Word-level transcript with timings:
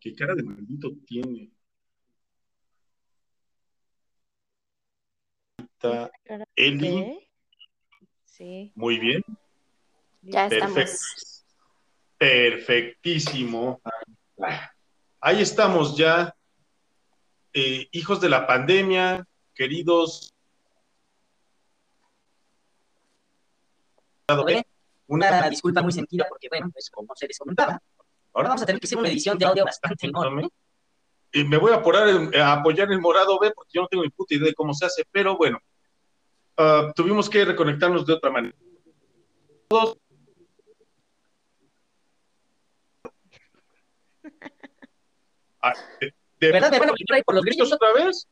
¿Qué 0.00 0.14
cara 0.14 0.34
de 0.34 0.42
maldito 0.42 0.90
tiene? 1.06 1.50
Está 5.58 6.10
Eli. 6.54 7.28
Sí. 8.24 8.72
Muy 8.74 8.98
bien. 8.98 9.22
Ya 10.22 10.48
Perfecto. 10.48 10.80
estamos. 10.80 11.44
Perfectísimo. 12.18 13.80
Ahí 15.20 15.40
estamos 15.40 15.96
ya, 15.96 16.34
eh, 17.52 17.88
hijos 17.92 18.20
de 18.20 18.28
la 18.28 18.46
pandemia, 18.46 19.26
queridos. 19.54 20.34
Una 25.06 25.48
disculpa 25.48 25.82
muy 25.82 25.92
sentida 25.92 26.26
porque, 26.28 26.48
bueno, 26.48 26.70
pues 26.72 26.90
como 26.90 27.14
se 27.16 27.26
les 27.26 27.38
comentaba, 27.38 27.80
ahora 28.34 28.48
vamos 28.50 28.62
a 28.62 28.66
tener 28.66 28.80
que 28.80 28.86
hacer 28.86 28.98
una 28.98 29.08
edición 29.08 29.38
de 29.38 29.44
audio 29.46 29.64
bastante 29.64 30.06
enorme. 30.06 30.48
Y 31.32 31.44
me 31.44 31.56
voy 31.58 31.72
a, 31.72 31.76
apurar 31.76 32.08
en- 32.08 32.34
a 32.40 32.52
apoyar 32.54 32.90
el 32.90 33.00
morado 33.00 33.38
B 33.38 33.50
porque 33.54 33.70
yo 33.74 33.82
no 33.82 33.88
tengo 33.88 34.02
ni 34.02 34.10
puta 34.10 34.34
idea 34.34 34.46
de 34.46 34.54
cómo 34.54 34.72
se 34.72 34.86
hace, 34.86 35.04
pero 35.10 35.36
bueno, 35.36 35.58
ah, 36.56 36.90
tuvimos 36.94 37.28
que 37.28 37.44
reconectarnos 37.44 38.06
de 38.06 38.12
otra 38.14 38.30
manera. 38.30 38.54
Todos. 39.68 39.98
Ah, 45.60 45.72
de- 46.00 46.14
de- 46.38 46.52
¿Verdad? 46.52 46.70
¿Me 46.70 46.78
van 46.78 46.90
a 46.90 47.22
por 47.24 47.34
los 47.34 47.44
¿Gritos 47.44 47.68
gritos? 47.68 47.72
otra 47.72 47.92
vez? 48.04 48.28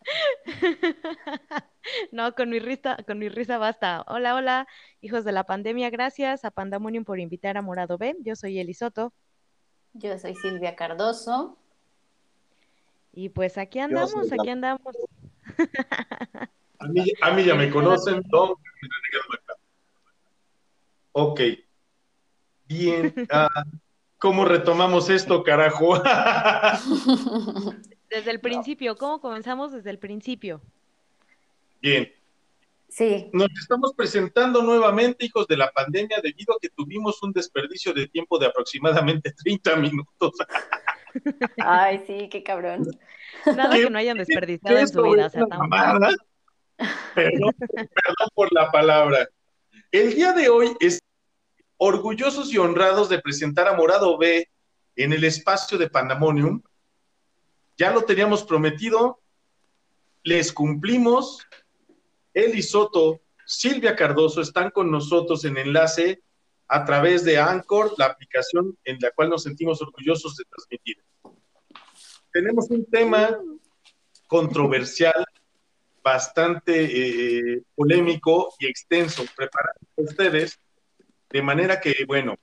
No, 2.12 2.34
con 2.34 2.50
mi 2.50 2.58
risa, 2.58 2.98
con 3.06 3.18
mi 3.18 3.28
risa 3.28 3.56
basta. 3.58 4.04
Hola, 4.08 4.34
hola, 4.34 4.66
hijos 5.00 5.24
de 5.24 5.32
la 5.32 5.44
pandemia, 5.44 5.88
gracias 5.90 6.44
a 6.44 6.50
Pandemonium 6.50 7.04
por 7.04 7.18
invitar 7.18 7.56
a 7.56 7.62
Morado 7.62 7.96
B. 7.96 8.14
Yo 8.20 8.36
soy 8.36 8.58
Elisoto 8.58 9.12
Yo 9.94 10.18
soy 10.18 10.34
Silvia 10.34 10.76
Cardoso. 10.76 11.56
y 13.12 13.30
pues 13.30 13.56
aquí 13.58 13.78
andamos, 13.78 14.30
aquí 14.32 14.50
andamos. 14.50 14.94
A 16.80 16.86
mí, 16.86 17.12
a 17.22 17.32
mí 17.32 17.42
ya 17.44 17.56
me 17.56 17.70
conocen. 17.72 18.22
Ok. 21.10 21.40
Bien. 22.66 23.12
ah, 23.32 23.48
¿Cómo 24.18 24.44
retomamos 24.44 25.10
esto, 25.10 25.42
carajo? 25.42 26.00
Desde 28.10 28.30
el 28.30 28.40
principio, 28.40 28.96
¿cómo 28.96 29.20
comenzamos 29.20 29.72
desde 29.72 29.90
el 29.90 29.98
principio? 29.98 30.60
Bien. 31.80 32.10
Sí, 32.88 33.28
Nos 33.34 33.48
estamos 33.60 33.92
presentando 33.94 34.62
nuevamente, 34.62 35.26
hijos 35.26 35.46
de 35.46 35.58
la 35.58 35.70
pandemia, 35.70 36.20
debido 36.22 36.54
a 36.54 36.58
que 36.58 36.70
tuvimos 36.70 37.22
un 37.22 37.32
desperdicio 37.32 37.92
de 37.92 38.08
tiempo 38.08 38.38
de 38.38 38.46
aproximadamente 38.46 39.30
30 39.44 39.76
minutos. 39.76 40.32
ay, 41.58 42.02
sí, 42.06 42.28
qué 42.30 42.42
cabrón. 42.42 42.86
Nada 43.44 43.74
¿Qué- 43.74 43.82
que 43.84 43.90
no 43.90 43.98
hayan 43.98 44.16
desperdiciado 44.16 44.78
en 44.78 44.88
su 44.88 45.02
vida, 45.02 45.26
o 45.26 45.28
sea, 45.28 45.46
mamada. 45.46 46.14
Perdón, 47.14 47.52
perdón 47.58 48.28
por 48.34 48.48
la 48.54 48.70
palabra. 48.70 49.28
El 49.92 50.14
día 50.14 50.32
de 50.32 50.48
hoy 50.48 50.70
es 50.80 50.98
orgullosos 51.76 52.52
y 52.54 52.58
honrados 52.58 53.10
de 53.10 53.20
presentar 53.20 53.68
a 53.68 53.74
Morado 53.74 54.16
B 54.16 54.48
en 54.96 55.12
el 55.12 55.24
espacio 55.24 55.76
de 55.76 55.90
Pandemonium. 55.90 56.62
Ya 57.78 57.92
lo 57.92 58.02
teníamos 58.02 58.42
prometido, 58.42 59.20
les 60.24 60.52
cumplimos. 60.52 61.46
Eli 62.34 62.60
Soto, 62.60 63.20
Silvia 63.46 63.94
Cardoso 63.94 64.40
están 64.40 64.70
con 64.70 64.90
nosotros 64.90 65.44
en 65.44 65.56
enlace 65.56 66.20
a 66.66 66.84
través 66.84 67.24
de 67.24 67.38
Anchor, 67.38 67.94
la 67.96 68.06
aplicación 68.06 68.76
en 68.84 68.98
la 69.00 69.12
cual 69.12 69.30
nos 69.30 69.44
sentimos 69.44 69.80
orgullosos 69.80 70.36
de 70.36 70.44
transmitir. 70.44 70.96
Tenemos 72.32 72.68
un 72.68 72.84
tema 72.84 73.38
controversial, 74.26 75.24
bastante 76.02 76.84
eh, 76.84 77.62
polémico 77.76 78.54
y 78.58 78.66
extenso 78.66 79.24
preparado 79.36 79.78
para 79.94 80.08
ustedes, 80.08 80.58
de 81.30 81.42
manera 81.42 81.80
que, 81.80 81.94
bueno, 82.06 82.36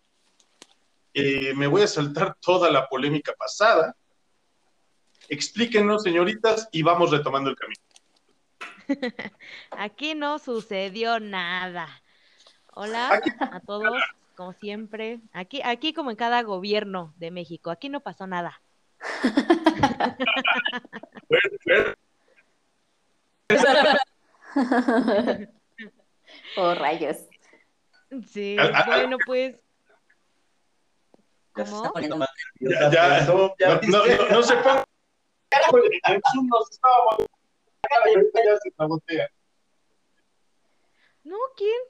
eh, 1.14 1.54
me 1.56 1.68
voy 1.68 1.82
a 1.82 1.88
saltar 1.88 2.38
toda 2.40 2.72
la 2.72 2.88
polémica 2.88 3.34
pasada. 3.34 3.96
Explíquenos, 5.30 6.04
señoritas, 6.04 6.70
y 6.72 6.84
vamos 6.84 7.12
retomando 7.12 7.50
el 7.50 7.56
camino. 7.56 7.82
Aquí 9.72 10.16
no 10.16 10.40
sucedió 10.40 11.20
nada. 11.20 11.88
Hola 12.74 13.14
Aquí- 13.14 13.32
a 13.40 13.60
todos, 13.62 14.02
como 14.36 14.54
siempre. 14.54 15.20
Aquí, 15.34 15.62
aquí 15.64 15.94
como 15.94 16.12
en 16.12 16.18
cada 16.18 16.42
gobierno 16.44 17.14
de 17.18 17.32
México, 17.32 17.72
aquí 17.72 17.90
no 17.90 18.02
pasó 18.02 18.28
nada. 18.28 18.62
Oh, 26.58 26.74
rayos. 26.76 27.18
Sí, 28.32 28.58
bueno, 28.86 29.18
pues. 29.26 29.56
¿Cómo? 31.54 31.94
Ya, 32.60 32.92
ya, 32.92 33.26
no, 33.26 33.56
no, 33.60 33.80
no, 33.88 34.30
no 34.30 34.44
se 34.44 34.56
ponga. 34.58 34.84
En 35.52 36.22
Zoom 36.34 36.48
nos 36.48 36.72
estábamos. 36.72 37.26
No, 41.24 41.38
¿quién? 41.56 41.82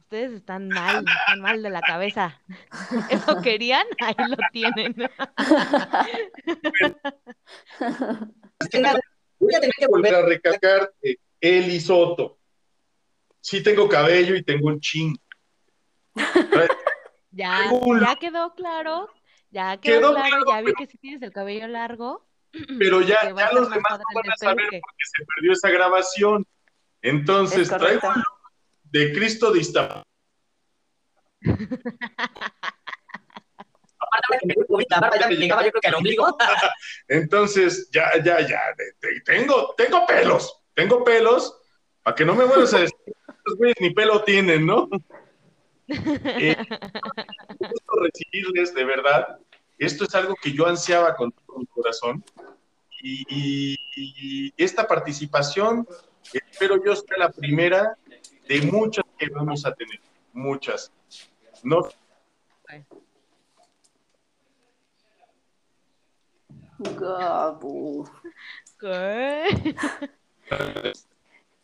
Ustedes 0.00 0.32
están 0.32 0.68
mal, 0.68 1.04
están 1.06 1.40
mal 1.40 1.62
de 1.62 1.70
la 1.70 1.80
cabeza. 1.80 2.40
¿Eso 3.10 3.40
querían? 3.42 3.86
Ahí 4.00 4.14
lo 4.28 4.36
tienen. 4.52 4.94
Voy 9.38 9.54
a 9.54 9.60
tener 9.60 9.72
que 9.78 9.86
volver 9.86 10.12
Para 10.12 10.26
recalcar, 10.26 10.92
eh, 11.02 11.16
Eli 11.40 11.80
Soto. 11.80 12.38
Sí 13.40 13.62
tengo 13.62 13.88
cabello 13.88 14.34
y 14.34 14.42
tengo 14.42 14.68
un 14.68 14.80
chin. 14.80 15.16
Ya, 17.32 17.70
ya 18.00 18.16
quedó 18.16 18.56
claro. 18.56 19.08
Ya 19.52 19.76
quedó, 19.76 20.00
Quedó 20.00 20.10
claro, 20.14 20.28
claro, 20.30 20.44
ya 20.48 20.58
vi 20.62 20.64
pero- 20.64 20.76
que 20.78 20.86
si 20.88 20.98
tienes 20.98 21.22
el 21.22 21.32
cabello 21.32 21.68
largo. 21.68 22.26
Pero 22.78 23.00
ya, 23.00 23.22
ya 23.22 23.52
los 23.52 23.68
más 23.68 23.76
demás 23.76 23.98
no 23.98 24.04
van 24.14 24.30
a 24.30 24.36
saber 24.36 24.66
porque 24.68 25.04
se 25.04 25.24
perdió 25.34 25.52
esa 25.52 25.70
grabación. 25.70 26.46
Entonces, 27.02 27.68
traigo 27.68 28.12
de 28.84 29.12
Cristo 29.12 29.52
de 29.52 29.60
Iztapalapa. 29.60 30.04
Aparte, 34.00 34.26
ahora 34.26 34.38
que 34.40 34.46
me 34.46 34.54
fui 34.66 34.84
la 34.88 35.00
barba 35.00 35.18
ya 35.18 35.28
me 35.28 35.36
llegaba 35.36 35.64
yo 35.64 35.70
creo 35.70 35.80
que 35.80 35.88
al 35.88 35.94
ombligo. 35.94 36.36
Entonces, 37.08 37.88
ya, 37.90 38.10
ya, 38.22 38.46
ya, 38.46 38.60
tengo, 39.24 39.74
tengo 39.76 40.06
pelos, 40.06 40.62
tengo 40.74 41.04
pelos, 41.04 41.56
para 42.02 42.14
que 42.14 42.24
no 42.24 42.34
me 42.34 42.44
vuelvas 42.44 42.74
a 42.74 42.80
decir, 42.80 42.96
ni 43.80 43.90
pelo 43.90 44.22
tienen, 44.24 44.66
¿no? 44.66 44.88
Eh, 45.92 46.56
un 47.58 47.68
gusto 47.68 47.92
recibirles, 48.00 48.72
de 48.72 48.84
verdad. 48.84 49.40
Esto 49.80 50.04
es 50.04 50.14
algo 50.14 50.34
que 50.36 50.52
yo 50.52 50.66
ansiaba 50.66 51.16
con 51.16 51.32
todo 51.32 51.58
mi 51.58 51.66
corazón. 51.66 52.22
Y, 53.02 53.24
y- 53.30 53.76
y 53.96 54.52
esta 54.62 54.86
participación, 54.86 55.88
espero 56.32 56.84
yo 56.84 56.94
sea 56.94 57.16
la 57.16 57.30
primera 57.30 57.96
de 58.46 58.60
muchas 58.62 59.04
que 59.18 59.28
vamos 59.30 59.64
a 59.64 59.72
tener, 59.74 59.98
muchas. 60.34 60.92
No, 61.62 61.88
Gabu. 66.78 68.08
¿Qué? 68.78 69.74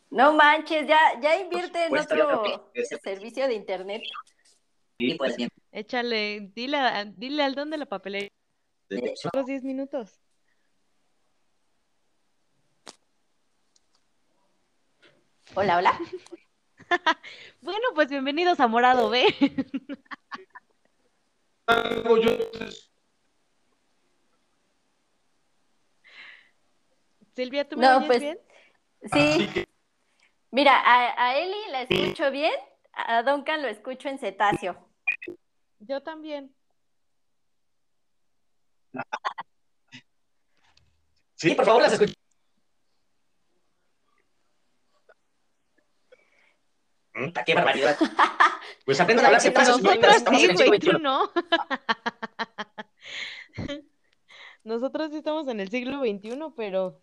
No 0.09 0.33
manches, 0.33 0.87
ya, 0.87 1.19
ya 1.21 1.37
invierte 1.39 1.85
en 1.85 1.97
otro 1.97 2.71
servicio 3.03 3.47
de 3.47 3.53
internet. 3.55 4.01
Sí, 4.99 5.13
pues 5.15 5.37
bien. 5.37 5.49
Échale, 5.71 6.51
dile, 6.55 6.77
a- 6.77 7.05
dile 7.05 7.43
al 7.43 7.53
don 7.55 7.69
de 7.69 7.77
la 7.77 7.85
papelería. 7.85 8.29
De 8.89 8.97
hecho, 8.97 9.29
Los 9.33 9.45
10 9.45 9.63
minutos. 9.63 10.19
Hola, 15.53 15.77
hola. 15.77 15.99
Bueno, 17.61 17.85
pues 17.95 18.07
bienvenidos 18.09 18.59
a 18.59 18.67
Morado 18.67 19.09
B. 19.09 19.25
Silvia, 27.35 27.67
¿tú 27.67 27.77
me 27.77 27.83
No, 27.85 27.97
oyes 27.97 28.07
pues, 28.07 28.19
bien? 28.21 28.39
Sí, 29.11 29.47
que 29.53 29.67
mira, 30.51 30.79
a, 30.79 31.27
a 31.27 31.37
Eli 31.37 31.71
la 31.71 31.81
escucho 31.83 32.31
bien, 32.31 32.53
a 32.93 33.21
Duncan 33.23 33.61
lo 33.61 33.67
escucho 33.67 34.09
en 34.09 34.17
cetáceo. 34.17 34.86
Yo 35.79 36.01
también. 36.01 36.53
sí, 41.35 41.53
por 41.55 41.65
favor, 41.65 41.81
las 41.83 41.93
escucho. 41.93 42.13
Qué 47.45 47.53
barbaridad. 47.55 47.97
Pues 48.85 48.99
aprendan 49.01 49.25
a 49.25 49.27
hablar 49.27 49.41
sin 49.41 49.51
frases, 49.51 49.75
estamos 49.75 50.39
sí, 50.39 50.45
en 50.45 50.51
el 50.51 50.57
siglo 50.57 50.73
XXI. 50.77 51.03
no. 51.03 51.29
nosotros 54.63 55.11
sí 55.11 55.17
estamos 55.17 55.45
en 55.49 55.59
el 55.59 55.69
siglo 55.69 55.99
XXI, 55.99 56.39
pero 56.55 57.01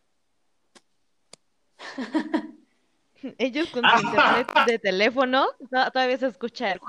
ellos 3.36 3.68
con 3.68 3.82
su 3.84 4.06
internet 4.06 4.48
de 4.66 4.78
teléfono 4.78 5.46
to- 5.70 5.90
todavía 5.92 6.16
se 6.16 6.28
escucha 6.28 6.72
el... 6.72 6.80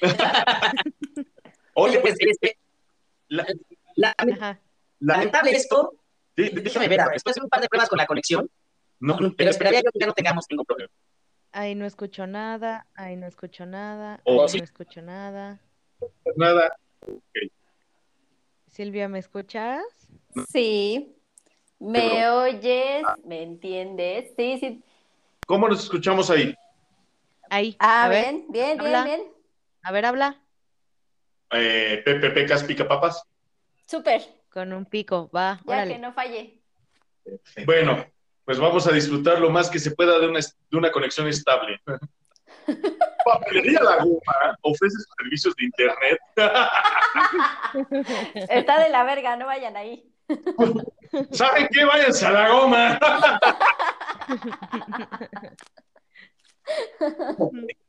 Oye, 1.74 1.98
Pues, 2.00 2.16
este, 2.18 2.58
la- 3.28 3.46
la- 3.96 4.14
Ajá. 4.16 4.60
la- 5.00 5.14
lamentable 5.16 5.52
esto, 5.52 5.94
déjame 6.36 6.88
ver, 6.88 7.00
después 7.12 7.34
de 7.36 7.42
un 7.42 7.48
par 7.48 7.60
de 7.60 7.68
pruebas 7.68 7.88
con 7.88 7.98
la 7.98 8.06
conexión, 8.06 8.50
no, 9.00 9.16
pero 9.36 9.50
esperaría 9.50 9.80
yo 9.84 9.90
que 9.92 9.98
ya 9.98 10.06
no 10.06 10.12
tengamos 10.12 10.46
ningún 10.50 10.64
problema. 10.66 10.90
Ahí 11.52 11.74
no 11.74 11.84
escucho 11.84 12.26
nada, 12.26 12.86
ahí 12.94 13.16
no 13.16 13.26
escucho 13.26 13.66
nada, 13.66 14.20
Oh, 14.24 14.42
ahí 14.42 14.48
sí. 14.48 14.58
no 14.58 14.64
escucho 14.64 15.02
nada. 15.02 15.60
nada. 16.36 16.76
Silvia, 18.68 19.08
¿me 19.08 19.18
escuchas? 19.18 19.82
Sí. 20.48 21.14
¿Me 21.78 22.28
oyes? 22.30 23.02
¿Me 23.24 23.42
entiendes? 23.42 24.32
Sí, 24.36 24.56
sí. 24.60 24.82
¿Cómo 25.46 25.68
nos 25.68 25.82
escuchamos 25.82 26.30
ahí? 26.30 26.54
Ahí. 27.52 27.76
Ah, 27.78 28.04
a 28.04 28.08
ver, 28.08 28.24
bien, 28.24 28.46
bien, 28.48 28.80
habla. 28.80 29.04
bien, 29.04 29.20
bien. 29.20 29.32
a 29.82 29.92
ver, 29.92 30.06
habla 30.06 30.40
Eh, 31.50 32.00
Pepe 32.02 32.30
Pecas 32.30 32.64
Pica 32.64 32.88
Papas. 32.88 33.22
Súper. 33.86 34.22
con 34.50 34.72
un 34.72 34.86
pico, 34.86 35.30
va, 35.34 35.58
Ya 35.66 35.72
órale. 35.72 35.92
que 35.94 35.98
no 36.00 36.12
falle. 36.14 36.62
Bueno, 37.66 38.06
pues 38.46 38.58
vamos 38.58 38.86
a 38.86 38.92
disfrutar 38.92 39.38
lo 39.38 39.50
más 39.50 39.68
que 39.68 39.78
se 39.78 39.90
pueda 39.90 40.18
de 40.18 40.28
una, 40.28 40.40
de 40.40 40.76
una 40.78 40.90
conexión 40.90 41.28
estable. 41.28 41.78
Papelería 43.24 43.82
La 43.82 43.96
Goma 44.02 44.56
ofrece 44.62 44.96
sus 44.96 45.08
servicios 45.18 45.54
de 45.56 45.64
internet. 45.66 46.18
Está 48.48 48.80
de 48.80 48.88
la 48.88 49.04
verga, 49.04 49.36
no 49.36 49.44
vayan 49.46 49.76
ahí. 49.76 50.10
¿Saben 51.32 51.68
qué? 51.70 51.84
Váyanse 51.84 52.26
a 52.26 52.30
La 52.30 52.48
Goma. 52.48 52.98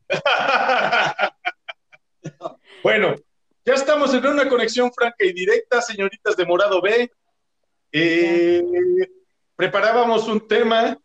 bueno, 2.84 3.16
ya 3.66 3.74
estamos 3.74 4.14
en 4.14 4.26
una 4.26 4.50
conexión 4.50 4.92
franca 4.94 5.26
y 5.26 5.34
directa, 5.34 5.82
señoritas 5.82 6.36
de 6.36 6.46
Morado 6.46 6.82
B. 6.82 7.12
Eh, 7.92 8.64
preparábamos 9.56 10.28
un 10.28 10.48
tema, 10.48 10.98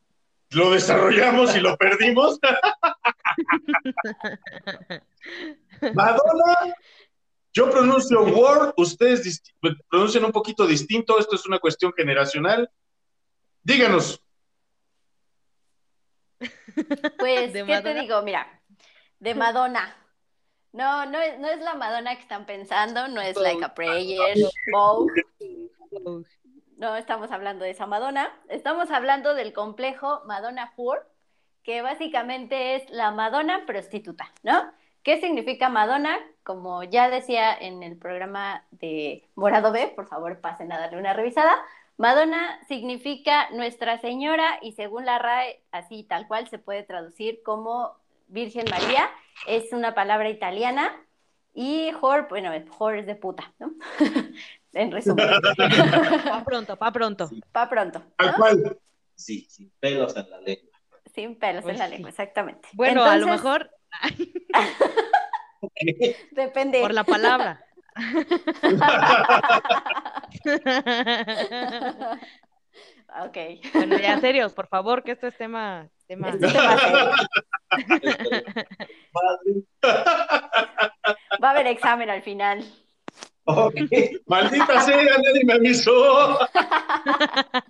lo 0.51 0.71
desarrollamos 0.71 1.55
y 1.55 1.61
lo 1.61 1.77
perdimos. 1.77 2.39
Madonna, 5.95 6.75
yo 7.53 7.71
pronuncio 7.71 8.23
Word, 8.23 8.73
ustedes 8.77 9.43
pronuncian 9.91 10.25
un 10.25 10.33
poquito 10.33 10.67
distinto, 10.67 11.19
esto 11.19 11.37
es 11.37 11.47
una 11.47 11.59
cuestión 11.59 11.93
generacional. 11.93 12.71
Díganos, 13.63 14.23
Pues, 17.19 17.53
¿De 17.53 17.61
¿qué 17.61 17.67
te 17.67 17.73
Madonna? 17.75 18.01
digo? 18.01 18.23
Mira, 18.23 18.61
de 19.21 19.35
Madonna. 19.35 19.95
No, 20.73 21.07
no 21.07 21.19
es, 21.21 21.39
no 21.39 21.49
es 21.49 21.61
la 21.61 21.75
Madonna 21.75 22.15
que 22.15 22.23
están 22.23 22.45
pensando, 22.47 23.09
no 23.09 23.21
es 23.21 23.37
Like 23.37 23.65
a 23.65 23.75
Prayer, 23.75 24.37
Vogue. 24.71 25.23
Oh, 26.05 26.23
No 26.77 26.95
estamos 26.97 27.33
hablando 27.33 27.65
de 27.65 27.71
esa 27.71 27.87
Madonna, 27.87 28.31
estamos 28.49 28.91
hablando 28.91 29.35
del 29.35 29.53
complejo 29.53 30.23
Madonna 30.27 30.73
Whore, 30.77 31.01
que 31.63 31.83
básicamente 31.83 32.77
es 32.77 32.89
la 32.91 33.11
Madonna 33.11 33.65
prostituta, 33.67 34.31
¿no? 34.43 34.71
¿Qué 35.03 35.21
significa 35.21 35.69
Madonna? 35.71 36.19
Como 36.45 36.83
ya 36.85 37.09
decía 37.09 37.55
en 37.57 37.83
el 37.83 37.97
programa 37.97 38.65
de 38.71 39.27
Morado 39.35 39.73
B, 39.73 39.93
por 39.97 40.07
favor 40.07 40.41
pasen 40.41 40.71
a 40.71 40.79
darle 40.79 40.99
una 40.99 41.15
revisada. 41.15 41.55
Madonna 41.99 42.61
significa 42.69 43.51
Nuestra 43.51 43.99
Señora 43.99 44.59
y 44.63 44.73
según 44.73 45.05
la 45.05 45.19
RAE, 45.19 45.61
así 45.73 46.05
tal 46.05 46.29
cual 46.29 46.49
se 46.49 46.59
puede 46.59 46.85
traducir 46.85 47.43
como 47.43 47.97
Virgen 48.29 48.67
María. 48.71 49.11
Es 49.49 49.73
una 49.73 49.95
palabra 49.97 50.31
italiana 50.31 50.95
y 51.55 51.93
whore, 52.01 52.27
bueno, 52.29 52.53
whore 52.79 53.01
es 53.01 53.07
de 53.07 53.17
puta, 53.17 53.53
¿no? 53.59 53.73
en 54.75 54.93
resumen, 54.93 55.27
Pa 56.25 56.45
pronto, 56.45 56.77
pa 56.77 56.93
pronto. 56.93 57.29
pa' 57.51 57.69
pronto. 57.69 58.01
¿al 58.19 58.27
¿no? 58.29 58.35
cual? 58.37 58.79
Sí, 59.17 59.49
sin 59.51 59.69
pelos 59.81 60.17
en 60.17 60.31
la 60.31 60.41
lengua. 60.41 60.79
Sin 61.13 61.37
pelos 61.37 61.65
Pues 61.65 61.75
en 61.75 61.79
la 61.81 61.87
sí. 61.87 61.93
lengua, 61.95 62.11
exactamente. 62.11 62.69
Bueno, 62.75 63.03
a 63.03 63.17
lo 63.17 63.27
mejor 63.27 63.73
Depende. 66.31 66.81
por 66.81 66.95
la 66.95 67.03
palabra. 67.03 67.65
Ok. 73.25 73.37
Bueno, 73.75 73.99
ya 73.99 74.21
serios, 74.21 74.53
por 74.53 74.69
favor, 74.69 75.03
que 75.03 75.13
esto 75.13 75.27
es 75.27 75.37
tema. 75.37 75.89
Este. 76.09 76.23
Va 81.43 81.49
a 81.49 81.51
haber 81.51 81.67
examen 81.67 82.11
al 82.11 82.23
final. 82.23 82.65
Ok. 83.45 83.75
Maldita 84.27 84.81
sea, 84.85 84.97
nadie 84.97 85.45
me 85.45 85.55
avisó. 85.55 86.39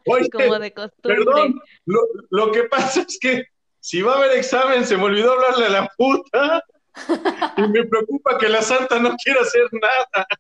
Oye, 0.06 0.28
como 0.30 0.58
de 0.58 0.72
costumbre. 0.72 1.24
perdón, 1.24 1.60
lo, 1.86 2.00
lo 2.30 2.52
que 2.52 2.64
pasa 2.64 3.00
es 3.00 3.18
que 3.20 3.44
si 3.80 4.02
va 4.02 4.14
a 4.14 4.16
haber 4.18 4.32
examen, 4.32 4.84
se 4.84 4.96
me 4.96 5.04
olvidó 5.04 5.32
hablarle 5.32 5.66
a 5.66 5.80
la 5.80 5.88
puta. 5.96 6.62
Y 7.56 7.62
me 7.68 7.84
preocupa 7.84 8.38
que 8.38 8.48
la 8.48 8.62
santa 8.62 8.98
no 8.98 9.14
quiera 9.16 9.40
hacer 9.42 9.68
nada. 9.72 10.26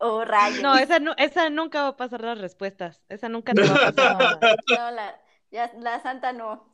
Oh, 0.00 0.24
rayos. 0.24 0.62
No, 0.62 0.76
esa, 0.76 1.00
nu- 1.00 1.14
esa 1.16 1.50
nunca 1.50 1.82
va 1.82 1.88
a 1.88 1.96
pasar 1.96 2.20
las 2.20 2.38
respuestas. 2.38 3.02
Esa 3.08 3.28
nunca 3.28 3.52
te 3.52 3.62
va 3.62 3.88
a 3.88 3.92
pasar. 3.92 4.38
No, 4.78 4.90
la, 4.92 5.20
ya- 5.50 5.72
la 5.80 6.00
santa 6.00 6.32
no. 6.32 6.72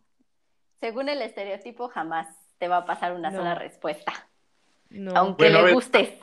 Según 0.78 1.08
el 1.08 1.22
estereotipo, 1.22 1.88
jamás 1.88 2.26
te 2.58 2.68
va 2.68 2.76
a 2.76 2.84
pasar 2.84 3.14
una 3.14 3.30
No. 3.30 3.38
sola 3.38 3.54
respuesta. 3.54 4.12
No. 4.90 5.12
Aunque 5.16 5.44
Bueno, 5.44 5.62
le 5.66 5.72
gustes. 5.72 6.18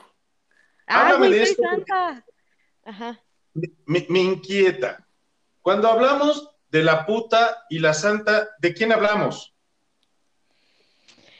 Ah, 0.86 1.00
háblame 1.08 1.26
güey, 1.26 1.38
de 1.40 1.42
esto 1.42 1.62
santa. 1.64 2.24
Ajá. 2.84 3.20
Me, 3.54 4.06
me 4.08 4.20
inquieta. 4.20 5.04
Cuando 5.60 5.88
hablamos 5.90 6.54
de 6.70 6.84
la 6.84 7.04
puta 7.04 7.64
y 7.68 7.80
la 7.80 7.94
santa, 7.94 8.50
¿de 8.60 8.74
quién 8.74 8.92
hablamos? 8.92 9.52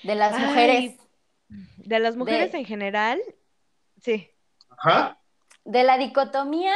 De 0.03 0.17
las 0.17 0.35
Ay, 0.35 0.45
mujeres. 0.45 0.97
De 1.77 1.99
las 1.99 2.17
mujeres 2.17 2.53
De- 2.53 2.59
en 2.59 2.65
general, 2.65 3.21
sí. 4.01 4.31
Ajá. 4.71 5.19
De 5.65 5.83
la 5.85 5.99
dicotomía 5.99 6.75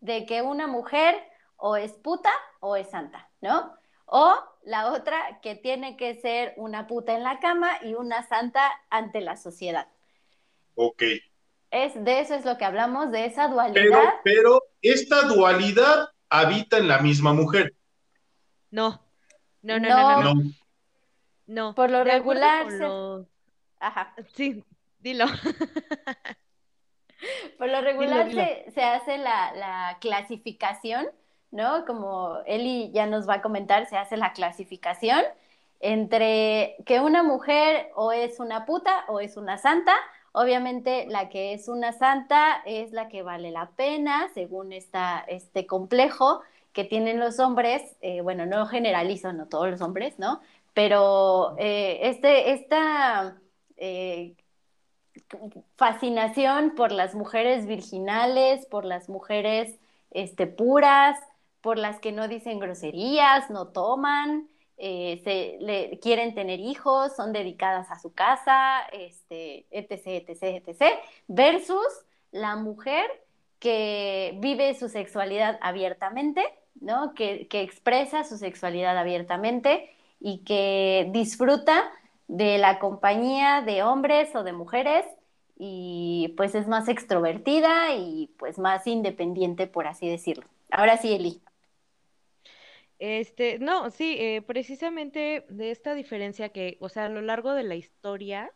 de 0.00 0.26
que 0.26 0.42
una 0.42 0.66
mujer 0.66 1.16
o 1.56 1.76
es 1.76 1.92
puta 1.92 2.30
o 2.60 2.76
es 2.76 2.90
santa, 2.90 3.28
¿no? 3.40 3.74
O 4.06 4.34
la 4.64 4.92
otra 4.92 5.40
que 5.42 5.54
tiene 5.54 5.96
que 5.96 6.14
ser 6.20 6.54
una 6.56 6.86
puta 6.86 7.14
en 7.14 7.22
la 7.22 7.40
cama 7.40 7.70
y 7.82 7.94
una 7.94 8.26
santa 8.26 8.70
ante 8.90 9.20
la 9.20 9.36
sociedad. 9.36 9.88
Ok. 10.74 11.02
Es, 11.70 12.02
de 12.02 12.20
eso 12.20 12.34
es 12.34 12.44
lo 12.44 12.56
que 12.56 12.64
hablamos, 12.64 13.10
de 13.10 13.26
esa 13.26 13.42
Pero, 13.42 13.54
dualidad. 13.54 14.14
pero 14.24 14.62
esta 14.80 15.22
dualidad 15.22 16.08
habita 16.30 16.78
en 16.78 16.88
la 16.88 16.98
misma 16.98 17.32
mujer. 17.34 17.74
No. 18.70 19.02
No, 19.62 19.78
no, 19.80 19.88
no, 19.88 19.98
no, 19.98 20.22
no. 20.22 20.34
No. 20.34 20.52
no. 21.46 21.74
Por 21.74 21.90
lo 21.90 22.04
regular, 22.04 22.70
lo- 22.70 23.26
Ajá. 23.80 24.14
Sí, 24.34 24.64
dilo. 24.98 25.26
Por 27.58 27.68
lo 27.68 27.80
regular 27.80 28.28
dilo. 28.28 28.42
Se, 28.42 28.70
se 28.72 28.82
hace 28.82 29.18
la, 29.18 29.52
la 29.54 29.98
clasificación, 30.00 31.06
¿no? 31.50 31.84
Como 31.84 32.38
Eli 32.46 32.90
ya 32.92 33.06
nos 33.06 33.28
va 33.28 33.34
a 33.34 33.42
comentar, 33.42 33.86
se 33.86 33.96
hace 33.96 34.16
la 34.16 34.32
clasificación 34.32 35.24
entre 35.80 36.76
que 36.86 37.00
una 37.00 37.22
mujer 37.22 37.90
o 37.94 38.12
es 38.12 38.40
una 38.40 38.66
puta 38.66 39.04
o 39.08 39.20
es 39.20 39.36
una 39.36 39.58
santa. 39.58 39.94
Obviamente 40.32 41.06
la 41.08 41.28
que 41.28 41.54
es 41.54 41.68
una 41.68 41.92
santa 41.92 42.62
es 42.66 42.92
la 42.92 43.08
que 43.08 43.22
vale 43.22 43.50
la 43.50 43.70
pena, 43.70 44.28
según 44.34 44.72
esta, 44.72 45.24
este 45.26 45.66
complejo 45.66 46.42
que 46.72 46.84
tienen 46.84 47.18
los 47.18 47.40
hombres, 47.40 47.96
eh, 48.02 48.20
bueno, 48.20 48.46
no 48.46 48.66
generalizo, 48.66 49.32
no 49.32 49.48
todos 49.48 49.70
los 49.70 49.80
hombres, 49.80 50.18
¿no? 50.18 50.40
Pero 50.74 51.56
eh, 51.58 51.98
este, 52.02 52.52
esta 52.52 53.36
eh, 53.78 54.34
fascinación 55.76 56.74
por 56.74 56.92
las 56.92 57.14
mujeres 57.14 57.66
virginales, 57.66 58.66
por 58.66 58.84
las 58.84 59.08
mujeres 59.08 59.78
este, 60.10 60.46
puras, 60.46 61.18
por 61.60 61.78
las 61.78 62.00
que 62.00 62.12
no 62.12 62.28
dicen 62.28 62.58
groserías, 62.58 63.50
no 63.50 63.68
toman, 63.68 64.48
eh, 64.76 65.20
se, 65.24 65.58
le, 65.60 65.98
quieren 65.98 66.34
tener 66.34 66.60
hijos, 66.60 67.16
son 67.16 67.32
dedicadas 67.32 67.90
a 67.90 67.98
su 67.98 68.12
casa, 68.12 68.82
este, 68.92 69.66
etc, 69.70 70.28
etc, 70.28 70.62
etc, 70.66 70.82
versus 71.26 72.04
la 72.30 72.56
mujer 72.56 73.04
que 73.58 74.36
vive 74.38 74.74
su 74.74 74.88
sexualidad 74.88 75.58
abiertamente, 75.62 76.44
¿no? 76.80 77.12
que, 77.14 77.48
que 77.48 77.62
expresa 77.62 78.22
su 78.22 78.38
sexualidad 78.38 78.96
abiertamente 78.96 79.90
y 80.20 80.44
que 80.44 81.08
disfruta 81.10 81.90
de 82.28 82.58
la 82.58 82.78
compañía 82.78 83.62
de 83.62 83.82
hombres 83.82 84.34
o 84.36 84.44
de 84.44 84.52
mujeres 84.52 85.04
y 85.58 86.34
pues 86.36 86.54
es 86.54 86.68
más 86.68 86.88
extrovertida 86.88 87.94
y 87.96 88.32
pues 88.38 88.58
más 88.58 88.86
independiente, 88.86 89.66
por 89.66 89.86
así 89.86 90.08
decirlo. 90.08 90.46
Ahora 90.70 90.96
sí, 90.98 91.14
Eli. 91.14 91.42
Este, 92.98 93.58
no, 93.58 93.90
sí, 93.90 94.16
eh, 94.18 94.42
precisamente 94.42 95.46
de 95.48 95.70
esta 95.70 95.94
diferencia 95.94 96.50
que, 96.50 96.76
o 96.80 96.88
sea, 96.88 97.06
a 97.06 97.08
lo 97.08 97.22
largo 97.22 97.54
de 97.54 97.62
la 97.62 97.76
historia, 97.76 98.52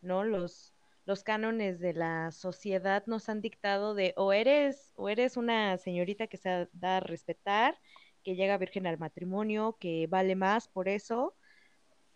¿no? 0.00 0.24
Los, 0.24 0.74
los 1.06 1.24
cánones 1.24 1.80
de 1.80 1.94
la 1.94 2.30
sociedad 2.30 3.04
nos 3.06 3.28
han 3.28 3.40
dictado 3.40 3.94
de 3.94 4.12
o 4.16 4.32
eres, 4.32 4.92
o 4.96 5.08
eres 5.08 5.36
una 5.36 5.78
señorita 5.78 6.26
que 6.26 6.36
se 6.36 6.68
da 6.72 6.98
a 6.98 7.00
respetar, 7.00 7.78
que 8.22 8.36
llega 8.36 8.58
virgen 8.58 8.86
al 8.86 8.98
matrimonio, 8.98 9.76
que 9.80 10.06
vale 10.06 10.36
más 10.36 10.68
por 10.68 10.88
eso, 10.88 11.34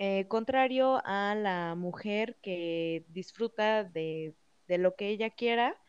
eh, 0.02 0.26
contrario 0.28 1.00
a 1.04 1.34
la 1.36 1.76
mujer 1.76 2.38
que 2.42 3.04
disfruta 3.08 3.84
de, 3.84 4.36
de 4.66 4.78
lo 4.78 4.96
que 4.96 5.08
ella 5.10 5.30
quiera, 5.30 5.80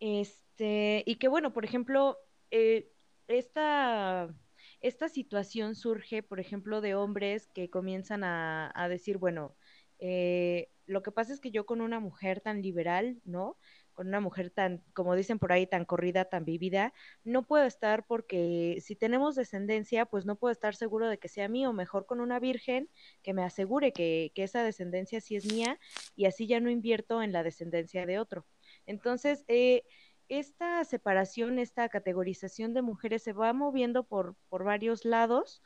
este, 0.00 1.02
y 1.06 1.16
que 1.16 1.28
bueno, 1.28 1.52
por 1.52 1.64
ejemplo, 1.64 2.18
eh, 2.50 2.92
esta 3.28 4.34
esta 4.80 5.08
situación 5.08 5.74
surge, 5.74 6.22
por 6.22 6.40
ejemplo, 6.40 6.80
de 6.80 6.94
hombres 6.94 7.46
que 7.48 7.70
comienzan 7.70 8.24
a, 8.24 8.72
a 8.74 8.88
decir, 8.88 9.18
bueno, 9.18 9.56
eh, 9.98 10.70
lo 10.86 11.02
que 11.02 11.12
pasa 11.12 11.32
es 11.32 11.40
que 11.40 11.50
yo 11.50 11.66
con 11.66 11.80
una 11.80 12.00
mujer 12.00 12.40
tan 12.42 12.62
liberal, 12.62 13.20
¿no? 13.24 13.58
Con 13.96 14.06
una 14.06 14.20
mujer 14.20 14.50
tan, 14.50 14.84
como 14.92 15.16
dicen 15.16 15.40
por 15.40 15.50
ahí, 15.52 15.66
tan 15.66 15.84
corrida, 15.84 16.26
tan 16.26 16.44
vivida, 16.44 16.94
no 17.24 17.42
puedo 17.42 17.64
estar 17.64 18.06
porque 18.06 18.78
si 18.80 18.94
tenemos 18.94 19.34
descendencia, 19.34 20.06
pues 20.06 20.24
no 20.26 20.36
puedo 20.36 20.52
estar 20.52 20.76
seguro 20.76 21.08
de 21.08 21.18
que 21.18 21.28
sea 21.28 21.48
mío, 21.48 21.72
mejor 21.72 22.06
con 22.06 22.20
una 22.20 22.38
virgen 22.38 22.88
que 23.22 23.32
me 23.32 23.42
asegure 23.42 23.92
que, 23.92 24.30
que 24.36 24.44
esa 24.44 24.62
descendencia 24.62 25.20
sí 25.20 25.34
es 25.34 25.52
mía 25.52 25.80
y 26.14 26.26
así 26.26 26.46
ya 26.46 26.60
no 26.60 26.70
invierto 26.70 27.22
en 27.22 27.32
la 27.32 27.42
descendencia 27.42 28.06
de 28.06 28.20
otro. 28.20 28.46
Entonces, 28.86 29.44
eh, 29.48 29.82
esta 30.28 30.84
separación, 30.84 31.58
esta 31.58 31.88
categorización 31.88 32.74
de 32.74 32.82
mujeres 32.82 33.22
se 33.22 33.32
va 33.32 33.52
moviendo 33.52 34.04
por, 34.04 34.36
por 34.48 34.64
varios 34.64 35.04
lados, 35.04 35.62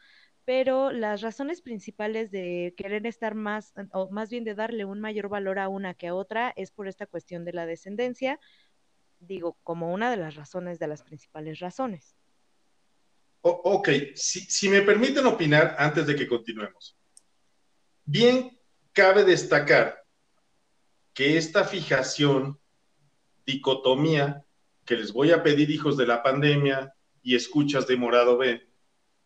pero 0.51 0.91
las 0.91 1.21
razones 1.21 1.63
principales 1.63 2.33
de 2.33 2.75
querer 2.77 3.07
estar 3.07 3.37
más, 3.37 3.73
o 3.93 4.11
más 4.11 4.31
bien 4.31 4.43
de 4.43 4.57
darle 4.57 4.85
un 4.85 5.01
mayor 5.01 5.29
valor 5.29 5.61
a 5.61 5.69
una 5.69 5.95
que 5.95 6.09
a 6.09 6.15
otra, 6.17 6.53
es 6.57 6.73
por 6.73 6.89
esta 6.89 7.07
cuestión 7.07 7.45
de 7.45 7.53
la 7.53 7.67
descendencia, 7.67 8.41
digo, 9.21 9.57
como 9.63 9.95
una 9.95 10.11
de 10.11 10.17
las 10.17 10.35
razones, 10.35 10.81
de 10.81 10.89
las 10.89 11.05
principales 11.05 11.61
razones. 11.61 12.17
O- 13.43 13.61
ok, 13.63 13.91
si, 14.17 14.41
si 14.41 14.69
me 14.69 14.83
permiten 14.83 15.25
opinar 15.25 15.77
antes 15.79 16.05
de 16.05 16.17
que 16.17 16.27
continuemos. 16.27 16.99
Bien, 18.05 18.51
cabe 18.93 19.23
destacar 19.23 20.05
que 21.15 21.37
esta 21.37 21.63
fijación, 21.63 22.59
dicotomía, 23.47 24.45
que 24.85 24.97
les 24.97 25.13
voy 25.13 25.31
a 25.31 25.45
pedir, 25.45 25.71
hijos 25.71 25.97
de 25.97 26.09
la 26.09 26.25
pandemia 26.25 26.93
y 27.23 27.37
escuchas 27.37 27.87
de 27.87 27.97
Morado 27.97 28.37
B, 28.37 28.69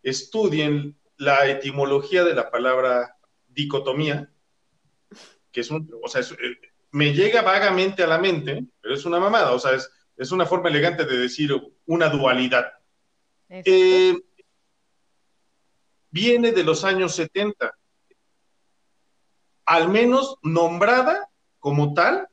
estudien 0.02 0.98
la 1.16 1.46
etimología 1.48 2.24
de 2.24 2.34
la 2.34 2.50
palabra 2.50 3.16
dicotomía, 3.48 4.30
que 5.52 5.60
es 5.60 5.70
un, 5.70 5.90
o 6.02 6.08
sea, 6.08 6.20
es- 6.20 6.32
eh, 6.32 6.58
me 6.90 7.12
llega 7.12 7.42
vagamente 7.42 8.02
a 8.02 8.06
la 8.06 8.18
mente, 8.18 8.64
pero 8.80 8.94
es 8.94 9.04
una 9.04 9.18
mamada, 9.20 9.52
o 9.52 9.58
sea, 9.58 9.72
es, 9.74 9.90
es 10.16 10.30
una 10.32 10.46
forma 10.46 10.68
elegante 10.68 11.04
de 11.04 11.16
decir 11.18 11.52
una 11.86 12.08
dualidad. 12.08 12.72
Eh, 13.64 14.16
viene 16.10 16.52
de 16.52 16.62
los 16.64 16.84
años 16.84 17.14
70, 17.14 17.74
al 19.66 19.88
menos 19.88 20.36
nombrada 20.42 21.30
como 21.58 21.94
tal, 21.94 22.28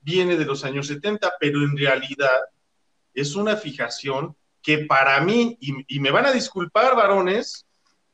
viene 0.00 0.36
de 0.36 0.44
los 0.44 0.64
años 0.64 0.86
70, 0.86 1.34
pero 1.38 1.58
en 1.62 1.76
realidad 1.76 2.38
es 3.14 3.36
una 3.36 3.56
fijación 3.56 4.36
que 4.62 4.78
para 4.86 5.20
mí, 5.20 5.56
y, 5.60 5.96
y 5.96 6.00
me 6.00 6.10
van 6.10 6.26
a 6.26 6.32
disculpar 6.32 6.94
varones, 6.96 7.66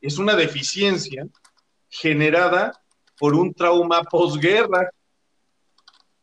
es 0.07 0.19
una 0.19 0.37
deficiencia 0.37 1.27
generada 1.89 2.81
por 3.19 3.35
un 3.35 3.53
trauma 3.53 4.05
posguerra. 4.05 4.89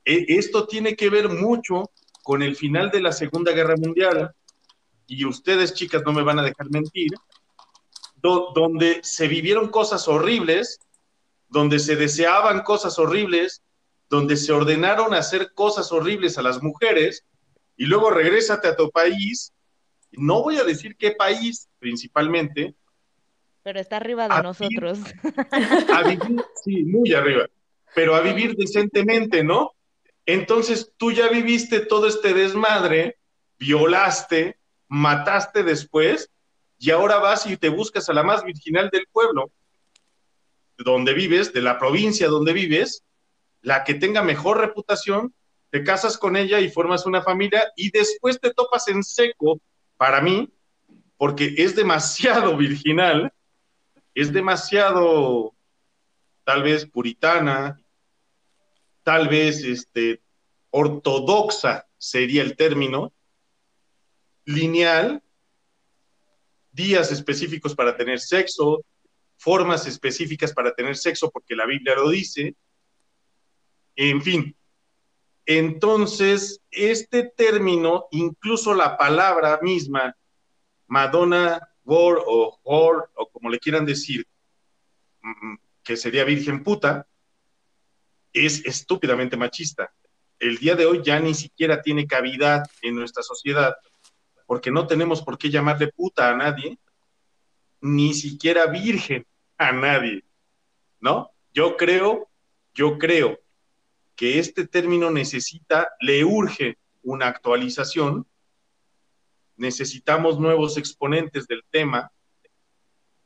E- 0.06 0.26
esto 0.30 0.66
tiene 0.66 0.96
que 0.96 1.10
ver 1.10 1.28
mucho 1.28 1.92
con 2.24 2.42
el 2.42 2.56
final 2.56 2.90
de 2.92 3.02
la 3.02 3.12
Segunda 3.12 3.52
Guerra 3.52 3.76
Mundial, 3.76 4.34
y 5.06 5.26
ustedes, 5.26 5.74
chicas, 5.74 6.02
no 6.06 6.14
me 6.14 6.24
van 6.24 6.40
a 6.40 6.44
dejar 6.44 6.70
mentir, 6.70 7.10
do- 8.16 8.54
donde 8.56 9.02
se 9.04 9.28
vivieron 9.28 9.68
cosas 9.68 10.08
horribles, 10.08 10.80
donde 11.50 11.78
se 11.80 11.98
deseaban 11.98 12.62
cosas 12.62 12.98
horribles, 12.98 13.62
donde 14.10 14.38
se 14.38 14.54
ordenaron 14.54 15.14
hacer 15.14 15.52
cosas 15.54 15.92
horribles 15.92 16.38
a 16.38 16.42
las 16.42 16.64
mujeres, 16.64 17.26
y 17.76 17.86
luego 17.86 18.12
regrésate 18.12 18.70
a 18.70 18.78
tu 18.78 18.90
país. 18.92 19.52
No 20.14 20.42
voy 20.42 20.56
a 20.56 20.64
decir 20.64 20.96
qué 20.96 21.12
país 21.12 21.68
principalmente, 21.80 22.76
Pero 23.64 23.80
está 23.80 23.98
arriba 23.98 24.28
de 24.28 24.36
a 24.36 24.42
nosotros. 24.42 25.00
a 25.94 26.04
vivir, 26.04 26.44
sí, 26.64 26.84
muy 26.84 27.14
arriba, 27.14 27.48
pero 27.96 28.16
a 28.16 28.22
vivir 28.22 28.56
decentemente, 28.56 29.44
¿no? 29.44 29.72
Entonces 30.26 30.94
tú 30.98 31.12
ya 31.12 31.30
viviste 31.30 31.80
todo 31.80 32.08
este 32.08 32.34
desmadre, 32.34 33.18
violaste, 33.58 34.58
mataste 34.88 35.64
después, 35.64 36.30
y 36.78 36.92
ahora 36.92 37.18
vas 37.18 37.46
y 37.48 37.58
te 37.58 37.70
buscas 37.70 38.10
a 38.10 38.14
la 38.14 38.24
más 38.24 38.44
virginal 38.44 38.90
del 38.90 39.08
pueblo, 39.12 39.52
donde 40.78 41.14
vives, 41.14 41.54
de 41.54 41.62
la 41.62 41.80
provincia 41.80 42.28
donde 42.28 42.54
vives, 42.54 43.04
la 43.62 43.84
que 43.86 43.94
tenga 43.94 44.22
mejor 44.22 44.60
reputación, 44.60 45.34
te 45.70 45.84
casas 45.84 46.18
con 46.18 46.36
ella 46.36 46.60
y 46.60 46.70
formas 46.70 47.06
una 47.06 47.22
familia, 47.22 47.72
y 47.76 47.92
después 47.92 48.40
te 48.40 48.54
topas 48.54 48.88
en 48.90 49.04
seco, 49.04 49.60
para 49.98 50.22
mí, 50.22 50.50
porque 51.18 51.56
es 51.58 51.76
demasiado 51.76 52.58
virginal, 52.58 53.32
es 54.14 54.32
demasiado, 54.32 55.56
tal 56.44 56.64
vez, 56.64 56.86
puritana, 56.86 57.82
tal 59.04 59.28
vez, 59.28 59.64
este, 59.64 60.22
ortodoxa 60.70 61.88
sería 61.98 62.42
el 62.42 62.56
término, 62.56 63.14
lineal, 64.46 65.24
días 66.72 67.12
específicos 67.12 67.76
para 67.76 67.96
tener 67.96 68.20
sexo, 68.20 68.84
formas 69.38 69.86
específicas 69.88 70.54
para 70.54 70.74
tener 70.74 70.98
sexo, 70.98 71.30
porque 71.30 71.56
la 71.56 71.66
Biblia 71.66 71.96
lo 71.96 72.10
dice, 72.10 72.56
en 73.96 74.22
fin. 74.22 74.56
Entonces, 75.46 76.62
este 76.72 77.24
término, 77.24 78.08
incluso 78.12 78.74
la 78.74 78.98
palabra 78.98 79.60
misma, 79.62 80.16
Madonna, 80.88 81.73
War 81.86 82.18
o 82.26 82.60
Whore, 82.64 83.08
o 83.16 83.30
como 83.30 83.50
le 83.50 83.60
quieran 83.60 83.86
decir, 83.86 84.26
mm, 85.22 85.56
que 85.84 85.98
sería 85.98 86.24
virgen 86.24 86.64
puta, 86.64 87.08
es 88.32 88.66
estúpidamente 88.66 89.38
machista. 89.38 89.94
El 90.40 90.58
día 90.58 90.76
de 90.76 90.86
hoy 90.86 91.02
ya 91.04 91.20
ni 91.20 91.34
siquiera 91.34 91.82
tiene 91.82 92.08
cavidad 92.08 92.64
en 92.82 92.96
nuestra 92.96 93.24
sociedad, 93.24 93.76
porque 94.46 94.72
no 94.72 94.88
tenemos 94.88 95.22
por 95.22 95.38
qué 95.38 95.50
llamarle 95.50 95.88
puta 95.90 96.30
a 96.30 96.36
nadie, 96.36 96.78
ni 97.82 98.14
siquiera 98.14 98.66
virgen 98.68 99.26
a 99.58 99.72
nadie, 99.72 100.24
¿no? 101.00 101.32
Yo 101.54 101.78
creo, 101.78 102.30
yo 102.74 102.98
creo 102.98 103.40
que 104.16 104.40
este 104.40 104.68
término 104.68 105.12
necesita, 105.12 105.90
le 106.00 106.24
urge 106.24 106.78
una 107.04 107.28
actualización, 107.28 108.26
necesitamos 109.56 110.40
nuevos 110.40 110.78
exponentes 110.78 111.48
del 111.48 111.64
tema, 111.70 112.12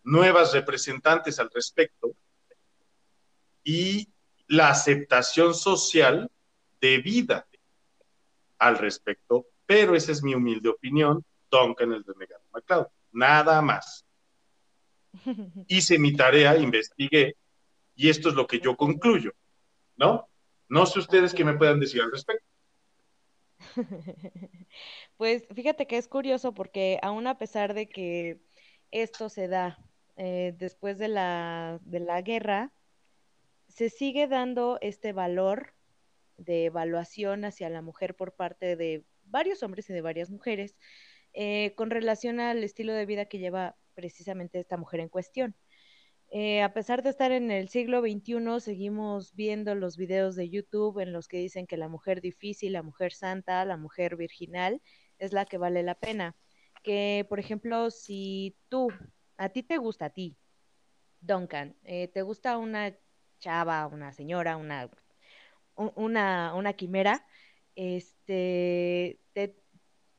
nuevas 0.03 0.53
representantes 0.53 1.39
al 1.39 1.49
respecto 1.53 2.11
y 3.63 4.09
la 4.47 4.69
aceptación 4.69 5.53
social 5.53 6.31
debida 6.79 7.47
al 8.57 8.77
respecto, 8.77 9.47
pero 9.65 9.95
esa 9.95 10.11
es 10.11 10.23
mi 10.23 10.33
humilde 10.33 10.69
opinión, 10.69 11.23
Duncan 11.51 11.91
el 11.91 12.03
renegado 12.03 12.43
MacLeod, 12.51 12.87
nada 13.11 13.61
más. 13.61 14.05
Hice 15.67 15.99
mi 15.99 16.15
tarea, 16.15 16.57
investigué, 16.57 17.35
y 17.95 18.09
esto 18.09 18.29
es 18.29 18.35
lo 18.35 18.47
que 18.47 18.59
yo 18.59 18.75
concluyo, 18.77 19.33
¿no? 19.97 20.29
No 20.69 20.85
sé 20.85 20.99
ustedes 20.99 21.33
qué 21.33 21.43
me 21.43 21.57
puedan 21.57 21.79
decir 21.79 22.01
al 22.01 22.11
respecto. 22.11 22.45
Pues 25.17 25.47
fíjate 25.53 25.87
que 25.87 25.97
es 25.97 26.07
curioso 26.07 26.53
porque 26.53 26.99
aún 27.01 27.25
a 27.25 27.39
pesar 27.39 27.73
de 27.73 27.89
que 27.89 28.39
esto 28.91 29.29
se 29.29 29.47
da 29.47 29.79
eh, 30.15 30.53
después 30.57 30.99
de 30.99 31.07
la, 31.07 31.79
de 31.83 31.99
la 31.99 32.21
guerra, 32.21 32.71
se 33.67 33.89
sigue 33.89 34.27
dando 34.27 34.77
este 34.81 35.13
valor 35.13 35.73
de 36.37 36.65
evaluación 36.65 37.45
hacia 37.45 37.69
la 37.69 37.81
mujer 37.81 38.15
por 38.15 38.35
parte 38.35 38.75
de 38.75 39.05
varios 39.23 39.63
hombres 39.63 39.89
y 39.89 39.93
de 39.93 40.01
varias 40.01 40.29
mujeres 40.29 40.77
eh, 41.33 41.73
con 41.75 41.89
relación 41.89 42.39
al 42.39 42.63
estilo 42.63 42.93
de 42.93 43.07
vida 43.07 43.25
que 43.25 43.39
lleva 43.39 43.75
precisamente 43.95 44.59
esta 44.59 44.77
mujer 44.77 44.99
en 44.99 45.09
cuestión. 45.09 45.55
Eh, 46.29 46.61
a 46.61 46.73
pesar 46.73 47.03
de 47.03 47.09
estar 47.09 47.31
en 47.31 47.51
el 47.51 47.69
siglo 47.69 48.01
XXI, 48.01 48.59
seguimos 48.59 49.33
viendo 49.33 49.75
los 49.75 49.97
videos 49.97 50.35
de 50.35 50.49
YouTube 50.49 50.99
en 50.99 51.13
los 51.13 51.27
que 51.27 51.37
dicen 51.37 51.67
que 51.67 51.77
la 51.77 51.87
mujer 51.87 52.21
difícil, 52.21 52.73
la 52.73 52.83
mujer 52.83 53.13
santa, 53.13 53.65
la 53.65 53.77
mujer 53.77 54.15
virginal 54.17 54.81
es 55.19 55.33
la 55.33 55.45
que 55.45 55.57
vale 55.57 55.83
la 55.83 55.95
pena. 55.95 56.35
Que, 56.83 57.25
por 57.29 57.39
ejemplo, 57.39 57.89
si 57.91 58.57
tú, 58.69 58.89
a 59.37 59.49
ti 59.49 59.63
te 59.63 59.77
gusta, 59.77 60.05
a 60.05 60.09
ti, 60.11 60.37
Duncan, 61.21 61.77
eh, 61.83 62.07
te 62.09 62.21
gusta 62.23 62.57
una 62.57 62.95
chava, 63.39 63.87
una 63.87 64.13
señora, 64.13 64.57
una, 64.57 64.89
una, 65.75 66.53
una 66.55 66.73
quimera, 66.73 67.25
este, 67.75 69.21
te- 69.33 69.63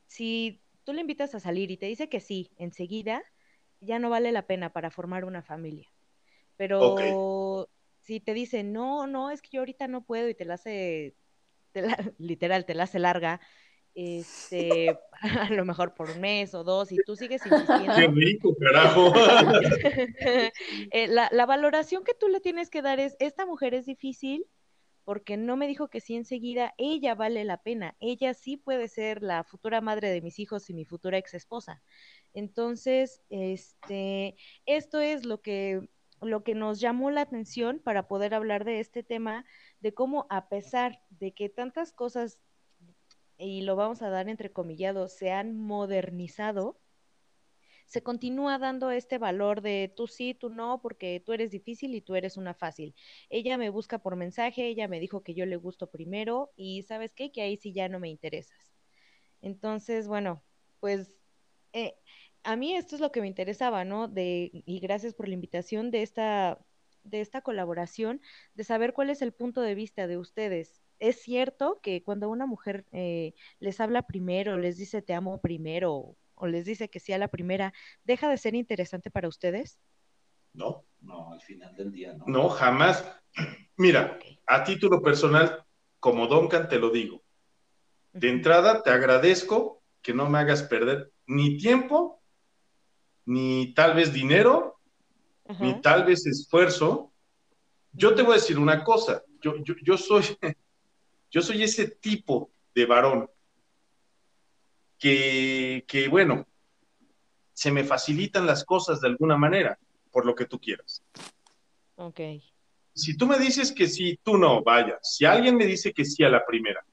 si 0.07 0.65
tú 0.85 0.93
le 0.93 1.01
invitas 1.03 1.35
a 1.35 1.41
salir 1.41 1.71
y 1.71 1.77
te 1.79 1.87
dice 1.87 2.09
que 2.09 2.21
sí, 2.21 2.53
enseguida, 2.59 3.23
ya 3.81 3.99
no 3.99 4.11
vale 4.11 4.33
la 4.33 4.47
pena 4.47 4.73
para 4.73 4.91
formar 4.91 5.25
una 5.25 5.43
familia. 5.43 5.89
Pero 6.57 7.71
si 8.03 8.21
te 8.21 8.35
dice, 8.35 8.65
no, 8.65 9.07
no, 9.07 9.31
es 9.31 9.43
que 9.43 9.51
yo 9.53 9.61
ahorita 9.61 9.89
no 9.89 10.05
puedo 10.05 10.29
y 10.29 10.35
te 10.35 10.45
la 10.45 10.55
hace, 10.55 11.17
te 11.73 11.83
la- 11.83 11.97
literal, 12.19 12.67
te 12.67 12.75
la 12.75 12.85
hace 12.85 12.99
larga, 12.99 13.41
este, 13.95 14.99
a 15.51 15.51
lo 15.51 15.65
mejor 15.65 15.95
por 15.95 16.11
un 16.11 16.21
mes 16.21 16.55
o 16.55 16.65
dos, 16.65 16.93
y 16.93 16.99
tú 17.05 17.17
sigues 17.17 17.43
Qué 17.43 17.49
insistiendo, 17.49 18.13
rico, 18.13 18.57
carajo. 18.59 19.13
eh, 20.93 21.09
la, 21.09 21.29
la 21.33 21.47
valoración 21.47 22.05
que 22.05 22.15
tú 22.15 22.29
le 22.29 22.41
tienes 22.41 22.71
que 22.71 22.83
dar 22.83 23.01
es, 23.01 23.17
esta 23.19 23.47
mujer 23.47 23.75
es 23.75 23.87
difícil 23.87 24.47
porque 25.09 25.39
no 25.39 25.57
me 25.57 25.67
dijo 25.67 25.89
que 25.89 26.03
sí 26.03 26.17
enseguida, 26.17 26.75
ella 26.77 27.15
vale 27.15 27.43
la 27.45 27.63
pena, 27.63 27.97
ella 27.99 28.35
sí 28.35 28.59
puede 28.59 28.89
ser 28.89 29.23
la 29.23 29.43
futura 29.43 29.81
madre 29.81 30.11
de 30.11 30.21
mis 30.21 30.39
hijos 30.39 30.69
y 30.69 30.75
mi 30.75 30.85
futura 30.85 31.17
ex 31.17 31.33
esposa. 31.33 31.83
Entonces, 32.35 33.23
este, 33.31 34.37
esto 34.67 35.01
es 35.01 35.25
lo 35.25 35.41
que, 35.41 35.89
lo 36.21 36.45
que 36.45 36.55
nos 36.55 36.79
llamó 36.79 37.11
la 37.11 37.23
atención 37.23 37.81
para 37.83 38.07
poder 38.07 38.35
hablar 38.35 38.67
de 38.67 38.81
este 38.81 39.03
tema, 39.03 39.47
de 39.81 39.95
cómo 39.95 40.27
a 40.29 40.51
pesar 40.51 41.01
de 41.09 41.33
que 41.33 41.49
tantas 41.49 41.91
cosas, 41.91 42.39
y 43.39 43.63
lo 43.63 43.77
vamos 43.77 44.03
a 44.03 44.11
dar 44.11 44.29
entrecomillado, 44.29 45.09
se 45.09 45.31
han 45.31 45.57
modernizado, 45.57 46.81
se 47.87 48.03
continúa 48.03 48.59
dando 48.59 48.91
este 48.91 49.17
valor 49.19 49.63
de 49.63 49.93
tú 49.97 50.07
sí, 50.07 50.35
tú 50.35 50.51
no, 50.51 50.81
porque 50.83 51.23
tú 51.25 51.33
eres 51.33 51.51
difícil 51.51 51.95
y 51.95 52.03
tú 52.03 52.17
eres 52.17 52.37
una 52.37 52.53
fácil. 52.55 52.95
Ella 53.31 53.57
me 53.57 53.71
busca 53.71 53.99
por 54.01 54.15
mensaje, 54.17 54.69
ella 54.69 54.89
me 54.89 55.01
dijo 55.01 55.23
que 55.23 55.35
yo 55.35 55.47
le 55.47 55.57
gusto 55.57 55.91
primero 55.91 56.53
y 56.57 56.83
sabes 56.83 57.15
qué, 57.15 57.33
que 57.33 57.41
ahí 57.43 57.57
sí 57.57 57.73
ya 57.73 57.89
no 57.89 57.99
me 58.01 58.11
interesas. 58.11 58.75
Entonces, 59.41 60.09
bueno, 60.09 60.45
pues 60.81 61.11
eh, 61.73 61.97
a 62.43 62.57
mí 62.57 62.75
esto 62.75 62.95
es 62.95 63.01
lo 63.01 63.13
que 63.13 63.21
me 63.23 63.29
interesaba, 63.29 63.85
¿no? 63.85 64.09
De, 64.09 64.51
y 64.53 64.81
gracias 64.81 65.15
por 65.15 65.29
la 65.29 65.35
invitación 65.35 65.91
de 65.91 66.03
esta, 66.03 66.65
de 67.05 67.21
esta 67.21 67.43
colaboración, 67.43 68.21
de 68.55 68.65
saber 68.65 68.93
cuál 68.95 69.11
es 69.11 69.23
el 69.23 69.33
punto 69.33 69.61
de 69.63 69.75
vista 69.75 70.07
de 70.07 70.19
ustedes. 70.19 70.88
¿Es 70.99 71.23
cierto 71.23 71.81
que 71.83 72.03
cuando 72.03 72.29
una 72.29 72.47
mujer 72.47 72.85
eh, 72.93 73.35
les 73.61 73.81
habla 73.81 74.03
primero, 74.03 74.59
les 74.59 74.77
dice 74.77 75.03
te 75.03 75.15
amo 75.15 75.41
primero 75.41 76.17
o 76.35 76.47
les 76.47 76.65
dice 76.65 76.89
que 76.89 77.01
sí 77.01 77.13
a 77.13 77.19
la 77.19 77.29
primera, 77.29 77.73
deja 78.05 78.29
de 78.29 78.37
ser 78.37 78.55
interesante 78.55 79.11
para 79.11 79.29
ustedes? 79.29 79.79
No, 80.55 80.85
No, 81.01 81.33
al 81.33 81.41
final 81.41 81.75
del 81.77 81.93
día 81.93 82.15
no. 82.15 82.25
no, 82.27 82.49
jamás. 82.49 83.05
Mira, 83.77 84.19
a 84.47 84.65
título 84.65 85.01
personal, 85.03 85.65
como 86.01 86.27
Duncan 86.27 86.69
te 86.69 86.79
lo 86.79 86.91
digo. 86.91 87.23
De 88.13 88.29
entrada, 88.29 88.83
te 88.83 88.91
agradezco 88.91 89.83
que 90.03 90.15
no 90.15 90.29
me 90.29 90.39
hagas 90.39 90.63
perder 90.63 91.13
ni 91.27 91.57
tiempo, 91.59 92.21
ni 93.27 93.75
tal 93.75 93.95
vez 93.95 94.13
dinero, 94.13 94.81
ni 95.61 95.81
tal 95.81 96.05
vez 96.05 96.27
esfuerzo. 96.27 97.13
Yo 97.93 98.15
te 98.15 98.23
voy 98.23 98.33
a 98.33 98.37
decir 98.37 98.59
una 98.59 98.83
cosa, 98.83 99.23
yo, 99.41 99.57
yo, 99.63 99.75
yo 99.83 99.97
soy, 99.97 100.25
yo 101.31 101.43
soy 101.43 101.63
ese 101.63 101.89
tipo 101.89 102.51
de 102.75 102.87
varón 102.87 103.31
que, 104.99 105.85
que, 105.87 106.09
bueno, 106.09 106.47
se 107.53 107.71
me 107.71 107.85
facilitan 107.85 108.47
las 108.47 108.65
cosas 108.65 109.01
de 109.01 109.09
alguna 109.09 109.37
manera, 109.37 109.79
por 110.11 110.27
lo 110.27 110.35
que 110.35 110.47
tú 110.47 110.59
quieras. 110.59 111.03
Ok. 111.97 112.21
Si 112.95 113.17
tú 113.17 113.27
me 113.27 113.39
dices 113.39 113.73
que 113.73 113.87
sí, 113.87 114.19
tú 114.23 114.37
no, 114.37 114.63
vaya. 114.63 114.99
Si 115.03 115.25
alguien 115.25 115.57
me 115.57 115.67
dice 115.67 115.93
que 115.93 116.05
sí 116.05 116.25
a 116.25 116.29
la 116.29 116.45
primera, 116.45 116.85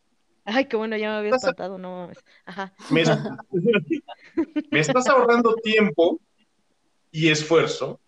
Ay, 0.47 0.65
qué 0.65 0.77
bueno, 0.77 0.95
ya 0.95 1.10
me 1.10 1.15
había 1.15 1.36
espantado, 1.36 1.79
no 1.79 2.01
mames. 2.01 2.23
Ajá. 2.45 2.71
me, 2.91 3.03
me 4.71 4.79
estás 4.79 5.07
ahorrando 5.07 5.55
tiempo 5.55 6.21
y 7.12 7.29
esfuerzo, 7.29 7.99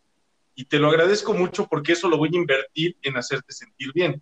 y 0.54 0.66
te 0.66 0.78
lo 0.78 0.90
agradezco 0.90 1.34
mucho 1.34 1.68
porque 1.68 1.94
eso 1.94 2.08
lo 2.08 2.18
voy 2.18 2.30
a 2.34 2.38
invertir 2.38 2.96
en 3.02 3.18
hacerte 3.18 3.54
sentir 3.54 3.92
bien. 3.92 4.22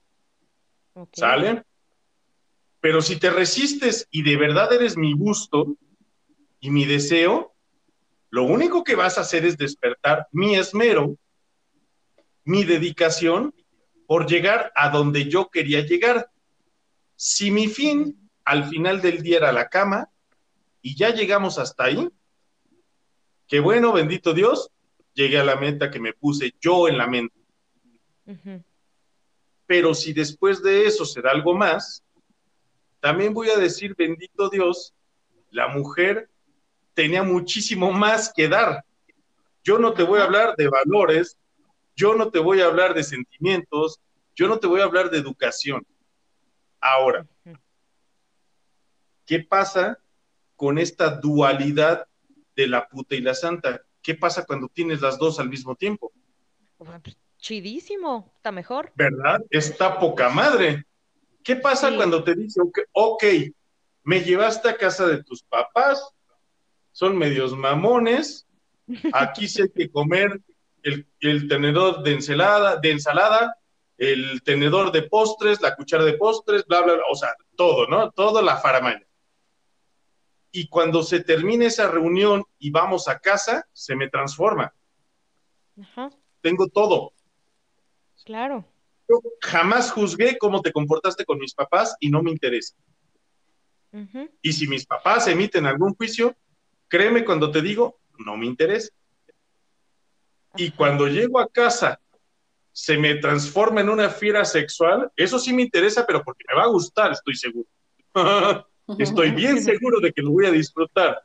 Ok. 0.93 1.09
¿Sale? 1.13 1.63
Pero 2.85 3.01
si 3.01 3.15
te 3.15 3.31
resistes 3.31 4.07
y 4.11 4.21
de 4.21 4.37
verdad 4.37 4.71
eres 4.71 4.95
mi 4.95 5.13
gusto 5.13 5.75
y 6.59 6.69
mi 6.69 6.85
deseo, 6.85 7.55
lo 8.29 8.43
único 8.43 8.83
que 8.83 8.93
vas 8.93 9.17
a 9.17 9.21
hacer 9.21 9.43
es 9.43 9.57
despertar 9.57 10.27
mi 10.31 10.55
esmero, 10.55 11.17
mi 12.43 12.63
dedicación 12.63 13.55
por 14.05 14.27
llegar 14.27 14.71
a 14.75 14.91
donde 14.91 15.27
yo 15.27 15.49
quería 15.49 15.81
llegar. 15.81 16.29
Si 17.15 17.49
mi 17.49 17.69
fin 17.69 18.29
al 18.43 18.69
final 18.69 19.01
del 19.01 19.23
día 19.23 19.37
era 19.37 19.51
la 19.51 19.67
cama 19.67 20.07
y 20.83 20.95
ya 20.95 21.09
llegamos 21.09 21.57
hasta 21.57 21.85
ahí, 21.85 22.07
qué 23.47 23.61
bueno, 23.61 23.93
bendito 23.93 24.31
Dios, 24.31 24.69
llegué 25.15 25.39
a 25.39 25.43
la 25.43 25.55
meta 25.55 25.89
que 25.89 25.99
me 25.99 26.13
puse 26.13 26.53
yo 26.61 26.87
en 26.87 26.99
la 26.99 27.07
mente. 27.07 27.35
Pero 29.65 29.95
si 29.95 30.13
después 30.13 30.61
de 30.61 30.85
eso 30.85 31.03
se 31.03 31.23
da 31.23 31.31
algo 31.31 31.55
más, 31.55 32.04
también 33.05 33.35
voy 33.35 33.51
a 33.51 33.57
decir, 33.57 33.93
bendito 33.95 34.49
Dios, 34.49 34.91
la 35.51 35.67
mujer 35.67 36.27
tenía 36.95 37.21
muchísimo 37.21 37.91
más 37.91 38.33
que 38.35 38.47
dar. 38.47 38.83
Yo 39.63 39.77
no 39.77 39.93
te 39.93 40.01
voy 40.01 40.19
a 40.19 40.23
hablar 40.23 40.55
de 40.55 40.67
valores, 40.67 41.37
yo 41.95 42.15
no 42.15 42.31
te 42.31 42.39
voy 42.39 42.61
a 42.61 42.65
hablar 42.65 42.95
de 42.95 43.03
sentimientos, 43.03 44.01
yo 44.33 44.47
no 44.47 44.57
te 44.57 44.65
voy 44.65 44.81
a 44.81 44.85
hablar 44.85 45.11
de 45.11 45.19
educación. 45.19 45.85
Ahora. 46.81 47.27
¿qué 49.27 49.39
pasa 49.39 49.99
con 50.55 50.79
esta 50.79 51.11
dualidad 51.11 52.07
de 52.55 52.65
la 52.65 52.87
puta 52.87 53.13
y 53.13 53.21
la 53.21 53.35
santa? 53.35 53.83
¿Qué 54.01 54.15
pasa 54.15 54.47
cuando 54.47 54.67
tienes 54.67 54.99
las 55.01 55.19
dos 55.19 55.39
al 55.39 55.49
mismo 55.49 55.75
tiempo? 55.75 56.11
Pues, 56.79 56.89
Chidísimo, 57.37 58.33
está 58.37 58.51
mejor. 58.51 58.91
¿Verdad? 58.95 59.41
Está 59.51 59.99
poca 59.99 60.27
madre. 60.29 60.87
¿Qué 61.45 61.55
pasa 61.55 61.89
Sí. 61.89 61.95
cuando 61.95 62.23
te 62.23 62.33
dice, 62.35 62.59
ok, 62.59 62.79
ok, 62.91 63.23
me 64.03 64.21
llevaste 64.21 64.67
a 64.67 64.75
casa 64.75 65.05
de 65.07 65.23
tus 65.23 65.43
papás, 65.43 66.03
son 66.91 67.15
medios 67.17 67.55
mamones, 67.55 68.47
aquí 69.13 69.45
hay 69.61 69.69
que 69.69 69.89
comer 69.91 70.41
el, 70.81 71.07
el 71.19 71.47
tenedor 71.47 72.01
de 72.03 72.13
ensalada, 72.13 72.77
de 72.77 72.91
ensalada, 72.91 73.55
el 73.97 74.41
tenedor 74.43 74.91
de 74.91 75.03
postres, 75.03 75.61
la 75.61 75.75
cuchara 75.75 76.03
de 76.03 76.13
postres, 76.13 76.65
bla, 76.65 76.81
bla, 76.81 76.93
bla, 76.95 77.03
o 77.11 77.15
sea, 77.15 77.29
todo, 77.55 77.87
¿no? 77.87 78.09
Todo 78.11 78.41
la 78.41 78.57
faramaña. 78.57 79.05
Y 80.51 80.67
cuando 80.67 81.03
se 81.03 81.19
termina 81.23 81.65
esa 81.67 81.87
reunión 81.89 82.43
y 82.57 82.71
vamos 82.71 83.07
a 83.07 83.19
casa, 83.19 83.67
se 83.71 83.95
me 83.95 84.09
transforma. 84.09 84.73
Ajá, 85.79 86.09
Tengo 86.41 86.67
todo. 86.69 87.13
claro. 88.23 88.65
Yo 89.07 89.21
jamás 89.41 89.91
juzgué 89.91 90.37
cómo 90.37 90.61
te 90.61 90.71
comportaste 90.71 91.25
con 91.25 91.37
mis 91.39 91.53
papás 91.53 91.95
y 91.99 92.09
no 92.09 92.23
me 92.23 92.31
interesa. 92.31 92.75
Y 94.41 94.51
si 94.51 94.67
mis 94.67 94.85
papás 94.85 95.27
emiten 95.27 95.65
algún 95.65 95.95
juicio, 95.95 96.35
créeme 96.89 97.23
cuando 97.23 97.49
te 97.49 97.61
digo, 97.61 97.99
no 98.17 98.35
me 98.35 98.45
interesa. 98.45 98.89
Y 100.57 100.71
cuando 100.71 101.07
llego 101.07 101.39
a 101.39 101.47
casa, 101.47 102.01
se 102.71 102.97
me 102.97 103.15
transforma 103.15 103.79
en 103.79 103.89
una 103.89 104.09
fiera 104.09 104.43
sexual, 104.43 105.09
eso 105.15 105.39
sí 105.39 105.53
me 105.53 105.61
interesa, 105.61 106.05
pero 106.05 106.23
porque 106.23 106.43
me 106.49 106.55
va 106.55 106.63
a 106.63 106.67
gustar, 106.67 107.13
estoy 107.13 107.35
seguro. 107.35 107.69
estoy 108.99 109.31
bien 109.31 109.63
seguro 109.63 110.01
de 110.01 110.11
que 110.11 110.21
lo 110.21 110.31
voy 110.31 110.45
a 110.45 110.51
disfrutar. 110.51 111.23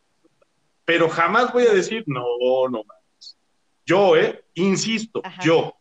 Pero 0.84 1.08
jamás 1.08 1.52
voy 1.52 1.66
a 1.66 1.72
decir, 1.72 2.04
no, 2.06 2.24
no 2.68 2.84
mames. 2.84 3.38
Yo, 3.84 4.16
¿eh? 4.16 4.44
Insisto, 4.54 5.22
Ajá. 5.24 5.42
yo. 5.42 5.74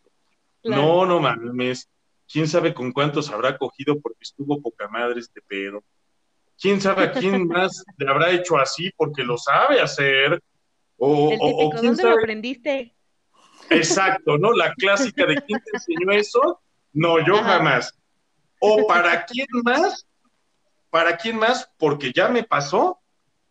Claro. 0.62 0.82
No, 0.82 1.06
no 1.06 1.20
mames. 1.20 1.90
¿Quién 2.32 2.48
sabe 2.48 2.74
con 2.74 2.92
cuántos 2.92 3.30
habrá 3.32 3.58
cogido 3.58 4.00
porque 4.00 4.20
estuvo 4.22 4.62
poca 4.62 4.88
madre 4.88 5.20
este 5.20 5.42
pedo? 5.42 5.84
¿Quién 6.62 6.80
sabe 6.82 7.04
a 7.04 7.12
quién 7.12 7.48
más 7.48 7.84
le 7.98 8.10
habrá 8.10 8.32
hecho 8.32 8.58
así 8.58 8.92
porque 8.96 9.24
lo 9.24 9.38
sabe 9.38 9.82
hacer? 9.82 10.42
O, 10.98 11.30
El 11.32 11.40
o- 11.40 11.44
o 11.46 11.48
típico, 11.48 11.70
quién 11.72 11.84
¿dónde 11.86 12.04
lo 12.04 12.10
aprendiste? 12.12 12.96
Exacto, 13.70 14.38
¿no? 14.38 14.52
La 14.52 14.74
clásica 14.74 15.26
de 15.26 15.42
quién 15.44 15.60
te 15.60 15.72
enseñó 15.74 16.12
eso. 16.12 16.62
No, 16.94 17.26
yo 17.26 17.36
Ajá. 17.36 17.58
jamás. 17.58 17.94
O 18.60 18.86
para 18.88 19.26
quién 19.26 19.48
más, 19.64 20.06
para 20.90 21.16
quién 21.18 21.38
más, 21.38 21.72
porque 21.78 22.12
ya 22.12 22.28
me 22.30 22.44
pasó, 22.44 23.00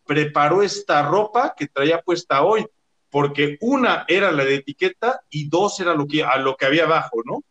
preparó 0.05 0.61
esta 0.61 1.01
ropa 1.07 1.53
que 1.57 1.67
traía 1.67 2.01
puesta 2.01 2.43
hoy. 2.43 2.65
Porque 3.09 3.57
una 3.61 4.05
era 4.07 4.31
la 4.31 4.45
de 4.45 4.55
etiqueta 4.55 5.21
y 5.29 5.49
dos 5.49 5.79
era 5.79 5.93
lo 5.93 6.05
que, 6.07 6.23
a 6.23 6.37
lo 6.37 6.55
que 6.55 6.65
había 6.65 6.83
abajo, 6.83 7.21
¿no? 7.25 7.43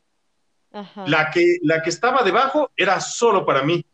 Ajá. 0.72 1.04
La 1.06 1.30
que, 1.30 1.58
la 1.62 1.82
que 1.82 1.90
estaba 1.90 2.22
debajo 2.22 2.70
era 2.76 3.00
solo 3.00 3.44
para 3.44 3.62
mí, 3.62 3.84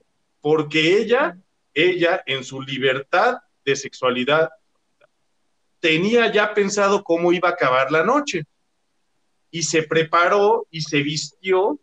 porque 0.41 0.99
ella, 0.99 1.39
ella 1.73 2.23
en 2.27 2.45
su 2.45 2.61
libertad 2.61 3.39
de 3.65 3.77
sexualidad, 3.77 4.51
tenía 5.81 6.33
ya 6.33 6.55
pensado 6.55 7.05
cómo 7.05 7.33
iba 7.33 7.49
a 7.49 7.53
acabar 7.53 7.91
la 7.91 8.05
noche. 8.05 8.45
Y 9.51 9.63
se 9.63 9.85
preparó 9.85 10.67
y 10.71 10.81
se 10.81 11.03
vistió 11.03 11.79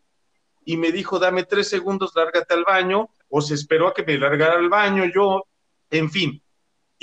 y 0.65 0.77
me 0.77 0.91
dijo, 0.91 1.19
dame 1.19 1.43
tres 1.43 1.69
segundos, 1.69 2.11
lárgate 2.15 2.53
al 2.53 2.63
baño, 2.63 3.09
o 3.29 3.41
se 3.41 3.55
esperó 3.55 3.87
a 3.87 3.93
que 3.93 4.03
me 4.03 4.17
largara 4.17 4.55
al 4.55 4.69
baño, 4.69 5.05
yo, 5.05 5.45
en 5.89 6.11
fin. 6.11 6.41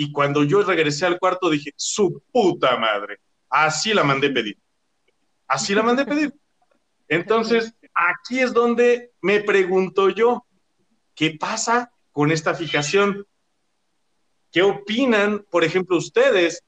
Y 0.01 0.13
cuando 0.13 0.45
yo 0.45 0.63
regresé 0.63 1.07
al 1.07 1.19
cuarto 1.19 1.51
dije, 1.51 1.73
su 1.75 2.23
puta 2.31 2.77
madre, 2.77 3.19
así 3.51 3.93
la 3.93 4.05
mandé 4.05 4.31
pedir. 4.31 4.57
Así 5.49 5.75
la 5.75 5.83
mandé 5.83 6.07
pedir. 6.07 6.33
Entonces, 7.09 7.75
aquí 7.93 8.39
es 8.39 8.53
donde 8.53 9.11
me 9.21 9.41
pregunto 9.41 10.09
yo, 10.11 10.47
¿qué 11.17 11.33
pasa 11.33 11.91
con 12.13 12.31
esta 12.31 12.55
fijación? 12.55 13.27
¿Qué 14.53 14.63
opinan, 14.63 15.45
por 15.51 15.65
ejemplo, 15.65 15.97
ustedes? 15.97 16.63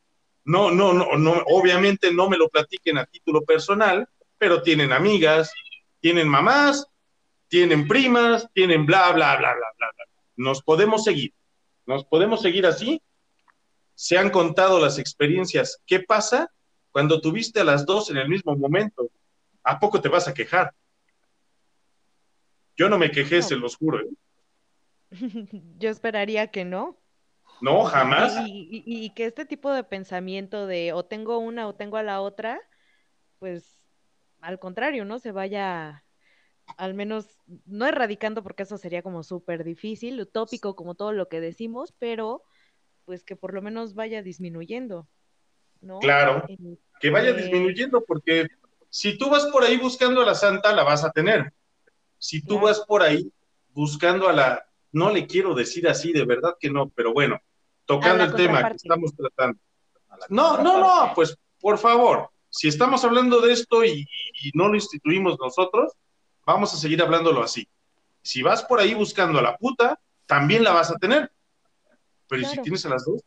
No, 0.44 0.72
no, 0.72 0.92
no, 0.92 1.16
no, 1.16 1.44
obviamente 1.46 2.12
no 2.12 2.28
me 2.28 2.36
lo 2.36 2.48
platiquen 2.48 2.98
a 2.98 3.06
título 3.06 3.42
personal, 3.42 4.08
pero 4.38 4.60
tienen 4.60 4.92
amigas, 4.92 5.52
tienen 6.00 6.26
mamás, 6.26 6.84
tienen 7.46 7.86
primas, 7.86 8.48
tienen 8.54 8.86
bla, 8.86 9.12
bla, 9.12 9.36
bla, 9.36 9.54
bla, 9.54 9.66
bla, 9.78 9.88
bla. 9.94 10.04
Nos 10.34 10.62
podemos 10.62 11.04
seguir, 11.04 11.32
nos 11.86 12.04
podemos 12.04 12.42
seguir 12.42 12.66
así. 12.66 13.00
Se 14.00 14.16
han 14.16 14.30
contado 14.30 14.80
las 14.80 14.98
experiencias. 14.98 15.82
¿Qué 15.84 16.00
pasa 16.00 16.50
cuando 16.90 17.20
tuviste 17.20 17.60
a 17.60 17.64
las 17.64 17.84
dos 17.84 18.08
en 18.10 18.16
el 18.16 18.30
mismo 18.30 18.56
momento? 18.56 19.10
¿A 19.62 19.78
poco 19.78 20.00
te 20.00 20.08
vas 20.08 20.26
a 20.26 20.32
quejar? 20.32 20.72
Yo 22.78 22.88
no 22.88 22.96
me 22.96 23.10
quejé, 23.10 23.36
No. 23.36 23.42
se 23.42 23.56
los 23.56 23.76
juro. 23.76 24.00
¿eh? 24.00 24.08
Yo 25.78 25.90
esperaría 25.90 26.46
que 26.46 26.64
no. 26.64 26.98
No, 27.60 27.84
jamás. 27.84 28.38
Y, 28.48 28.68
y- 28.86 29.04
y 29.04 29.10
que 29.12 29.26
este 29.26 29.44
tipo 29.44 29.70
de 29.70 29.84
pensamiento 29.84 30.66
de 30.66 30.94
o 30.94 31.04
tengo 31.04 31.36
una 31.36 31.68
o 31.68 31.74
tengo 31.74 31.98
a 31.98 32.02
la 32.02 32.22
otra, 32.22 32.58
pues 33.38 33.82
al 34.40 34.58
contrario, 34.58 35.04
¿no? 35.04 35.18
Se 35.18 35.30
vaya 35.30 36.06
al 36.78 36.94
menos, 36.94 37.26
no 37.66 37.84
erradicando 37.86 38.42
porque 38.42 38.62
eso 38.62 38.78
sería 38.78 39.02
como 39.02 39.22
súper 39.24 39.62
difícil, 39.62 40.18
utópico 40.18 40.74
como 40.74 40.94
todo 40.94 41.12
lo 41.12 41.28
que 41.28 41.42
decimos, 41.42 41.92
pero 41.98 42.44
pues 43.10 43.24
que 43.24 43.34
por 43.34 43.52
lo 43.54 43.60
menos 43.60 43.96
vaya 43.96 44.22
disminuyendo, 44.22 45.08
¿no? 45.80 45.98
Claro. 45.98 46.44
En- 46.46 46.78
que 47.00 47.10
vaya 47.10 47.30
Eh, 47.30 47.34
disminuyendo, 47.34 48.04
porque 48.04 48.46
si 48.88 49.18
tú 49.18 49.28
vas 49.28 49.46
por 49.46 49.64
ahí 49.64 49.78
buscando 49.78 50.20
a 50.20 50.24
la 50.24 50.36
santa, 50.36 50.72
la 50.72 50.84
vas 50.84 51.02
a 51.02 51.10
tener. 51.10 51.52
Si 52.18 52.40
tú 52.40 52.50
Claro. 52.60 52.66
vas 52.66 52.80
por 52.86 53.02
ahí 53.02 53.32
buscando 53.70 54.28
a 54.28 54.32
la, 54.32 54.64
no 54.92 55.10
le 55.10 55.26
quiero 55.26 55.56
decir 55.56 55.88
así, 55.88 56.12
de 56.12 56.24
verdad 56.24 56.54
que 56.60 56.70
no, 56.70 56.88
pero 56.90 57.12
bueno, 57.12 57.40
tocando 57.84 58.22
el 58.22 58.32
tema 58.36 58.68
que 58.68 58.76
estamos 58.76 59.12
tratando. 59.16 59.58
No, 60.28 60.62
no, 60.62 60.78
no, 60.78 61.12
pues 61.12 61.36
por 61.58 61.78
favor, 61.78 62.30
si 62.48 62.68
estamos 62.68 63.02
hablando 63.02 63.40
de 63.40 63.52
esto 63.54 63.84
y, 63.84 64.06
y 64.44 64.50
no 64.54 64.68
lo 64.68 64.76
instituimos 64.76 65.36
nosotros, 65.40 65.94
vamos 66.46 66.72
a 66.74 66.76
seguir 66.76 67.02
hablándolo 67.02 67.42
así. 67.42 67.66
Si 68.22 68.40
vas 68.40 68.62
por 68.62 68.78
ahí 68.78 68.94
buscando 68.94 69.40
a 69.40 69.42
la 69.42 69.56
puta, 69.56 69.98
también 70.26 70.62
la 70.62 70.70
vas 70.70 70.92
a 70.92 70.96
tener. 70.96 71.32
Pero 72.30 72.42
¿y 72.42 72.44
si 72.44 72.50
Claro. 72.52 72.62
tienes 72.62 72.86
a 72.86 72.88
las 72.88 73.04
dos? 73.04 73.22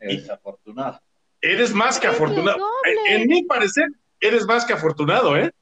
Eres 0.00 0.28
afortunado. 0.28 1.00
Eres 1.40 1.72
más 1.72 2.00
que 2.00 2.08
¡Es 2.08 2.18
lo 2.18 2.24
afortunado. 2.24 2.66
En, 3.08 3.28
mi 3.28 3.44
parecer, 3.44 3.88
eres 4.20 4.44
más 4.44 4.64
que 4.64 4.72
afortunado, 4.72 5.36
¿eh? 5.36 5.52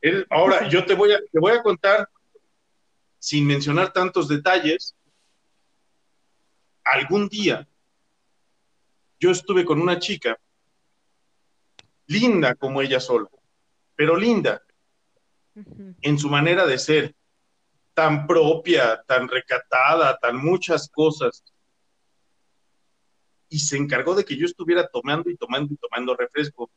Eres- 0.00 0.26
ahora, 0.28 0.68
yo 0.68 0.84
te 0.84 0.94
voy, 0.94 1.12
a, 1.12 1.20
te 1.30 1.38
voy 1.38 1.52
a 1.52 1.62
contar, 1.62 2.08
sin 3.20 3.46
mencionar 3.46 3.92
tantos 3.92 4.26
detalles, 4.28 4.96
algún 6.84 7.28
día 7.28 7.68
yo 9.20 9.30
estuve 9.30 9.64
con 9.64 9.80
una 9.80 10.00
chica, 10.00 10.36
linda 12.08 12.56
como 12.56 12.82
ella 12.82 12.98
sola, 12.98 13.28
pero 13.94 14.16
linda 14.16 14.60
en 16.00 16.18
su 16.18 16.28
manera 16.28 16.66
de 16.66 16.78
ser, 16.78 17.14
tan 17.94 18.26
propia, 18.26 19.02
tan 19.06 19.28
recatada, 19.28 20.16
tan 20.18 20.36
muchas 20.36 20.88
cosas. 20.88 21.44
Y 23.48 23.58
se 23.58 23.76
encargó 23.76 24.14
de 24.14 24.24
que 24.24 24.36
yo 24.36 24.46
estuviera 24.46 24.88
tomando 24.88 25.28
y 25.30 25.36
tomando 25.36 25.74
y 25.74 25.76
tomando 25.76 26.16
refresco. 26.16 26.70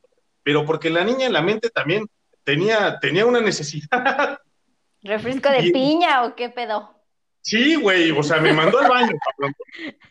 Pero 0.43 0.65
porque 0.65 0.89
la 0.89 1.03
niña 1.03 1.25
en 1.27 1.33
la 1.33 1.41
mente 1.41 1.69
también 1.69 2.05
tenía, 2.43 2.99
tenía 2.99 3.25
una 3.25 3.39
necesidad. 3.41 3.89
¿Refresco 5.01 5.49
de 5.49 5.67
Y- 5.67 5.71
piña 5.71 6.23
o 6.25 6.35
qué 6.35 6.49
pedo? 6.49 6.91
Sí, 7.41 7.75
güey, 7.75 8.09
o 8.09 8.23
sea, 8.23 8.41
me 8.41 8.51
mandó 8.53 8.79
al 8.79 8.89
baño, 8.89 9.11
cabrón. 9.23 9.53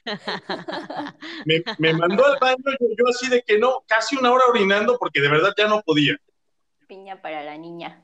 Me, 1.45 1.65
me 1.79 1.93
mandó 1.93 2.25
al 2.27 2.39
baño, 2.41 2.63
yo, 2.79 2.87
yo 2.97 3.09
así 3.09 3.29
de 3.29 3.43
que 3.43 3.59
no, 3.59 3.83
casi 3.89 4.17
una 4.17 4.31
hora 4.31 4.45
orinando 4.47 4.97
porque 5.01 5.21
de 5.21 5.29
verdad 5.29 5.53
ya 5.59 5.67
no 5.67 5.83
podía. 5.83 6.17
Piña 6.87 7.21
para 7.21 7.43
la 7.43 7.57
niña. 7.59 8.04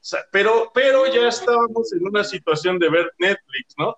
Sea, 0.00 0.20
pero, 0.32 0.70
pero 0.72 1.12
ya 1.12 1.28
estábamos 1.28 1.92
en 1.92 2.06
una 2.06 2.24
situación 2.24 2.78
de 2.78 2.88
ver 2.88 3.12
Netflix, 3.18 3.74
¿no? 3.76 3.94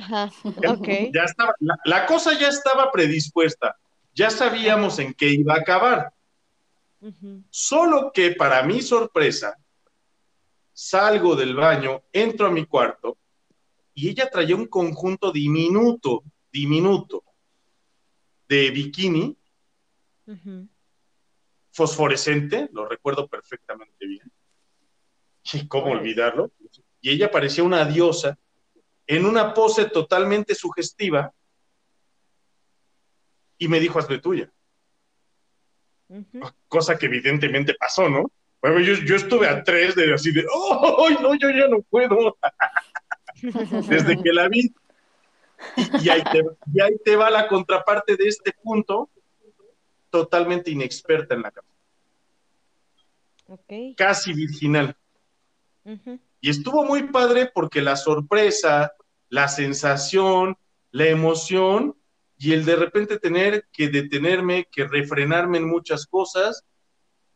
Ajá, 0.00 0.30
ok. 0.44 0.88
Ya 1.14 1.22
estaba, 1.24 1.52
la, 1.60 1.78
la 1.84 2.06
cosa 2.06 2.38
ya 2.38 2.48
estaba 2.48 2.90
predispuesta, 2.90 3.76
ya 4.12 4.30
sabíamos 4.30 4.98
en 4.98 5.14
qué 5.14 5.28
iba 5.28 5.54
a 5.54 5.58
acabar, 5.58 6.12
solo 7.50 8.10
que 8.12 8.32
para 8.32 8.62
mi 8.64 8.82
sorpresa, 8.82 9.56
salgo 10.72 11.36
del 11.36 11.54
baño, 11.54 12.02
entro 12.12 12.48
a 12.48 12.50
mi 12.50 12.66
cuarto 12.66 13.16
y 13.94 14.10
ella 14.10 14.28
traía 14.28 14.56
un 14.56 14.66
conjunto 14.66 15.30
diminuto, 15.30 16.24
diminuto, 16.52 17.22
de 18.48 18.70
bikini 18.70 19.36
fosforescente, 21.70 22.68
lo 22.72 22.86
recuerdo 22.86 23.28
perfectamente 23.28 24.06
bien. 24.06 24.32
Cómo 25.68 25.92
olvidarlo. 25.92 26.50
Y 27.00 27.10
ella 27.10 27.30
parecía 27.30 27.64
una 27.64 27.84
diosa 27.84 28.38
en 29.06 29.24
una 29.24 29.54
pose 29.54 29.86
totalmente 29.86 30.54
sugestiva 30.54 31.32
y 33.56 33.68
me 33.68 33.80
dijo, 33.80 33.98
hazle 33.98 34.18
tuya. 34.18 34.50
Ujú. 36.08 36.40
Cosa 36.68 36.98
que 36.98 37.06
evidentemente 37.06 37.74
pasó, 37.74 38.08
¿no? 38.08 38.30
Bueno, 38.60 38.80
yo, 38.80 38.94
yo 38.94 39.16
estuve 39.16 39.46
a 39.48 39.62
tres 39.62 39.94
de 39.94 40.12
así 40.12 40.32
de, 40.32 40.44
¡oh, 40.52 41.08
no, 41.20 41.34
yo 41.34 41.50
ya 41.50 41.68
no 41.68 41.80
puedo! 41.82 42.36
Desde 43.88 44.20
que 44.22 44.32
la 44.32 44.48
vi. 44.48 44.72
Y, 45.76 46.06
y 46.06 46.08
ahí 46.08 46.22
te, 46.24 46.44
y 46.72 46.80
ahí 46.80 46.96
te 47.04 47.16
va 47.16 47.30
la 47.30 47.48
contraparte 47.48 48.16
de 48.16 48.28
este 48.28 48.52
punto, 48.62 49.10
totalmente 50.10 50.70
inexperta 50.70 51.34
en 51.34 51.42
la 51.42 51.50
cama, 51.50 51.68
casi 53.96 54.32
virginal. 54.32 54.96
Y 56.40 56.50
estuvo 56.50 56.84
muy 56.84 57.04
padre 57.04 57.50
porque 57.52 57.82
la 57.82 57.96
sorpresa, 57.96 58.92
la 59.28 59.48
sensación, 59.48 60.56
la 60.90 61.06
emoción 61.06 61.96
y 62.36 62.52
el 62.52 62.64
de 62.64 62.76
repente 62.76 63.18
tener 63.18 63.66
que 63.72 63.88
detenerme, 63.88 64.66
que 64.70 64.86
refrenarme 64.86 65.58
en 65.58 65.68
muchas 65.68 66.06
cosas 66.06 66.64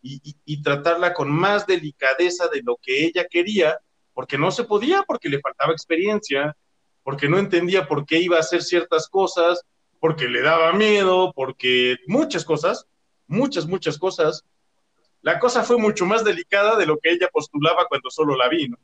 y 0.05 0.63
tratarla 0.63 1.15
con 1.15 1.31
más 1.31 1.67
delicadeza 1.67 2.49
de 2.49 2.63
lo 2.63 2.77
que 2.83 3.05
ella 3.07 3.27
quería, 3.31 3.79
porque 4.15 4.39
no 4.39 4.51
se 4.51 4.65
podía, 4.65 5.03
porque 5.03 5.29
le 5.29 5.41
faltaba 5.41 5.73
experiencia, 5.73 6.57
porque 7.03 7.29
no 7.29 7.39
entendía 7.39 7.87
por 7.87 8.07
qué 8.07 8.19
iba 8.19 8.37
a 8.37 8.41
hacer 8.41 8.63
ciertas 8.63 9.09
cosas, 9.09 9.63
porque 10.01 10.29
le 10.29 10.43
daba 10.43 10.73
miedo, 10.73 11.33
porque 11.35 11.97
muchas 12.07 12.45
cosas, 12.45 12.87
muchas, 13.27 13.67
muchas 13.67 13.99
cosas. 13.99 14.45
La 15.23 15.39
cosa 15.39 15.63
fue 15.63 15.79
mucho 15.79 16.05
más 16.05 16.25
delicada 16.25 16.77
de 16.77 16.87
lo 16.87 16.99
que 16.99 17.11
ella 17.11 17.29
postulaba 17.33 17.87
cuando 17.89 18.11
solo 18.11 18.37
la 18.37 18.49
vi, 18.49 18.69
¿no? 18.69 18.79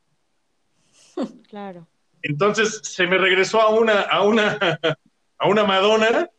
Claro. 1.48 1.86
Entonces 2.22 2.80
se 2.82 3.06
me 3.06 3.18
regresó 3.18 3.60
a 3.60 3.68
una, 3.68 4.02
a 4.02 4.22
una, 4.22 4.58
a 5.38 5.48
una 5.48 5.64
Madonna 5.64 6.30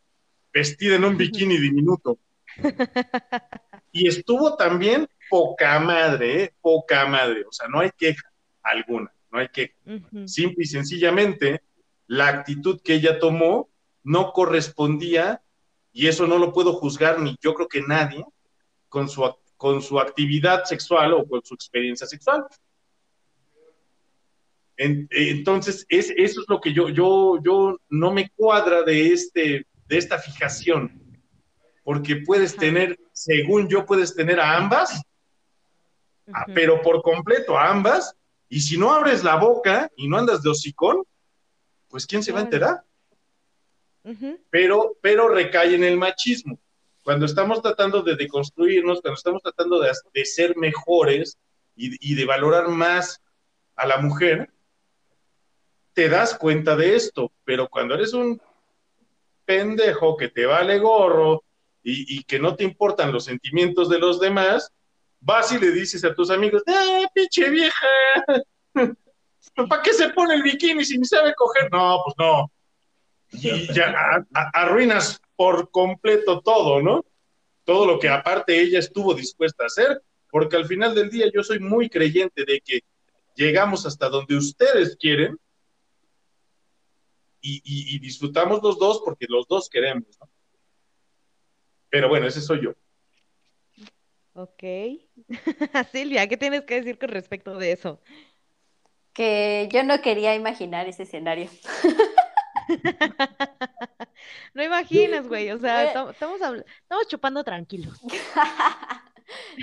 vestida 0.52 0.96
en 0.96 1.04
un 1.04 1.16
bikini 1.16 1.58
diminuto. 1.58 2.18
Y 3.92 4.06
estuvo 4.06 4.56
también 4.56 5.08
poca 5.28 5.80
madre, 5.80 6.44
¿eh? 6.44 6.54
poca 6.60 7.06
madre. 7.06 7.44
O 7.44 7.52
sea, 7.52 7.66
no 7.66 7.80
hay 7.80 7.90
queja 7.90 8.30
alguna, 8.62 9.12
no 9.32 9.40
hay 9.40 9.48
queja. 9.48 9.74
Simple 10.26 10.62
y 10.62 10.66
sencillamente, 10.66 11.62
la 12.06 12.28
actitud 12.28 12.80
que 12.82 12.94
ella 12.94 13.18
tomó 13.18 13.68
no 14.04 14.32
correspondía, 14.32 15.42
y 15.92 16.06
eso 16.06 16.28
no 16.28 16.38
lo 16.38 16.52
puedo 16.52 16.74
juzgar 16.74 17.18
ni 17.18 17.36
yo 17.40 17.52
creo 17.54 17.66
que 17.66 17.82
nadie, 17.82 18.24
con 18.88 19.08
su, 19.08 19.24
con 19.60 19.82
su 19.82 20.00
actividad 20.00 20.64
sexual 20.64 21.12
o 21.12 21.26
con 21.28 21.44
su 21.44 21.52
experiencia 21.52 22.06
sexual. 22.06 22.46
En- 24.78 25.06
entonces, 25.10 25.84
es, 25.90 26.10
eso 26.16 26.40
es 26.40 26.46
lo 26.48 26.58
que 26.62 26.72
yo, 26.72 26.88
yo, 26.88 27.38
yo 27.44 27.76
no 27.90 28.10
me 28.10 28.30
cuadra 28.30 28.82
de, 28.84 29.12
este, 29.12 29.66
de 29.86 29.98
esta 29.98 30.18
fijación, 30.18 30.98
porque 31.84 32.16
puedes 32.24 32.56
tener, 32.56 32.98
según 33.12 33.68
yo, 33.68 33.84
puedes 33.84 34.14
tener 34.14 34.40
a 34.40 34.56
ambas, 34.56 35.02
pero 36.54 36.80
por 36.80 37.02
completo 37.02 37.58
a 37.58 37.68
ambas, 37.68 38.14
y 38.48 38.60
si 38.60 38.78
no 38.78 38.90
abres 38.94 39.22
la 39.22 39.36
boca 39.36 39.90
y 39.94 40.08
no 40.08 40.16
andas 40.16 40.42
de 40.42 40.48
hocicón, 40.48 41.04
pues 41.88 42.06
¿quién 42.06 42.22
se 42.22 42.32
va 42.32 42.38
a 42.38 42.42
enterar? 42.44 42.82
Pero, 44.48 44.96
pero 45.02 45.28
recae 45.28 45.74
en 45.74 45.84
el 45.84 45.98
machismo. 45.98 46.58
Cuando 47.02 47.26
estamos 47.26 47.62
tratando 47.62 48.02
de 48.02 48.16
deconstruirnos, 48.16 49.00
cuando 49.00 49.16
estamos 49.16 49.42
tratando 49.42 49.80
de, 49.80 49.90
de 50.12 50.24
ser 50.24 50.56
mejores 50.56 51.38
y, 51.74 52.14
de 52.14 52.24
valorar 52.26 52.68
más 52.68 53.20
a 53.74 53.86
la 53.86 53.98
mujer, 53.98 54.50
te 55.94 56.08
das 56.08 56.34
cuenta 56.34 56.76
de 56.76 56.94
esto, 56.94 57.32
pero 57.44 57.68
cuando 57.68 57.94
eres 57.94 58.12
un 58.12 58.40
pendejo 59.44 60.16
que 60.16 60.28
te 60.28 60.44
vale 60.46 60.78
gorro 60.78 61.42
y, 61.82 62.22
que 62.24 62.38
no 62.38 62.54
te 62.54 62.64
importan 62.64 63.12
los 63.12 63.24
sentimientos 63.24 63.88
de 63.88 63.98
los 63.98 64.20
demás, 64.20 64.70
vas 65.20 65.50
y 65.52 65.58
le 65.58 65.70
dices 65.70 66.04
a 66.04 66.14
tus 66.14 66.30
amigos, 66.30 66.62
¡eh, 66.66 67.06
pinche 67.14 67.48
vieja! 67.48 67.88
¿Para 69.68 69.82
qué 69.82 69.92
se 69.94 70.10
pone 70.10 70.34
el 70.34 70.42
bikini 70.42 70.84
si 70.84 70.98
ni 70.98 71.04
sabe 71.04 71.34
coger? 71.34 71.70
No, 71.72 72.00
pues 72.04 72.14
no 72.18 72.50
y 73.32 73.72
ya 73.72 74.24
arruinas 74.32 75.20
por 75.40 75.70
completo 75.70 76.42
todo, 76.42 76.82
¿no? 76.82 77.02
Todo 77.64 77.86
lo 77.86 77.98
que 77.98 78.10
aparte 78.10 78.60
ella 78.60 78.78
estuvo 78.78 79.14
dispuesta 79.14 79.62
a 79.62 79.68
hacer, 79.68 80.02
porque 80.30 80.54
al 80.56 80.66
final 80.66 80.94
del 80.94 81.08
día 81.08 81.30
yo 81.32 81.42
soy 81.42 81.58
muy 81.60 81.88
creyente 81.88 82.44
de 82.44 82.60
que 82.60 82.80
llegamos 83.36 83.86
hasta 83.86 84.10
donde 84.10 84.36
ustedes 84.36 84.98
quieren 85.00 85.38
y, 87.40 87.54
y- 87.64 87.96
y 87.96 87.98
disfrutamos 88.00 88.62
los 88.62 88.78
dos 88.78 89.00
porque 89.02 89.24
los 89.30 89.48
dos 89.48 89.70
queremos, 89.70 90.04
¿no? 90.20 90.28
Pero 91.88 92.10
bueno, 92.10 92.26
ese 92.26 92.42
soy 92.42 92.60
yo. 92.64 92.74
Ok. 94.34 94.62
Silvia, 95.90 96.28
¿qué 96.28 96.36
tienes 96.36 96.64
que 96.64 96.74
decir 96.74 96.98
con 96.98 97.08
respecto 97.08 97.56
de 97.56 97.72
eso? 97.72 97.98
Que 99.14 99.70
yo 99.72 99.84
no 99.84 100.02
quería 100.02 100.34
imaginar 100.34 100.86
ese 100.86 101.04
escenario. 101.04 101.48
No 104.54 104.62
imaginas, 104.62 105.26
güey, 105.26 105.50
o 105.50 105.58
sea, 105.58 105.94
tam- 105.94 106.10
estamos, 106.10 106.40
estamos 106.40 107.08
chupando 107.08 107.44
tranquilos. 107.44 108.00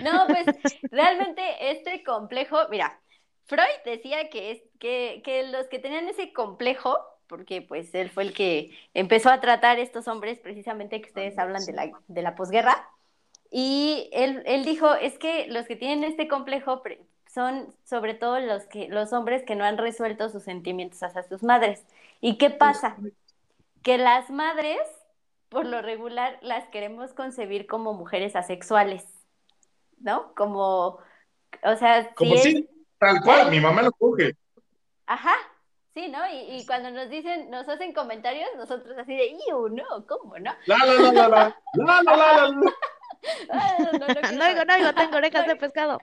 No, 0.02 0.28
pues 0.28 0.48
realmente 0.92 1.42
este 1.72 2.02
complejo, 2.04 2.58
mira, 2.70 3.02
Freud 3.48 3.66
decía 3.84 4.30
que, 4.30 4.52
es, 4.52 4.62
que, 4.80 5.22
que 5.26 5.44
los 5.44 5.68
que 5.68 5.80
tenían 5.80 6.08
ese 6.08 6.32
complejo, 6.32 6.98
porque 7.28 7.62
pues 7.62 7.94
él 7.94 8.10
fue 8.10 8.24
el 8.24 8.34
que 8.34 8.72
empezó 8.94 9.30
a 9.30 9.42
tratar 9.42 9.78
estos 9.80 10.08
hombres 10.08 10.40
precisamente 10.40 11.02
que 11.02 11.10
ustedes 11.10 11.38
hablan 11.38 11.66
de 11.66 11.74
la, 11.74 11.92
de 12.08 12.22
la 12.22 12.36
posguerra, 12.36 12.88
y 13.52 14.10
él, 14.14 14.42
él 14.46 14.64
dijo, 14.66 14.94
es 14.96 15.18
que 15.18 15.48
los 15.48 15.66
que 15.66 15.76
tienen 15.76 16.04
este 16.04 16.28
complejo 16.28 16.82
son 17.34 17.74
sobre 17.84 18.14
todo 18.14 18.40
los, 18.40 18.64
que, 18.66 18.88
los 18.90 19.14
hombres 19.14 19.44
que 19.44 19.56
no 19.56 19.64
han 19.66 19.78
resuelto 19.78 20.30
sus 20.30 20.44
sentimientos 20.44 21.02
hacia 21.04 21.24
sus 21.24 21.44
madres. 21.44 21.84
¿Y 22.22 22.38
qué 22.38 22.50
pasa? 22.50 22.98
Que 23.84 23.98
las 23.98 24.30
madres, 24.30 24.80
por 25.50 25.66
lo 25.66 25.82
regular, 25.82 26.40
las 26.42 26.68
queremos 26.70 27.14
concebir 27.14 27.68
como 27.68 27.94
mujeres 27.94 28.36
asexuales. 28.36 29.06
¿no? 30.00 30.34
Como, 30.36 31.00
o 31.64 31.76
sea, 31.80 32.14
Como 32.14 32.32
si 32.38 32.38
es- 32.38 32.44
si, 32.44 32.70
tal 33.00 33.20
cual, 33.22 33.50
mi 33.50 33.60
mamá 33.60 33.82
lo 33.82 33.92
coge. 33.92 34.36
ajá, 35.08 35.34
sí, 35.96 36.08
¿no? 36.10 36.20
Y, 36.32 36.58
y 36.58 36.66
cuando 36.68 36.92
nos 36.92 37.10
dicen, 37.10 37.50
nos 37.50 37.68
hacen 37.68 37.94
comentarios, 37.94 38.48
nosotros 38.58 38.96
así 38.98 39.16
de, 39.16 39.36
¡iu, 39.50 39.70
no! 39.70 40.06
¿Cómo, 40.08 40.38
no? 40.38 40.52
La, 40.68 40.78
la, 40.86 40.94
la, 40.94 41.12
la, 41.12 41.28
la, 41.28 41.56
la, 41.74 42.02
la, 42.04 42.16
la, 42.16 42.48
la. 42.48 42.74
Ah, 43.50 43.78
no, 43.80 43.92
no, 43.94 44.08
No 44.38 44.46
oigo, 44.46 44.64
no 44.66 44.74
oigo, 44.76 44.94
tengo 44.94 45.18
orejas 45.18 45.48
de 45.48 45.56
pescado. 45.56 46.00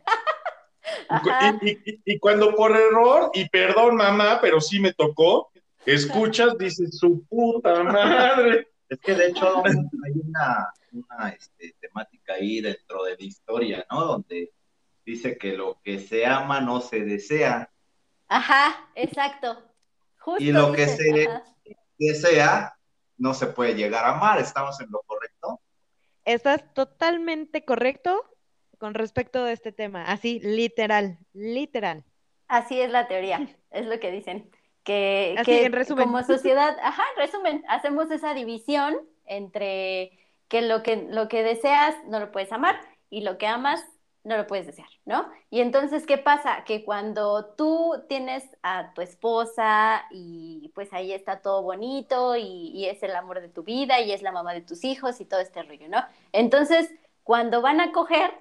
Y- 1.63 1.71
y- 1.71 2.03
y 2.05 2.19
cuando 2.19 2.55
por 2.55 2.77
error, 2.77 3.31
y 3.33 3.49
perdón 3.49 3.95
mamá, 3.97 4.41
pero 4.43 4.61
sí 4.61 4.81
me 4.81 4.93
tocó, 4.93 5.51
escuchas, 5.87 6.57
dices, 6.59 6.99
su 6.99 7.25
puta 7.27 7.83
madre. 7.83 8.69
Es 8.89 8.99
que 9.01 9.15
de 9.15 9.27
hecho 9.29 9.63
hay 9.65 9.75
una, 10.25 10.73
una 10.93 11.29
este, 11.31 11.75
temática 11.81 12.35
ahí 12.35 12.61
dentro 12.61 13.05
de 13.05 13.17
la 13.17 13.25
historia, 13.25 13.87
¿no? 13.91 14.05
Donde 14.05 14.53
dice 15.05 15.37
que 15.39 15.57
lo 15.57 15.81
que 15.83 15.99
se 15.99 16.27
ama 16.27 16.61
no 16.61 16.81
se 16.81 17.01
desea, 17.05 17.71
Ajá, 18.27 18.89
exacto. 18.95 19.63
Justo 20.19 20.43
Y 20.43 20.51
lo 20.53 20.73
que 20.73 20.89
se- 20.89 21.27
ajá. 21.29 21.45
desea 21.99 22.75
no 23.19 23.35
se 23.35 23.47
puede 23.47 23.75
llegar 23.75 24.05
a 24.07 24.17
amar, 24.17 24.39
¿estamos 24.41 24.81
en 24.81 24.91
lo 24.91 25.01
correcto? 25.07 25.61
Estás 26.25 26.73
totalmente 26.75 27.65
correcto 27.65 28.23
con 28.79 28.95
respecto 28.95 29.45
de 29.45 29.53
este 29.53 29.73
tema. 29.73 30.05
Así, 30.07 30.41
literal, 30.41 31.19
literal. 31.35 32.03
Así 32.49 32.81
es 32.81 32.91
la 32.91 33.07
teoría, 33.09 33.47
es 33.71 33.87
lo 33.87 34.01
que 34.01 34.11
dicen. 34.11 34.51
Que, 34.85 35.37
Así, 35.37 35.45
que 35.45 35.67
en 35.67 35.73
resumen. 35.73 36.13
como 36.13 36.23
sociedad, 36.25 36.77
ajá, 36.83 37.03
en 37.17 37.23
resumen, 37.23 37.65
hacemos 37.69 38.11
esa 38.11 38.35
división 38.35 38.97
entre 39.27 40.13
que 40.49 40.63
lo 40.63 40.83
que 40.83 40.97
lo 41.11 41.29
que 41.29 41.43
deseas 41.43 41.97
no 42.07 42.21
lo 42.21 42.31
puedes 42.33 42.53
amar 42.53 42.81
y 43.11 43.23
lo 43.23 43.39
que 43.39 43.47
amas 43.47 43.83
no 44.25 44.37
lo 44.39 44.47
puedes 44.47 44.67
desear, 44.67 44.89
¿no? 45.05 45.29
Y 45.51 45.61
entonces, 45.61 46.07
¿qué 46.07 46.19
pasa? 46.19 46.65
Que 46.65 46.85
cuando 46.85 47.55
tú 47.57 48.05
tienes 48.09 48.45
a 48.63 48.93
tu 48.95 49.03
esposa 49.03 50.05
y 50.11 50.71
pues 50.75 50.93
ahí 50.95 51.13
está 51.13 51.43
todo 51.43 51.63
bonito 51.63 52.37
y, 52.37 52.71
y 52.75 52.87
es 52.87 53.03
el 53.03 53.15
amor 53.17 53.41
de 53.43 53.49
tu 53.51 53.65
vida 53.65 54.01
y 54.01 54.13
es 54.13 54.23
la 54.23 54.33
mamá 54.33 54.55
de 54.55 54.63
tus 54.63 54.85
hijos 54.85 55.21
y 55.21 55.27
todo 55.27 55.41
este 55.41 55.63
rollo, 55.63 55.89
¿no? 55.89 56.03
Entonces, 56.33 56.91
cuando 57.23 57.61
van 57.63 57.81
a 57.81 57.93
coger, 57.93 58.33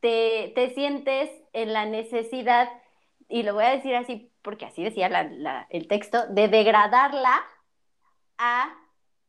te, 0.00 0.52
te 0.54 0.70
sientes 0.74 1.30
en 1.52 1.72
la 1.72 1.86
necesidad, 1.86 2.68
y 3.28 3.42
lo 3.42 3.54
voy 3.54 3.64
a 3.64 3.70
decir 3.70 3.94
así 3.94 4.30
porque 4.42 4.66
así 4.66 4.82
decía 4.84 5.08
la- 5.08 5.24
la- 5.24 5.66
el 5.70 5.88
texto, 5.88 6.26
de 6.28 6.48
degradarla 6.48 7.44
a 8.38 8.74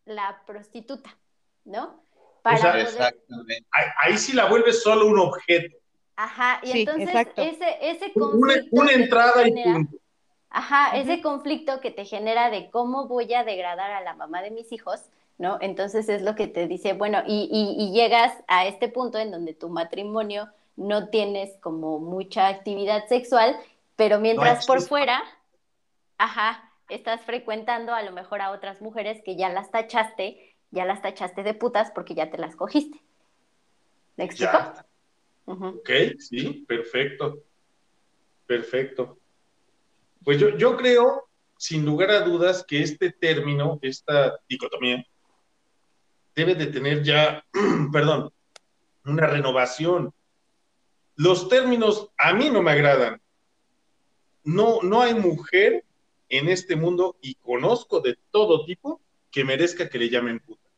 la 0.06 0.42
prostituta, 0.46 1.16
¿no? 1.66 2.02
Para 2.42 2.58
sea, 2.58 2.72
poder- 2.72 2.88
Exactamente. 2.88 3.66
Ahí, 3.72 3.86
ahí 4.02 4.18
sí 4.18 4.34
la 4.34 4.46
vuelves 4.46 4.82
solo 4.82 5.08
un 5.08 5.20
objeto, 5.20 5.76
Ajá, 6.20 6.60
y 6.64 6.72
Sí, 6.72 6.80
entonces 6.80 7.10
exacto. 7.10 7.42
ese, 7.44 7.78
ese 7.82 8.12
una, 8.16 8.26
conflicto 8.56 8.82
una 8.82 8.92
entrada 8.92 9.48
y 9.48 9.52
punto. 9.52 9.98
Ajá, 10.50 10.98
ese 10.98 11.22
conflicto 11.22 11.80
que 11.82 11.92
te 11.92 12.06
genera 12.06 12.50
de 12.50 12.72
cómo 12.72 13.08
voy 13.08 13.32
a 13.34 13.44
degradar 13.44 13.92
a 13.92 14.02
la 14.02 14.16
mamá 14.16 14.42
de 14.42 14.50
mis 14.50 14.72
hijos, 14.72 15.02
¿no? 15.38 15.58
Entonces 15.62 16.10
es 16.10 16.24
lo 16.24 16.34
que 16.36 16.48
te 16.48 16.68
dice, 16.68 16.94
bueno, 16.94 17.22
y, 17.28 17.48
y- 17.52 17.84
y 17.84 17.92
llegas 17.92 18.34
a 18.48 18.66
este 18.66 18.88
punto 18.88 19.20
en 19.20 19.30
donde 19.30 19.54
tu 19.54 19.70
matrimonio 19.70 20.50
no 20.76 21.10
tienes 21.10 21.56
como 21.62 22.00
mucha 22.00 22.48
actividad 22.48 23.08
sexual, 23.08 23.56
pero 23.98 24.20
mientras 24.20 24.66
por 24.66 24.82
fuera, 24.82 25.22
ajá, 26.18 26.72
estás 26.88 27.26
frecuentando 27.26 27.94
a 27.94 28.04
lo 28.04 28.14
mejor 28.14 28.42
a 28.42 28.52
otras 28.52 28.80
mujeres 28.80 29.22
que 29.26 29.36
ya 29.36 29.50
las 29.50 29.72
tachaste, 29.72 30.56
ya 30.72 30.86
las 30.86 31.02
tachaste 31.02 31.44
de 31.44 31.56
putas 31.56 31.92
porque 31.92 32.16
ya 32.16 32.30
te 32.30 32.38
las 32.38 32.56
cogiste. 32.56 33.02
¿Me 34.16 34.26
explico? 34.26 34.54
Ya. 34.54 34.86
Ok, 35.48 35.90
sí, 36.20 36.66
perfecto. 36.68 37.44
Perfecto. 38.46 39.18
Pues 40.24 40.40
yo, 40.40 40.58
yo 40.58 40.78
creo, 40.78 41.28
sin 41.58 41.84
lugar 41.84 42.12
a 42.12 42.22
dudas, 42.22 42.64
que 42.68 42.82
este 42.84 43.12
término, 43.12 43.80
esta 43.82 44.40
dicotomía, 44.48 45.04
debe 46.36 46.54
de 46.54 46.68
tener 46.68 47.02
ya, 47.02 47.44
perdón, 47.92 48.32
una 49.06 49.26
renovación. 49.26 50.14
Los 51.16 51.50
términos 51.50 52.12
a 52.16 52.34
mí 52.34 52.52
no 52.52 52.62
me 52.62 52.72
agradan. 52.72 53.20
No, 54.48 54.82
no 54.82 55.02
hay 55.02 55.14
mujer 55.14 55.84
en 56.30 56.48
este 56.48 56.78
mundo, 56.78 57.18
y 57.22 57.36
conozco 57.36 58.00
de 58.00 58.18
todo 58.32 58.64
tipo, 58.64 59.02
que 59.30 59.44
merezca 59.44 59.90
que 59.90 60.00
le 60.00 60.10
llamen 60.10 60.40
puta. 60.40 60.70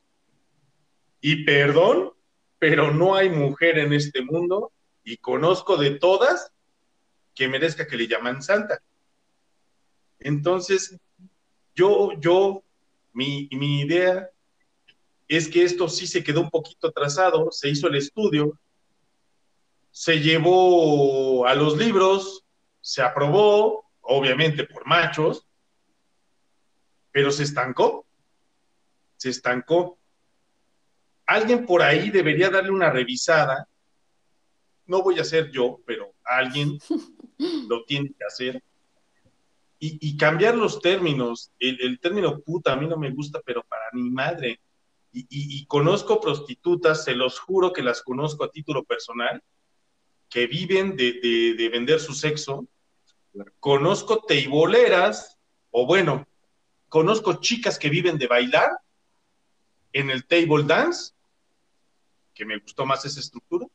Y 1.21 1.45
perdón, 1.45 2.13
pero 2.57 2.91
no 2.91 3.13
hay 3.13 3.29
mujer 3.29 3.77
en 3.77 3.93
este 3.93 4.23
mundo, 4.23 4.71
y 5.03 5.17
conozco 5.17 5.77
de 5.77 5.91
todas, 5.91 6.51
que 7.35 7.47
merezca 7.47 7.85
que 7.85 7.95
le 7.95 8.07
llaman 8.07 8.41
santa. 8.41 8.81
Entonces, 10.17 10.97
yo, 11.75 12.19
yo, 12.19 12.63
mi, 13.13 13.49
mi 13.51 13.81
idea 13.81 14.31
es 15.27 15.47
que 15.47 15.63
esto 15.63 15.87
sí 15.89 16.07
se 16.07 16.23
quedó 16.23 16.41
un 16.41 16.49
poquito 16.49 16.87
atrasado, 16.87 17.51
se 17.51 17.69
hizo 17.69 17.87
el 17.87 17.97
estudio, 17.97 18.59
se 19.91 20.19
llevó 20.19 21.45
a 21.45 21.53
los 21.53 21.77
libros, 21.77 22.38
se 22.81 23.01
aprobó, 23.01 23.85
obviamente 24.01 24.65
por 24.65 24.85
machos, 24.87 25.47
pero 27.11 27.31
se 27.31 27.43
estancó, 27.43 28.05
se 29.17 29.29
estancó. 29.29 29.97
Alguien 31.25 31.65
por 31.65 31.81
ahí 31.81 32.09
debería 32.09 32.49
darle 32.49 32.71
una 32.71 32.89
revisada, 32.89 33.67
no 34.85 35.03
voy 35.03 35.19
a 35.19 35.23
ser 35.23 35.51
yo, 35.51 35.79
pero 35.85 36.13
alguien 36.23 36.79
lo 37.69 37.83
tiene 37.85 38.11
que 38.17 38.25
hacer, 38.25 38.63
y, 39.81 39.97
y 40.09 40.17
cambiar 40.17 40.55
los 40.55 40.81
términos. 40.81 41.51
El, 41.59 41.79
el 41.81 41.99
término 41.99 42.39
puta 42.41 42.73
a 42.73 42.75
mí 42.75 42.87
no 42.87 42.97
me 42.97 43.11
gusta, 43.11 43.39
pero 43.45 43.63
para 43.63 43.85
mi 43.93 44.09
madre. 44.09 44.59
y, 45.11 45.21
y- 45.21 45.59
y 45.61 45.65
conozco 45.67 46.19
prostitutas, 46.19 47.03
se 47.03 47.15
los 47.15 47.39
juro 47.39 47.71
que 47.73 47.81
las 47.81 48.01
conozco 48.03 48.43
a 48.43 48.51
título 48.51 48.83
personal, 48.83 49.41
que 50.29 50.47
viven 50.47 50.95
de, 50.95 51.13
de- 51.13 51.53
de 51.55 51.69
vender 51.69 51.99
su 51.99 52.13
sexo. 52.13 52.65
Conozco 53.59 54.23
teiboleras, 54.27 55.37
o 55.71 55.85
bueno, 55.85 56.27
conozco 56.87 57.33
chicas 57.41 57.77
que 57.79 57.89
viven 57.89 58.17
de 58.17 58.27
bailar 58.27 58.69
en 59.93 60.09
el 60.09 60.25
table 60.25 60.63
dance, 60.65 61.13
que 62.33 62.45
me 62.45 62.57
gustó 62.59 62.85
más 62.85 63.03
esa 63.05 63.19
estructura, 63.19 63.65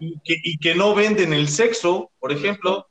y 0.00 0.18
que, 0.20 0.36
y 0.42 0.58
que 0.58 0.74
no 0.74 0.94
venden 0.94 1.32
el 1.32 1.48
sexo, 1.48 2.10
por 2.18 2.32
ejemplo. 2.32 2.86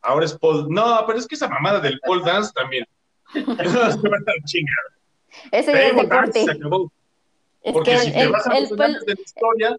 Ahora 0.00 0.24
es 0.24 0.32
pole. 0.32 0.66
No, 0.70 1.04
pero 1.06 1.18
es 1.18 1.26
que 1.26 1.34
esa 1.34 1.48
mamada 1.48 1.80
del 1.80 2.00
pole 2.00 2.24
dance 2.24 2.52
también. 2.54 2.86
Ya 3.34 3.42
es 5.52 5.66
Table 5.66 6.06
dance 6.06 6.38
deporte. 6.38 6.44
se 6.44 6.50
acabó. 6.52 6.92
Es 7.62 7.72
Porque 7.72 7.90
que 7.90 7.98
si 7.98 8.06
el, 8.08 8.12
te 8.14 8.20
el- 8.22 8.30
vas 8.30 8.46
a 8.46 8.56
el 8.56 8.62
los 8.62 8.70
pool- 8.70 8.80
anales 8.82 9.04
de 9.06 9.14
la 9.14 9.20
historia, 9.20 9.76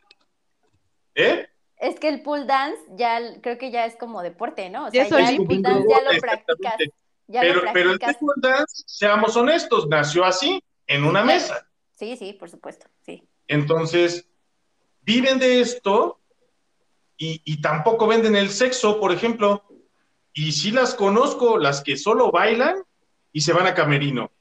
¿eh? 1.19 1.49
es 1.77 1.99
que 1.99 2.09
el 2.09 2.21
pool 2.21 2.45
dance 2.45 2.81
ya 2.95 3.19
creo 3.41 3.57
que 3.57 3.71
ya 3.71 3.85
es 3.85 3.95
como 3.95 4.21
deporte, 4.21 4.69
¿no? 4.69 4.87
O 4.87 4.91
Ya 4.91 5.05
sea, 5.05 5.19
es 5.19 5.29
ya 5.29 5.29
el 5.31 5.45
pool 5.45 5.61
dance 5.61 5.87
ya 5.89 6.01
lo 6.01 6.19
practicas. 6.19 6.75
Ya 7.27 7.41
Pero, 7.41 7.61
lo 7.63 7.73
pero 7.73 7.91
el 7.91 7.99
practicas. 7.99 8.19
table 8.19 8.33
dance, 8.57 8.83
seamos 8.87 9.35
honestos, 9.37 9.87
nació 9.87 10.25
así, 10.25 10.61
en 10.87 11.03
una 11.03 11.23
mesa. 11.23 11.65
Sí, 11.93 12.17
sí, 12.17 12.33
por 12.33 12.49
supuesto, 12.49 12.87
sí. 13.05 13.23
Entonces, 13.47 14.27
viven 15.01 15.39
de 15.39 15.61
esto 15.61 16.19
y, 17.17 17.41
y 17.45 17.61
tampoco 17.61 18.07
venden 18.07 18.35
el 18.35 18.49
sexo, 18.49 18.99
por 18.99 19.11
ejemplo. 19.11 19.63
Y 20.33 20.51
sí 20.53 20.71
las 20.71 20.95
conozco, 20.95 21.57
las 21.57 21.81
que 21.81 21.97
solo 21.97 22.31
bailan 22.31 22.83
y 23.31 23.41
se 23.41 23.53
van 23.53 23.67
a 23.67 23.73
camerino. 23.73 24.31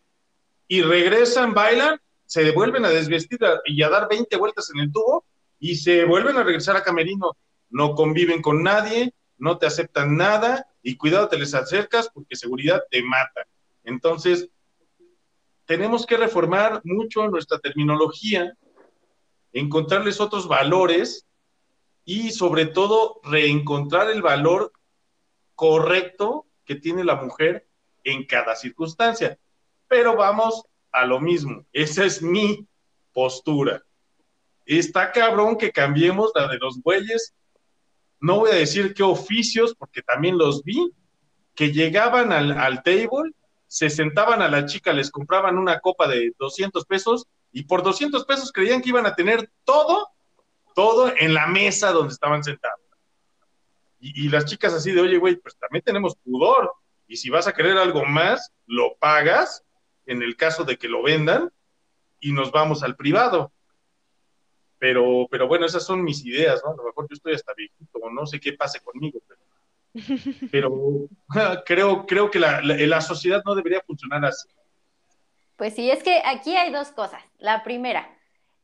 Y 0.66 0.82
regresan, 0.82 1.54
bailan, 1.54 2.00
se 2.26 2.44
devuelven 2.44 2.84
a 2.84 2.90
desvestir 2.90 3.38
y 3.64 3.82
a 3.82 3.88
dar 3.88 4.08
20 4.08 4.36
vueltas 4.36 4.70
en 4.74 4.80
el 4.80 4.92
tubo 4.92 5.24
y 5.58 5.76
se 5.76 6.04
vuelven 6.04 6.36
a 6.36 6.44
regresar 6.44 6.76
a 6.76 6.82
camerino. 6.82 7.36
No 7.70 7.94
conviven 7.94 8.40
con 8.40 8.62
nadie, 8.62 9.14
no 9.36 9.58
te 9.58 9.66
aceptan 9.66 10.16
nada 10.16 10.66
y 10.82 10.96
cuidado 10.96 11.28
te 11.28 11.38
les 11.38 11.54
acercas 11.54 12.08
porque 12.12 12.36
seguridad 12.36 12.82
te 12.90 13.02
mata. 13.02 13.46
Entonces, 13.84 14.48
tenemos 15.64 16.06
que 16.06 16.16
reformar 16.16 16.80
mucho 16.84 17.28
nuestra 17.28 17.58
terminología, 17.58 18.54
encontrarles 19.52 20.20
otros 20.20 20.48
valores 20.48 21.26
y 22.04 22.30
sobre 22.30 22.66
todo 22.66 23.20
reencontrar 23.22 24.10
el 24.10 24.22
valor 24.22 24.72
correcto 25.54 26.46
que 26.64 26.76
tiene 26.76 27.04
la 27.04 27.16
mujer 27.16 27.68
en 28.04 28.24
cada 28.24 28.56
circunstancia. 28.56 29.38
Pero 29.88 30.16
vamos 30.16 30.64
a 30.90 31.04
lo 31.04 31.20
mismo, 31.20 31.66
esa 31.72 32.04
es 32.04 32.22
mi 32.22 32.66
postura. 33.12 33.84
Está 34.68 35.12
cabrón 35.12 35.56
que 35.56 35.72
cambiemos 35.72 36.30
la 36.34 36.46
de 36.46 36.58
los 36.58 36.82
bueyes, 36.82 37.34
no 38.20 38.40
voy 38.40 38.50
a 38.50 38.56
decir 38.56 38.92
qué 38.92 39.02
oficios, 39.02 39.74
porque 39.74 40.02
también 40.02 40.36
los 40.36 40.62
vi, 40.62 40.92
que 41.54 41.72
llegaban 41.72 42.32
al, 42.32 42.52
al 42.52 42.82
table, 42.82 43.32
se 43.66 43.88
sentaban 43.88 44.42
a 44.42 44.48
la 44.48 44.66
chica, 44.66 44.92
les 44.92 45.10
compraban 45.10 45.56
una 45.56 45.80
copa 45.80 46.06
de 46.06 46.34
200 46.38 46.84
pesos 46.84 47.26
y 47.50 47.62
por 47.62 47.82
200 47.82 48.26
pesos 48.26 48.52
creían 48.52 48.82
que 48.82 48.90
iban 48.90 49.06
a 49.06 49.14
tener 49.14 49.50
todo, 49.64 50.08
todo 50.74 51.14
en 51.16 51.32
la 51.32 51.46
mesa 51.46 51.90
donde 51.92 52.12
estaban 52.12 52.44
sentados. 52.44 52.80
Y, 54.00 54.26
y 54.26 54.28
las 54.28 54.44
chicas 54.44 54.74
así 54.74 54.92
de, 54.92 55.00
oye, 55.00 55.16
güey, 55.16 55.36
pues 55.36 55.56
también 55.56 55.82
tenemos 55.82 56.14
pudor. 56.16 56.72
Y 57.06 57.16
si 57.16 57.30
vas 57.30 57.46
a 57.46 57.54
querer 57.54 57.78
algo 57.78 58.04
más, 58.04 58.52
lo 58.66 58.98
pagas, 58.98 59.64
en 60.04 60.22
el 60.22 60.36
caso 60.36 60.64
de 60.64 60.76
que 60.76 60.88
lo 60.88 61.02
vendan, 61.02 61.50
y 62.20 62.32
nos 62.32 62.52
vamos 62.52 62.82
al 62.82 62.96
privado. 62.96 63.50
Pero, 64.78 65.26
pero 65.30 65.48
bueno, 65.48 65.66
esas 65.66 65.84
son 65.84 66.02
mis 66.04 66.24
ideas, 66.24 66.62
¿no? 66.64 66.72
A 66.72 66.76
lo 66.76 66.84
mejor 66.84 67.06
yo 67.08 67.14
estoy 67.14 67.34
hasta 67.34 67.52
viejito, 67.54 67.98
no 68.10 68.26
sé 68.26 68.38
qué 68.38 68.52
pase 68.52 68.80
conmigo, 68.80 69.18
pero, 69.26 69.40
pero 70.52 71.08
creo, 71.64 72.06
creo 72.06 72.30
que 72.30 72.38
la, 72.38 72.60
la, 72.62 72.74
la 72.76 73.00
sociedad 73.00 73.42
no 73.44 73.54
debería 73.54 73.80
funcionar 73.86 74.24
así. 74.24 74.48
Pues 75.56 75.74
sí, 75.74 75.90
es 75.90 76.02
que 76.04 76.22
aquí 76.24 76.56
hay 76.56 76.72
dos 76.72 76.92
cosas. 76.92 77.22
La 77.38 77.64
primera, 77.64 78.08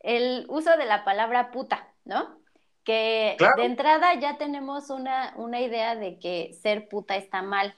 el 0.00 0.46
uso 0.48 0.76
de 0.76 0.86
la 0.86 1.04
palabra 1.04 1.50
puta, 1.50 1.92
¿no? 2.04 2.38
Que 2.84 3.34
Claro. 3.38 3.54
de 3.56 3.64
entrada 3.64 4.14
ya 4.20 4.38
tenemos 4.38 4.90
una, 4.90 5.32
una 5.36 5.60
idea 5.60 5.96
de 5.96 6.18
que 6.18 6.52
ser 6.52 6.88
puta 6.88 7.16
está 7.16 7.42
mal, 7.42 7.74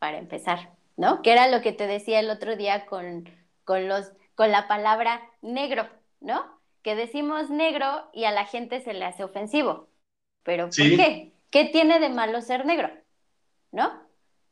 para 0.00 0.18
empezar, 0.18 0.70
¿no? 0.96 1.22
Que 1.22 1.30
era 1.30 1.46
lo 1.48 1.60
que 1.60 1.72
te 1.72 1.86
decía 1.86 2.18
el 2.18 2.30
otro 2.30 2.56
día 2.56 2.86
con, 2.86 3.28
con, 3.64 3.86
los, 3.86 4.12
con 4.34 4.50
la 4.50 4.66
palabra 4.66 5.20
negro, 5.42 5.88
¿no? 6.20 6.59
Que 6.82 6.94
decimos 6.96 7.50
negro 7.50 8.10
y 8.12 8.24
a 8.24 8.32
la 8.32 8.46
gente 8.46 8.80
se 8.80 8.94
le 8.94 9.04
hace 9.04 9.24
ofensivo. 9.24 9.88
¿Pero 10.44 10.76
por 10.76 10.76
Sí. 10.76 10.94
qué? 10.94 11.34
¿Qué 11.50 11.66
tiene 11.66 12.00
de 12.00 12.10
malo 12.10 12.40
ser 12.42 12.66
negro? 12.66 12.90
¿No? 13.72 13.90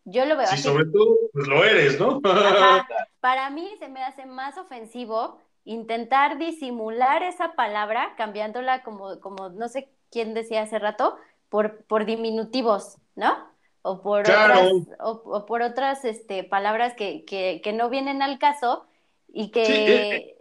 Yo 0.05 0.27
lo 0.27 0.37
veo 0.37 0.51
Sí, 0.51 0.57
así. 0.57 0.71
sobre 0.71 0.87
todo, 0.87 1.17
pues 1.33 1.47
lo 1.47 1.63
eres, 1.65 1.99
¿no? 2.01 2.21
Ajá. 2.41 2.89
Para 3.21 3.51
mí 3.51 3.69
se 3.79 3.89
me 3.89 4.03
hace 4.05 4.27
más 4.27 4.57
ofensivo 4.59 5.41
intentar 5.65 6.39
disimular 6.39 7.23
esa 7.23 7.53
palabra 7.55 8.15
cambiándola 8.17 8.83
como, 8.83 9.21
como 9.21 9.51
no 9.51 9.69
sé 9.69 9.93
quién 10.11 10.35
decía 10.35 10.63
hace 10.63 10.79
rato, 10.79 11.17
por, 11.49 11.85
por 11.87 12.05
diminutivos, 12.07 12.99
¿no? 13.17 13.37
O 13.83 14.01
por 14.03 14.27
Claro. 14.27 14.55
otras, 14.55 14.89
o, 15.01 15.11
o 15.25 15.47
por 15.47 15.63
otras 15.63 16.05
este, 16.05 16.45
palabras 16.45 16.95
que, 16.95 17.25
que, 17.25 17.61
que 17.63 17.73
no 17.73 17.91
vienen 17.91 18.23
al 18.23 18.39
caso 18.39 18.87
y 19.29 19.51
que, 19.51 19.65
Sí, 19.65 19.85
eh, 20.11 20.38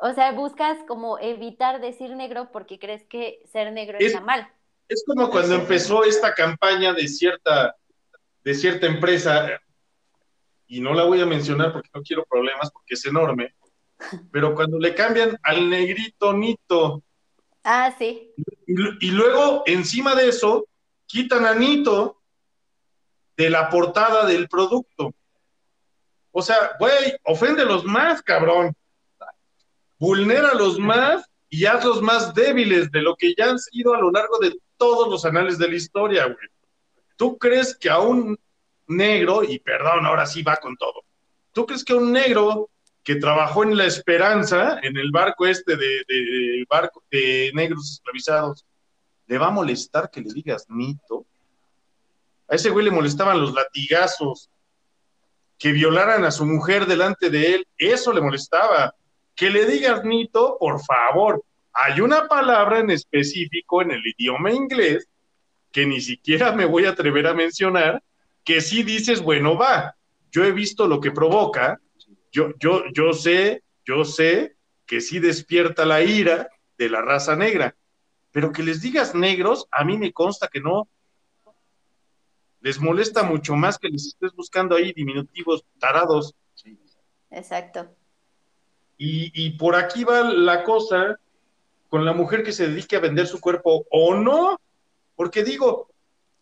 o 0.00 0.12
sea, 0.14 0.32
buscas 0.32 0.78
como 0.86 1.18
evitar 1.18 1.80
decir 1.80 2.10
negro 2.14 2.50
porque 2.52 2.78
crees 2.78 3.04
que 3.06 3.40
ser 3.50 3.72
negro 3.72 3.98
Es- 3.98 4.06
está 4.08 4.20
mal. 4.20 4.48
Es 4.88 5.04
como 5.06 5.28
cuando 5.30 5.54
empezó 5.54 6.04
esta 6.04 6.32
campaña 6.34 6.94
de 6.94 7.06
cierta, 7.08 7.76
de 8.42 8.54
cierta 8.54 8.86
empresa, 8.86 9.60
y 10.66 10.80
no 10.80 10.94
la 10.94 11.04
voy 11.04 11.20
a 11.20 11.26
mencionar 11.26 11.72
porque 11.72 11.90
no 11.94 12.02
quiero 12.02 12.24
problemas, 12.24 12.70
porque 12.70 12.94
es 12.94 13.04
enorme, 13.04 13.54
pero 14.32 14.54
cuando 14.54 14.78
le 14.78 14.94
cambian 14.94 15.38
al 15.42 15.68
negrito 15.68 16.32
Nito, 16.32 17.02
Ah, 17.64 17.94
sí. 17.98 18.32
y, 18.66 19.08
y 19.08 19.10
luego 19.10 19.62
encima 19.66 20.14
de 20.14 20.28
eso, 20.28 20.66
quitan 21.06 21.44
a 21.44 21.54
Nito 21.54 22.22
de 23.36 23.50
la 23.50 23.68
portada 23.68 24.24
del 24.26 24.48
producto. 24.48 25.12
O 26.32 26.40
sea, 26.40 26.72
güey, 26.78 27.14
oféndelos 27.24 27.84
más, 27.84 28.22
cabrón. 28.22 28.74
Vulnéralos 29.98 30.78
más 30.78 31.24
y 31.50 31.64
hazlos 31.66 32.02
más 32.02 32.34
débiles 32.34 32.90
de 32.90 33.02
lo 33.02 33.16
que 33.16 33.34
ya 33.36 33.50
han 33.50 33.58
sido 33.58 33.94
a 33.94 33.98
lo 34.00 34.10
largo 34.10 34.38
de 34.38 34.56
todos 34.76 35.08
los 35.08 35.24
anales 35.24 35.58
de 35.58 35.68
la 35.68 35.74
historia, 35.74 36.24
güey. 36.24 36.48
¿Tú 37.16 37.36
crees 37.38 37.76
que 37.76 37.90
a 37.90 37.98
un 37.98 38.38
negro, 38.86 39.42
y 39.42 39.58
perdón, 39.58 40.06
ahora 40.06 40.24
sí 40.26 40.42
va 40.42 40.56
con 40.56 40.76
todo, 40.76 41.02
¿tú 41.52 41.66
crees 41.66 41.84
que 41.84 41.92
a 41.92 41.96
un 41.96 42.12
negro 42.12 42.70
que 43.02 43.16
trabajó 43.16 43.64
en 43.64 43.76
la 43.76 43.86
Esperanza, 43.86 44.78
en 44.82 44.96
el 44.96 45.10
barco 45.10 45.46
este 45.46 45.76
de, 45.76 46.04
de- 46.06 46.64
barco 46.68 47.02
de 47.10 47.50
negros 47.54 47.90
esclavizados, 47.92 48.64
le 49.26 49.38
va 49.38 49.48
a 49.48 49.50
molestar 49.50 50.10
que 50.10 50.20
le 50.20 50.32
digas 50.32 50.66
Nito? 50.68 51.26
A 52.48 52.54
ese 52.54 52.70
güey 52.70 52.84
le 52.84 52.90
molestaban 52.90 53.40
los 53.40 53.52
latigazos, 53.52 54.48
que 55.58 55.72
violaran 55.72 56.24
a 56.24 56.30
su 56.30 56.46
mujer 56.46 56.86
delante 56.86 57.30
de 57.30 57.54
él, 57.56 57.66
eso 57.76 58.12
le 58.12 58.20
molestaba. 58.20 58.94
Que 59.38 59.50
le 59.50 59.66
digas 59.66 60.04
Nito, 60.04 60.56
por 60.58 60.82
favor, 60.82 61.44
hay 61.72 62.00
una 62.00 62.26
palabra 62.26 62.80
en 62.80 62.90
específico 62.90 63.80
en 63.82 63.92
el 63.92 64.02
idioma 64.04 64.50
inglés 64.50 65.08
que 65.70 65.86
ni 65.86 66.00
siquiera 66.00 66.50
me 66.50 66.64
voy 66.64 66.86
a 66.86 66.90
atrever 66.90 67.28
a 67.28 67.34
mencionar, 67.34 68.02
que 68.44 68.60
si 68.60 68.82
dices, 68.82 69.22
bueno, 69.22 69.56
va, 69.56 69.94
yo 70.32 70.42
he 70.42 70.50
visto 70.50 70.88
lo 70.88 71.00
que 71.00 71.12
provoca, 71.12 71.80
yo, 72.32 72.52
yo, 72.58 72.82
yo 72.92 73.12
sé, 73.12 73.62
yo 73.84 74.04
sé 74.04 74.56
que 74.86 75.00
sí 75.00 75.20
despierta 75.20 75.86
la 75.86 76.02
ira 76.02 76.48
de 76.76 76.88
la 76.88 77.00
raza 77.00 77.36
negra, 77.36 77.76
pero 78.32 78.50
que 78.50 78.64
les 78.64 78.82
digas 78.82 79.14
negros, 79.14 79.68
a 79.70 79.84
mí 79.84 79.96
me 79.96 80.12
consta 80.12 80.48
que 80.48 80.60
no. 80.60 80.88
Les 82.60 82.80
molesta 82.80 83.22
mucho 83.22 83.54
más 83.54 83.78
que 83.78 83.88
les 83.88 84.04
estés 84.04 84.32
buscando 84.32 84.74
ahí 84.74 84.92
diminutivos 84.92 85.64
tarados. 85.78 86.34
Exacto. 87.30 87.97
Y, 88.98 89.30
y 89.34 89.50
por 89.50 89.76
aquí 89.76 90.04
va 90.04 90.22
la 90.22 90.64
cosa 90.64 91.18
con 91.88 92.04
la 92.04 92.12
mujer 92.12 92.42
que 92.42 92.52
se 92.52 92.68
dedique 92.68 92.96
a 92.96 93.00
vender 93.00 93.26
su 93.26 93.40
cuerpo 93.40 93.86
o 93.90 94.14
no, 94.14 94.60
porque 95.16 95.42
digo, 95.42 95.88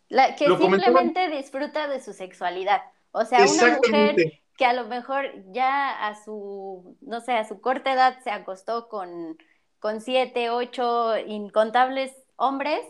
La, 0.09 0.35
que 0.35 0.45
simplemente 0.45 1.29
disfruta 1.29 1.87
de 1.87 2.01
su 2.01 2.13
sexualidad. 2.13 2.81
O 3.11 3.23
sea, 3.23 3.45
una 3.45 3.77
mujer 3.77 4.41
que 4.57 4.65
a 4.65 4.73
lo 4.73 4.87
mejor 4.87 5.31
ya 5.51 6.07
a 6.07 6.15
su, 6.15 6.97
no 7.01 7.21
sé, 7.21 7.33
a 7.33 7.47
su 7.47 7.61
corta 7.61 7.93
edad 7.93 8.19
se 8.23 8.31
acostó 8.31 8.89
con, 8.89 9.37
con 9.79 10.01
siete, 10.01 10.49
ocho 10.49 11.17
incontables 11.17 12.11
hombres 12.35 12.81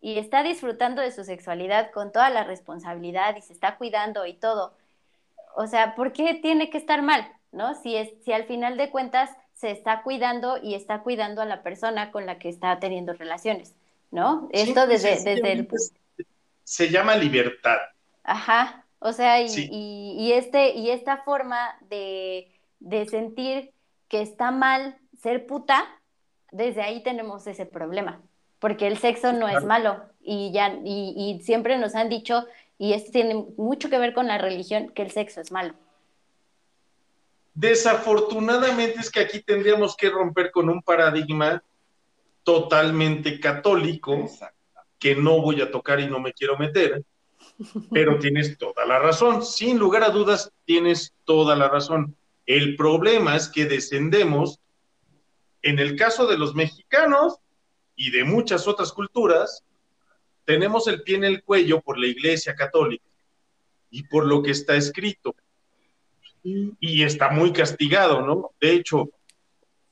y 0.00 0.18
está 0.18 0.42
disfrutando 0.42 1.00
de 1.00 1.12
su 1.12 1.24
sexualidad 1.24 1.90
con 1.92 2.12
toda 2.12 2.28
la 2.30 2.44
responsabilidad 2.44 3.36
y 3.36 3.42
se 3.42 3.52
está 3.52 3.76
cuidando 3.78 4.26
y 4.26 4.34
todo. 4.34 4.74
O 5.56 5.66
sea, 5.66 5.94
¿por 5.94 6.12
qué 6.12 6.34
tiene 6.34 6.68
que 6.68 6.78
estar 6.78 7.00
mal? 7.00 7.26
¿No? 7.54 7.74
Si, 7.74 7.96
es, 7.96 8.10
si 8.24 8.32
al 8.32 8.44
final 8.44 8.76
de 8.76 8.90
cuentas 8.90 9.30
se 9.54 9.70
está 9.70 10.02
cuidando 10.02 10.58
y 10.62 10.74
está 10.74 11.02
cuidando 11.02 11.40
a 11.42 11.46
la 11.46 11.62
persona 11.62 12.10
con 12.10 12.26
la 12.26 12.38
que 12.38 12.48
está 12.48 12.78
teniendo 12.80 13.12
relaciones, 13.12 13.74
¿no? 14.10 14.48
Esto 14.52 14.86
desde, 14.86 15.10
desde 15.22 15.52
el... 15.52 15.68
Se 16.64 16.90
llama 16.90 17.16
libertad. 17.16 17.76
Ajá, 18.22 18.84
o 18.98 19.12
sea, 19.12 19.42
y, 19.42 19.46
y, 19.70 20.32
este, 20.32 20.74
y 20.74 20.90
esta 20.90 21.18
forma 21.18 21.76
de, 21.90 22.50
de 22.80 23.06
sentir 23.06 23.70
que 24.08 24.22
está 24.22 24.50
mal 24.50 24.96
ser 25.20 25.46
puta, 25.46 25.84
desde 26.50 26.82
ahí 26.82 27.02
tenemos 27.02 27.46
ese 27.46 27.66
problema, 27.66 28.22
porque 28.58 28.86
el 28.86 28.96
sexo 28.96 29.32
no 29.32 29.48
es 29.48 29.62
malo 29.64 30.02
y 30.22 30.52
ya 30.52 30.78
y, 30.84 31.14
y, 31.16 31.42
siempre 31.42 31.76
nos 31.76 31.94
han 31.94 32.08
dicho 32.08 32.46
y 32.78 32.94
esto 32.94 33.12
tiene 33.12 33.46
mucho 33.56 33.90
que 33.90 33.98
ver 33.98 34.14
con 34.14 34.26
la 34.26 34.38
religión 34.38 34.88
que 34.88 35.02
el 35.02 35.10
sexo 35.10 35.40
es 35.40 35.52
malo. 35.52 35.74
Desafortunadamente 37.54 39.00
es 39.00 39.10
que 39.10 39.20
aquí 39.20 39.40
tendríamos 39.40 39.96
que 39.96 40.10
romper 40.10 40.50
con 40.50 40.68
un 40.68 40.82
paradigma 40.82 41.62
totalmente 42.42 43.38
católico 43.38 44.28
que 44.98 45.14
no 45.14 45.40
voy 45.40 45.60
a 45.60 45.70
tocar 45.70 46.00
y 46.00 46.06
no 46.06 46.18
me 46.18 46.32
quiero 46.32 46.58
meter, 46.58 47.02
pero 47.92 48.18
tienes 48.20 48.58
toda 48.58 48.84
la 48.84 48.98
razón. 48.98 49.44
Sin 49.44 49.78
lugar 49.78 50.02
a 50.02 50.10
dudas, 50.10 50.50
tienes 50.64 51.14
toda 51.24 51.54
la 51.54 51.68
razón. 51.68 52.16
El 52.44 52.76
problema 52.76 53.36
es 53.36 53.48
que 53.48 53.66
descendemos, 53.66 54.60
en 55.62 55.78
el 55.78 55.96
caso 55.96 56.26
de 56.26 56.36
los 56.36 56.54
mexicanos 56.54 57.36
y 57.94 58.10
de 58.10 58.24
muchas 58.24 58.66
otras 58.66 58.92
culturas, 58.92 59.62
tenemos 60.44 60.88
el 60.88 61.02
pie 61.02 61.16
en 61.16 61.24
el 61.24 61.42
cuello 61.42 61.80
por 61.80 61.98
la 61.98 62.06
Iglesia 62.08 62.54
Católica 62.54 63.04
y 63.90 64.02
por 64.02 64.26
lo 64.26 64.42
que 64.42 64.50
está 64.50 64.74
escrito. 64.74 65.34
Y 66.44 67.02
está 67.02 67.30
muy 67.30 67.52
castigado, 67.52 68.20
¿no? 68.20 68.52
De 68.60 68.72
hecho, 68.72 69.08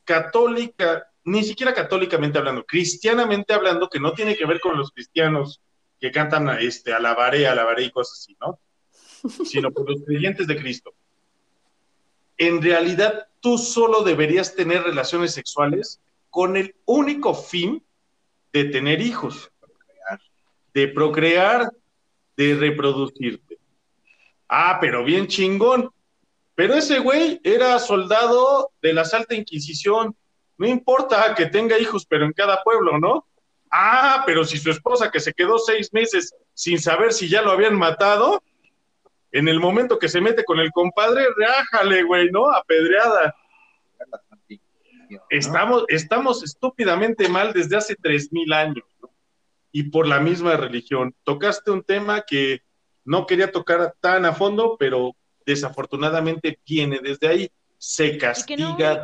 católica, 0.05 1.09
ni 1.25 1.43
siquiera 1.43 1.73
católicamente 1.73 2.39
hablando, 2.39 2.65
cristianamente 2.65 3.55
hablando, 3.55 3.89
que 3.89 3.99
no 3.99 4.13
tiene 4.13 4.37
que 4.37 4.45
ver 4.45 4.61
con 4.61 4.77
los 4.77 4.91
cristianos 4.91 5.61
que 5.99 6.11
cantan 6.11 6.49
este, 6.61 6.93
alabaré, 6.93 7.47
alabaré 7.47 7.85
y 7.85 7.91
cosas 7.91 8.19
así, 8.19 8.37
¿no? 8.41 8.59
Sino 9.47 9.71
por 9.71 9.89
los 9.89 10.03
creyentes 10.05 10.47
de 10.47 10.57
Cristo. 10.57 10.93
En 12.37 12.61
realidad, 12.61 13.29
tú 13.41 13.57
solo 13.57 14.03
deberías 14.03 14.55
tener 14.55 14.83
relaciones 14.83 15.33
sexuales 15.33 16.01
con 16.29 16.57
el 16.57 16.75
único 16.85 17.35
fin 17.35 17.83
de 18.53 18.65
tener 18.65 19.01
hijos 19.01 19.53
de 20.75 20.89
procrear, 20.89 21.71
de 22.37 22.55
reproducirte. 22.55 23.59
Ah, 24.49 24.79
pero 24.81 25.05
bien 25.05 25.27
chingón. 25.27 25.91
Pero 26.55 26.75
ese 26.75 26.99
güey 26.99 27.41
era 27.43 27.79
soldado 27.79 28.73
de 28.83 28.93
la 28.93 29.03
Alta 29.03 29.35
Inquisición. 29.35 30.17
No 30.59 30.67
importa 30.67 31.35
que 31.35 31.47
tenga 31.47 31.79
hijos, 31.79 32.07
pero 32.07 32.25
en 32.25 32.33
cada 32.33 32.63
pueblo, 32.63 32.99
¿no? 32.99 33.27
Ah, 33.71 34.23
pero 34.27 34.45
si 34.45 34.59
su 34.59 34.71
esposa 34.71 35.11
que 35.11 35.21
se 35.21 35.33
quedó 35.33 35.59
seis 35.59 35.93
meses 35.93 36.35
sin 36.53 36.79
saber 36.79 37.13
si 37.13 37.29
ya 37.29 37.41
lo 37.41 37.53
habían 37.53 37.75
matado, 37.75 38.43
en 39.31 39.49
el 39.49 39.61
momento 39.61 39.99
que 39.99 40.11
se 40.11 40.21
mete 40.21 40.45
con 40.45 40.59
el 40.61 40.71
compadre, 40.73 41.27
reájale, 41.35 42.03
güey, 42.03 42.31
¿no? 42.31 42.51
Apedreada. 42.51 43.35
Estamos, 45.31 45.85
estamos 45.89 46.43
estúpidamente 46.43 47.29
mal 47.29 47.53
desde 47.55 47.77
hace 47.77 47.97
tres 47.97 48.31
mil 48.33 48.53
años 48.53 48.85
y 49.73 49.85
por 49.85 50.07
la 50.07 50.21
misma 50.21 50.57
religión. 50.57 51.15
Tocaste 51.25 51.71
un 51.71 51.83
tema 51.83 52.23
que 52.23 52.61
no 53.05 53.27
quería 53.27 53.51
tocar 53.51 53.95
tan 54.01 54.27
a 54.27 54.35
fondo, 54.35 54.77
pero 54.79 55.17
desafortunadamente 55.45 56.59
viene 56.67 57.01
desde 57.03 57.29
ahí, 57.29 57.51
se 57.79 58.17
castiga. 58.19 59.03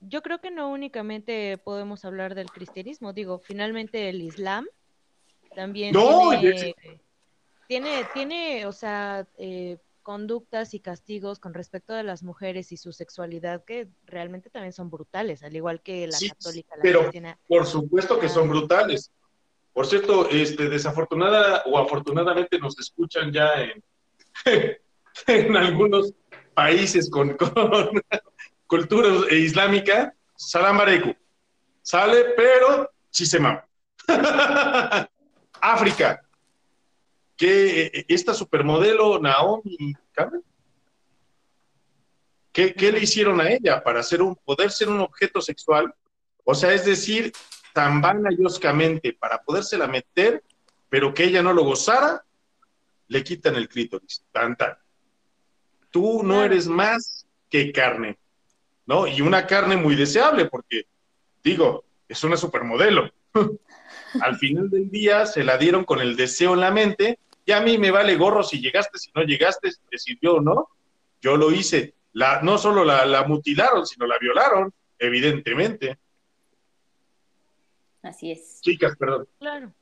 yo 0.00 0.22
creo 0.22 0.40
que 0.40 0.50
no 0.50 0.68
únicamente 0.70 1.58
podemos 1.58 2.04
hablar 2.04 2.34
del 2.34 2.50
cristianismo, 2.50 3.12
digo, 3.12 3.38
finalmente 3.38 4.08
el 4.08 4.22
Islam 4.22 4.66
también 5.54 5.94
tiene, 7.66 8.06
tiene, 8.14 8.66
o 8.66 8.72
sea, 8.72 9.26
eh, 9.38 9.78
conductas 10.02 10.72
y 10.72 10.78
castigos 10.78 11.40
con 11.40 11.52
respecto 11.52 11.92
a 11.92 12.04
las 12.04 12.22
mujeres 12.22 12.70
y 12.70 12.76
su 12.76 12.92
sexualidad 12.92 13.64
que 13.64 13.88
realmente 14.04 14.50
también 14.50 14.72
son 14.72 14.88
brutales, 14.88 15.42
al 15.42 15.56
igual 15.56 15.80
que 15.80 16.06
la 16.06 16.16
católica. 16.28 16.76
La 16.76 16.82
pero 16.82 17.10
por 17.48 17.66
supuesto 17.66 18.20
que 18.20 18.28
son 18.28 18.48
brutales. 18.48 19.10
Por 19.72 19.84
cierto, 19.84 20.30
este, 20.30 20.68
desafortunada 20.68 21.64
o 21.66 21.76
afortunadamente 21.76 22.58
nos 22.58 22.78
escuchan 22.78 23.32
ya 23.32 23.62
en, 23.62 23.82
en 25.26 25.56
algunos 25.56 26.12
países 26.54 27.10
con, 27.10 27.36
con 27.36 28.02
cultura 28.66 29.08
islámica. 29.32 30.14
Salam 30.36 30.80
aleikum. 30.80 31.14
Sale, 31.82 32.34
pero 32.36 32.90
chisema. 33.10 33.64
África, 35.60 36.22
que 37.36 37.86
eh, 37.86 38.04
esta 38.08 38.34
supermodelo 38.34 39.18
Naomi 39.18 39.94
¿qué, 42.52 42.74
¿qué, 42.74 42.92
le 42.92 43.00
hicieron 43.00 43.40
a 43.40 43.50
ella 43.50 43.82
para 43.82 44.02
ser 44.02 44.22
un, 44.22 44.36
poder 44.36 44.70
ser 44.70 44.88
un 44.88 45.00
objeto 45.00 45.40
sexual? 45.40 45.94
O 46.44 46.54
sea, 46.54 46.72
es 46.72 46.84
decir, 46.84 47.32
tan 47.72 48.00
vana 48.00 48.30
y 48.32 49.12
para 49.12 49.42
podérsela 49.42 49.86
meter, 49.86 50.42
pero 50.88 51.12
que 51.12 51.24
ella 51.24 51.42
no 51.42 51.52
lo 51.52 51.64
gozara, 51.64 52.24
le 53.08 53.24
quitan 53.24 53.56
el 53.56 53.68
clítoris. 53.68 54.24
Tan, 54.32 54.56
tan. 54.56 54.76
Tú 55.96 56.22
no 56.22 56.44
eres 56.44 56.66
más 56.66 57.26
que 57.48 57.72
carne, 57.72 58.18
¿no? 58.84 59.06
Y 59.06 59.22
una 59.22 59.46
carne 59.46 59.78
muy 59.78 59.96
deseable, 59.96 60.44
porque, 60.44 60.84
digo, 61.42 61.86
es 62.06 62.22
una 62.22 62.36
supermodelo. 62.36 63.10
Al 64.20 64.36
final 64.36 64.68
del 64.68 64.90
día 64.90 65.24
se 65.24 65.42
la 65.42 65.56
dieron 65.56 65.84
con 65.84 66.00
el 66.02 66.14
deseo 66.14 66.52
en 66.52 66.60
la 66.60 66.70
mente, 66.70 67.18
y 67.46 67.52
a 67.52 67.62
mí 67.62 67.78
me 67.78 67.90
vale 67.90 68.14
gorro 68.16 68.42
si 68.42 68.60
llegaste, 68.60 68.98
si 68.98 69.10
no 69.14 69.22
llegaste, 69.22 69.72
si 69.72 69.80
te 69.88 69.96
sirvió 69.96 70.34
o 70.34 70.40
no. 70.42 70.68
Yo 71.22 71.38
lo 71.38 71.50
hice. 71.50 71.94
La, 72.12 72.42
no 72.42 72.58
solo 72.58 72.84
la, 72.84 73.06
la 73.06 73.24
mutilaron, 73.24 73.86
sino 73.86 74.06
la 74.06 74.18
violaron, 74.18 74.74
evidentemente. 74.98 75.96
Así 78.02 78.32
es. 78.32 78.60
Chicas, 78.60 78.94
perdón. 78.98 79.26
Claro. 79.38 79.72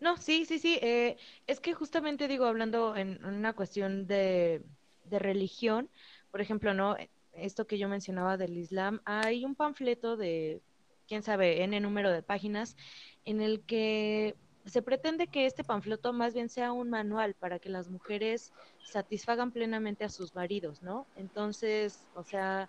No, 0.00 0.16
sí, 0.18 0.44
sí, 0.44 0.60
sí. 0.60 0.78
Eh, 0.80 1.16
es 1.48 1.58
que 1.58 1.74
justamente 1.74 2.28
digo, 2.28 2.46
hablando 2.46 2.94
en, 2.94 3.24
una 3.24 3.54
cuestión 3.54 4.06
de, 4.06 4.62
de, 5.08 5.18
religión, 5.18 5.88
por 6.30 6.40
ejemplo, 6.40 6.74
¿no? 6.74 6.96
Esto 7.32 7.66
que 7.66 7.78
yo 7.78 7.88
mencionaba 7.88 8.36
del 8.36 8.56
Islam, 8.56 9.00
hay 9.04 9.44
un 9.44 9.54
panfleto 9.54 10.16
de, 10.16 10.60
quién 11.06 11.22
sabe, 11.22 11.62
N 11.62 11.78
número 11.80 12.10
de 12.10 12.22
páginas, 12.22 12.76
en 13.24 13.40
el 13.40 13.60
que 13.60 14.36
se 14.66 14.82
pretende 14.82 15.26
que 15.28 15.46
este 15.46 15.64
panfleto 15.64 16.12
más 16.12 16.34
bien 16.34 16.48
sea 16.48 16.72
un 16.72 16.90
manual 16.90 17.34
para 17.34 17.58
que 17.58 17.70
las 17.70 17.88
mujeres 17.88 18.52
satisfagan 18.82 19.50
plenamente 19.50 20.04
a 20.04 20.08
sus 20.08 20.34
maridos, 20.34 20.82
¿no? 20.82 21.06
Entonces, 21.16 22.04
o 22.14 22.22
sea, 22.22 22.68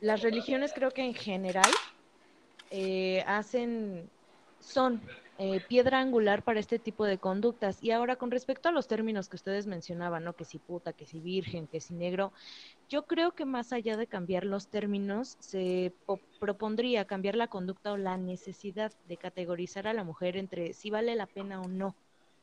las 0.00 0.22
religiones 0.22 0.72
creo 0.74 0.90
que 0.90 1.02
en 1.02 1.14
general 1.14 1.70
eh, 2.70 3.22
hacen, 3.26 4.08
son 4.60 5.02
eh, 5.38 5.60
piedra 5.68 6.00
angular 6.00 6.42
para 6.42 6.60
este 6.60 6.78
tipo 6.78 7.04
de 7.04 7.18
conductas. 7.18 7.82
Y 7.82 7.90
ahora, 7.90 8.16
con 8.16 8.30
respecto 8.30 8.68
a 8.68 8.72
los 8.72 8.86
términos 8.86 9.28
que 9.28 9.36
ustedes 9.36 9.66
mencionaban, 9.66 10.22
¿no? 10.22 10.34
Que 10.34 10.44
si 10.44 10.58
puta, 10.58 10.92
que 10.92 11.06
si 11.06 11.20
virgen, 11.20 11.66
que 11.66 11.80
si 11.80 11.94
negro, 11.94 12.32
yo 12.88 13.02
creo 13.04 13.32
que 13.32 13.44
más 13.44 13.72
allá 13.72 13.96
de 13.96 14.06
cambiar 14.06 14.44
los 14.44 14.68
términos, 14.68 15.36
se 15.40 15.92
propondría 16.38 17.04
cambiar 17.04 17.34
la 17.34 17.48
conducta 17.48 17.92
o 17.92 17.96
la 17.96 18.16
necesidad 18.16 18.92
de 19.08 19.16
categorizar 19.16 19.88
a 19.88 19.92
la 19.92 20.04
mujer 20.04 20.36
entre 20.36 20.72
si 20.72 20.90
vale 20.90 21.16
la 21.16 21.26
pena 21.26 21.60
o 21.60 21.68
no. 21.68 21.96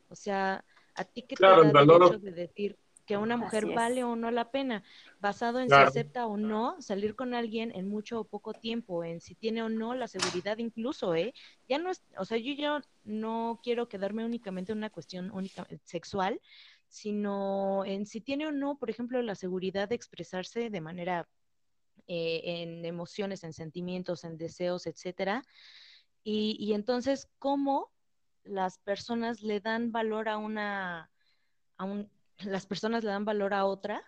O 0.09 0.15
sea, 0.15 0.65
a 0.95 1.03
ti 1.05 1.21
que 1.21 1.35
te 1.35 1.45
da 1.45 1.61
el 1.61 1.71
derecho 1.71 2.19
de 2.19 2.31
decir 2.31 2.75
que 3.11 3.17
una 3.17 3.35
mujer 3.35 3.65
vale 3.65 4.05
o 4.05 4.15
no 4.15 4.31
la 4.31 4.51
pena, 4.51 4.83
basado 5.19 5.59
en 5.59 5.67
si 5.69 5.75
acepta 5.75 6.27
o 6.27 6.37
no 6.37 6.81
salir 6.81 7.13
con 7.13 7.33
alguien 7.33 7.73
en 7.75 7.89
mucho 7.89 8.21
o 8.21 8.23
poco 8.23 8.53
tiempo, 8.53 9.03
en 9.03 9.19
si 9.19 9.35
tiene 9.35 9.61
o 9.61 9.67
no 9.67 9.93
la 9.95 10.07
seguridad 10.07 10.57
incluso, 10.59 11.13
¿eh? 11.13 11.33
Ya 11.67 11.77
no 11.77 11.91
es, 11.91 12.03
o 12.17 12.23
sea, 12.23 12.37
yo 12.37 12.53
ya 12.53 12.81
no 13.03 13.59
quiero 13.61 13.89
quedarme 13.89 14.23
únicamente 14.23 14.71
en 14.71 14.77
una 14.77 14.89
cuestión 14.89 15.29
única, 15.31 15.67
sexual, 15.83 16.39
sino 16.87 17.83
en 17.83 18.05
si 18.05 18.21
tiene 18.21 18.47
o 18.47 18.51
no, 18.53 18.77
por 18.77 18.89
ejemplo, 18.89 19.21
la 19.21 19.35
seguridad 19.35 19.89
de 19.89 19.95
expresarse 19.95 20.69
de 20.69 20.81
manera 20.81 21.27
eh, 22.07 22.41
en 22.45 22.85
emociones, 22.85 23.43
en 23.43 23.51
sentimientos, 23.51 24.23
en 24.23 24.37
deseos, 24.37 24.87
etcétera. 24.87 25.43
Y, 26.23 26.55
y 26.59 26.75
entonces, 26.75 27.27
¿cómo 27.39 27.91
las 28.45 28.77
personas 28.77 29.41
le 29.41 29.59
dan 29.59 29.91
valor 29.91 30.29
a 30.29 30.37
una, 30.37 31.11
a 31.75 31.83
un, 31.83 32.09
las 32.45 32.65
personas 32.65 33.03
le 33.03 33.09
dan 33.09 33.25
valor 33.25 33.53
a 33.53 33.65
otra 33.65 34.03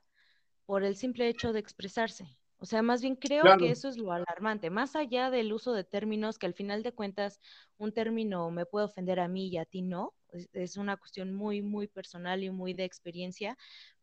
por 0.66 0.84
el 0.84 0.96
simple 0.96 1.28
hecho 1.28 1.54
de 1.54 1.60
expresarse. 1.60 2.38
O 2.58 2.66
sea, 2.66 2.82
más 2.82 3.02
bien 3.02 3.18
creo 3.18 3.58
que 3.58 3.72
eso 3.72 3.90
es 3.90 3.98
lo 3.98 4.14
alarmante, 4.14 4.70
más 4.70 4.96
allá 4.96 5.30
del 5.30 5.52
uso 5.52 5.74
de 5.74 5.84
términos 5.84 6.38
que 6.38 6.46
al 6.46 6.54
final 6.54 6.82
de 6.82 6.94
cuentas 6.94 7.42
un 7.78 7.92
término 7.92 8.50
me 8.52 8.66
puede 8.66 8.86
ofender 8.86 9.20
a 9.20 9.28
mí 9.28 9.50
y 9.50 9.58
a 9.58 9.66
ti 9.66 9.82
no, 9.82 10.14
es, 10.54 10.78
una 10.78 10.96
cuestión 10.96 11.34
muy, 11.34 11.62
muy 11.62 11.88
personal 11.88 12.42
y 12.42 12.50
muy 12.52 12.74
de 12.74 12.86
experiencia, 12.86 13.58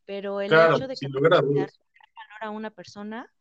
pero 0.05 0.43
el 0.43 0.49
Claro, 0.49 0.77
hecho 0.77 0.89
de 0.89 0.95
que 0.95 1.09
dudas. 1.09 1.43
dar 1.55 1.71
valor 2.15 2.43
a 2.43 2.51
una 2.51 2.71
persona 2.71 3.33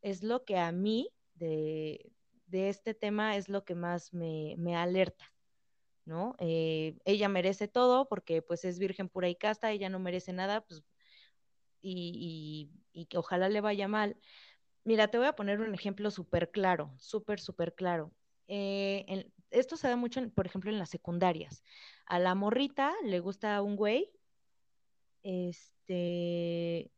es 0.00 0.22
lo 0.22 0.44
que 0.44 0.58
a 0.58 0.70
mí 0.70 1.10
de, 1.34 2.12
de 2.46 2.68
este 2.68 2.94
tema 2.94 3.36
es 3.36 3.48
lo 3.48 3.64
que 3.64 3.74
más 3.74 4.14
me, 4.14 4.54
me 4.58 4.76
alerta, 4.76 5.24
¿no? 6.04 6.34
Eh, 6.38 6.98
ella 7.04 7.28
merece 7.28 7.68
todo 7.68 8.08
porque 8.08 8.42
pues 8.42 8.64
es 8.64 8.78
virgen 8.78 9.08
pura 9.08 9.28
y 9.28 9.36
casta, 9.36 9.70
ella 9.72 9.88
no 9.88 9.98
merece 10.00 10.32
nada, 10.32 10.62
pues, 10.62 10.84
y, 11.80 12.70
y, 12.92 13.06
y 13.10 13.16
ojalá 13.16 13.48
le 13.48 13.60
vaya 13.60 13.88
mal. 13.88 14.16
Mira, 14.84 15.08
te 15.08 15.18
voy 15.18 15.26
a 15.28 15.36
poner 15.36 15.60
un 15.60 15.74
ejemplo 15.74 16.10
súper 16.10 16.50
claro, 16.50 16.94
súper, 16.98 17.40
súper 17.40 17.74
claro. 17.74 18.14
Eh, 18.48 19.30
esto 19.50 19.76
se 19.76 19.88
da 19.88 19.96
mucho, 19.96 20.20
por 20.32 20.46
ejemplo, 20.46 20.70
en 20.70 20.78
las 20.78 20.90
secundarias. 20.90 21.62
A 22.06 22.18
la 22.18 22.34
morrita 22.34 22.94
le 23.04 23.20
gusta 23.20 23.62
un 23.62 23.76
güey, 23.76 24.12
este, 25.22 26.90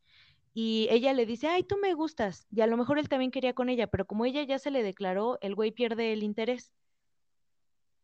y 0.55 0.89
ella 0.91 1.13
le 1.15 1.27
dice, 1.27 1.49
ay, 1.49 1.65
tú 1.65 1.77
me 1.79 1.95
gustas. 1.95 2.47
Y 2.51 2.61
a 2.63 2.67
lo 2.67 2.77
mejor 2.77 2.99
él 2.99 3.09
también 3.09 3.31
quería 3.31 3.55
con 3.55 3.69
ella, 3.69 3.89
pero 3.89 4.07
como 4.07 4.25
ella 4.27 4.43
ya 4.45 4.59
se 4.59 4.71
le 4.71 4.83
declaró, 4.83 5.39
el 5.43 5.55
güey 5.55 5.73
pierde 5.73 6.13
el 6.13 6.23
interés. 6.23 6.75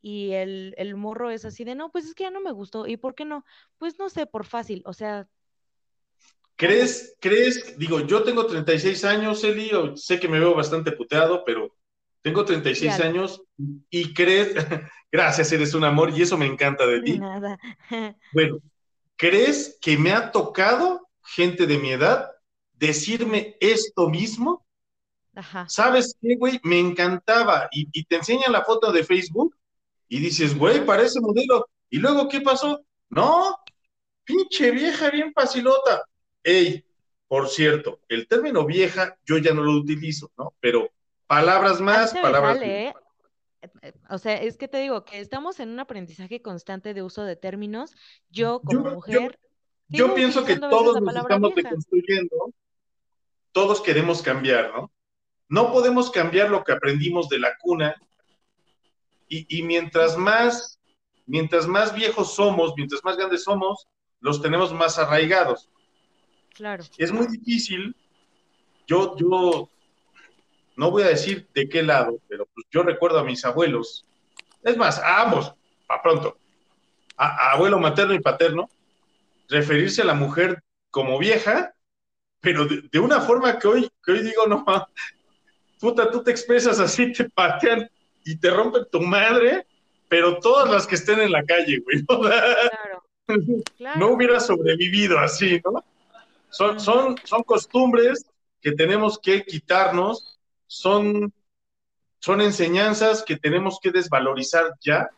Y 0.03 0.32
el, 0.32 0.74
el 0.78 0.96
morro 0.96 1.30
es 1.30 1.44
así 1.44 1.64
de, 1.64 1.74
no, 1.74 1.90
pues 1.90 2.07
es 2.07 2.14
que 2.14 2.24
ya 2.24 2.30
no 2.30 2.40
me 2.40 2.53
gustó. 2.53 2.86
¿Y 2.86 2.96
por 2.96 3.14
qué 3.14 3.24
no? 3.24 3.44
Pues 3.78 3.98
no 3.98 4.09
sé, 4.11 4.26
por 4.26 4.44
fácil. 4.46 4.82
O 4.86 4.92
sea, 4.94 5.28
¿Crees, 6.57 7.16
crees, 7.20 7.78
digo, 7.78 8.01
yo 8.01 8.22
tengo 8.22 8.46
36 8.46 9.05
años, 9.05 9.42
Eli, 9.44 9.70
sé 9.96 10.20
que 10.20 10.28
me 10.28 10.38
veo 10.38 10.55
bastante 10.55 10.92
puteado, 10.92 11.42
pero 11.44 11.74
tengo 12.22 12.44
36 12.44 13.01
Ya. 13.01 13.01
años 13.01 13.42
y 13.88 14.12
crees, 14.12 14.55
gracias, 15.12 15.53
eres 15.53 15.72
un 15.74 15.84
amor 15.84 16.11
y 16.11 16.20
eso 16.22 16.36
me 16.36 16.46
encanta 16.46 16.86
de 16.86 17.01
ti. 17.01 17.26
nada. 17.32 17.59
Bueno, 18.32 18.59
¿crees 19.16 19.78
que 19.82 19.98
me 19.98 20.12
ha 20.12 20.32
tocado 20.32 21.09
gente 21.24 21.66
de 21.66 21.78
mi 21.78 21.90
edad 21.92 22.30
decirme 22.74 23.57
esto 23.61 24.09
mismo? 24.11 24.66
Ajá. 25.34 25.74
¿Sabes 25.76 26.14
qué, 26.20 26.36
güey? 26.36 26.61
Me 26.64 26.78
encantaba. 26.80 27.68
Y, 27.72 27.88
y 27.92 28.05
te 28.05 28.16
enseñan 28.16 28.53
la 28.53 28.64
foto 28.64 28.92
de 28.92 29.05
Facebook 29.05 29.57
y 30.11 30.18
dices, 30.18 30.58
güey, 30.58 30.84
parece 30.84 31.20
modelo. 31.20 31.66
¿Y 31.88 31.98
luego 31.98 32.28
qué 32.28 32.40
pasó? 32.40 32.84
No, 33.08 33.56
pinche 34.24 34.72
vieja 34.72 35.08
bien 35.08 35.32
facilota. 35.32 36.02
Ey, 36.42 36.84
por 37.28 37.48
cierto, 37.48 38.00
el 38.08 38.26
término 38.26 38.66
vieja 38.66 39.16
yo 39.24 39.38
ya 39.38 39.54
no 39.54 39.62
lo 39.62 39.72
utilizo, 39.72 40.30
¿no? 40.36 40.52
Pero 40.61 40.90
palabras 41.28 41.80
más, 41.80 42.12
palabras 42.12 42.58
menos. 42.58 42.94
¿eh? 43.62 43.94
O 44.08 44.18
sea, 44.18 44.34
es 44.42 44.56
que 44.56 44.66
te 44.66 44.78
digo 44.78 45.04
que 45.04 45.20
estamos 45.20 45.61
en 45.61 45.70
un 45.70 45.78
aprendizaje 45.78 46.42
constante 46.42 46.92
de 46.92 47.04
uso 47.04 47.22
de 47.22 47.36
términos. 47.36 47.94
Yo 48.30 48.61
como 48.62 48.84
Yo, 48.84 48.94
mujer 48.94 49.38
yo 49.86 50.14
pienso 50.14 50.44
que 50.44 50.56
todos 50.56 51.00
nos 51.00 51.16
estamos 51.16 51.54
vieja. 51.54 51.68
deconstruyendo, 51.68 52.52
todos 53.52 53.80
queremos 53.80 54.22
cambiar, 54.22 54.72
¿no? 54.74 54.92
No 55.48 55.72
podemos 55.72 56.11
cambiar 56.11 56.50
lo 56.50 56.64
que 56.64 56.72
aprendimos 56.72 57.28
de 57.28 57.38
la 57.38 57.56
cuna 57.61 57.94
y, 59.31 59.59
y 59.59 59.62
mientras 59.62 60.18
más, 60.18 60.78
mientras 61.24 61.66
más 61.66 61.95
viejos 61.95 62.35
somos, 62.35 62.74
mientras 62.76 63.03
más 63.03 63.16
grandes 63.16 63.45
somos, 63.45 63.87
los 64.20 64.43
tenemos 64.43 64.74
más 64.74 64.99
arraigados. 64.99 65.70
Claro. 66.55 66.85
Es 66.99 67.11
muy 67.11 67.26
difícil. 67.28 67.97
Yo, 68.87 69.16
yo 69.16 69.70
no 70.76 70.91
voy 70.91 71.05
a 71.05 71.09
decir 71.09 71.49
de 71.55 71.68
qué 71.68 71.83
lado, 71.83 72.18
pero 72.28 72.45
pues 72.53 72.66
yo 72.70 72.83
recuerdo 72.83 73.20
a 73.20 73.24
mis 73.24 73.45
abuelos. 73.45 74.05
Es 74.62 74.76
más, 74.76 74.99
a 74.99 75.22
ambos, 75.22 75.55
para 75.87 76.03
pronto, 76.03 76.37
a, 77.16 77.26
a 77.26 77.53
abuelo 77.53 77.78
materno 77.78 78.12
y 78.12 78.20
paterno, 78.20 78.68
referirse 79.49 80.03
a 80.03 80.07
la 80.07 80.14
mujer 80.14 80.62
como 80.91 81.18
vieja, 81.18 81.72
pero 82.41 82.66
de, 82.66 82.83
de 82.91 82.99
una 82.99 83.20
forma 83.20 83.59
que 83.59 83.68
hoy, 83.68 83.91
que 84.05 84.12
hoy 84.12 84.22
digo, 84.22 84.47
no, 84.47 84.64
puta, 85.78 86.11
tú 86.11 86.22
te 86.22 86.31
expresas 86.31 86.81
así, 86.81 87.12
te 87.12 87.31
patean 87.31 87.89
y 88.25 88.37
te 88.37 88.51
rompen 88.51 88.87
tu 88.91 89.01
madre, 89.01 89.66
pero 90.09 90.39
todas 90.39 90.71
las 90.71 90.87
que 90.87 90.97
estén 90.97 91.21
en 91.21 91.33
la 91.33 91.45
calle, 91.45 91.83
güey, 91.85 92.05
o 92.09 92.27
sea, 92.27 92.45
Claro. 93.77 93.99
no 93.99 94.12
hubiera 94.12 94.41
sobrevivido 94.41 95.18
así, 95.18 95.61
¿no? 95.64 95.85
Son, 96.49 96.81
son, 96.81 97.16
son 97.25 97.43
costumbres 97.45 98.27
que 98.61 98.73
tenemos 98.73 99.18
que 99.18 99.45
quitarnos, 99.45 100.39
son, 100.66 101.33
son 102.18 102.41
enseñanzas 102.41 103.23
que 103.23 103.37
tenemos 103.37 103.79
que 103.81 103.93
desvalorizar 103.93 104.75
ya, 104.81 105.11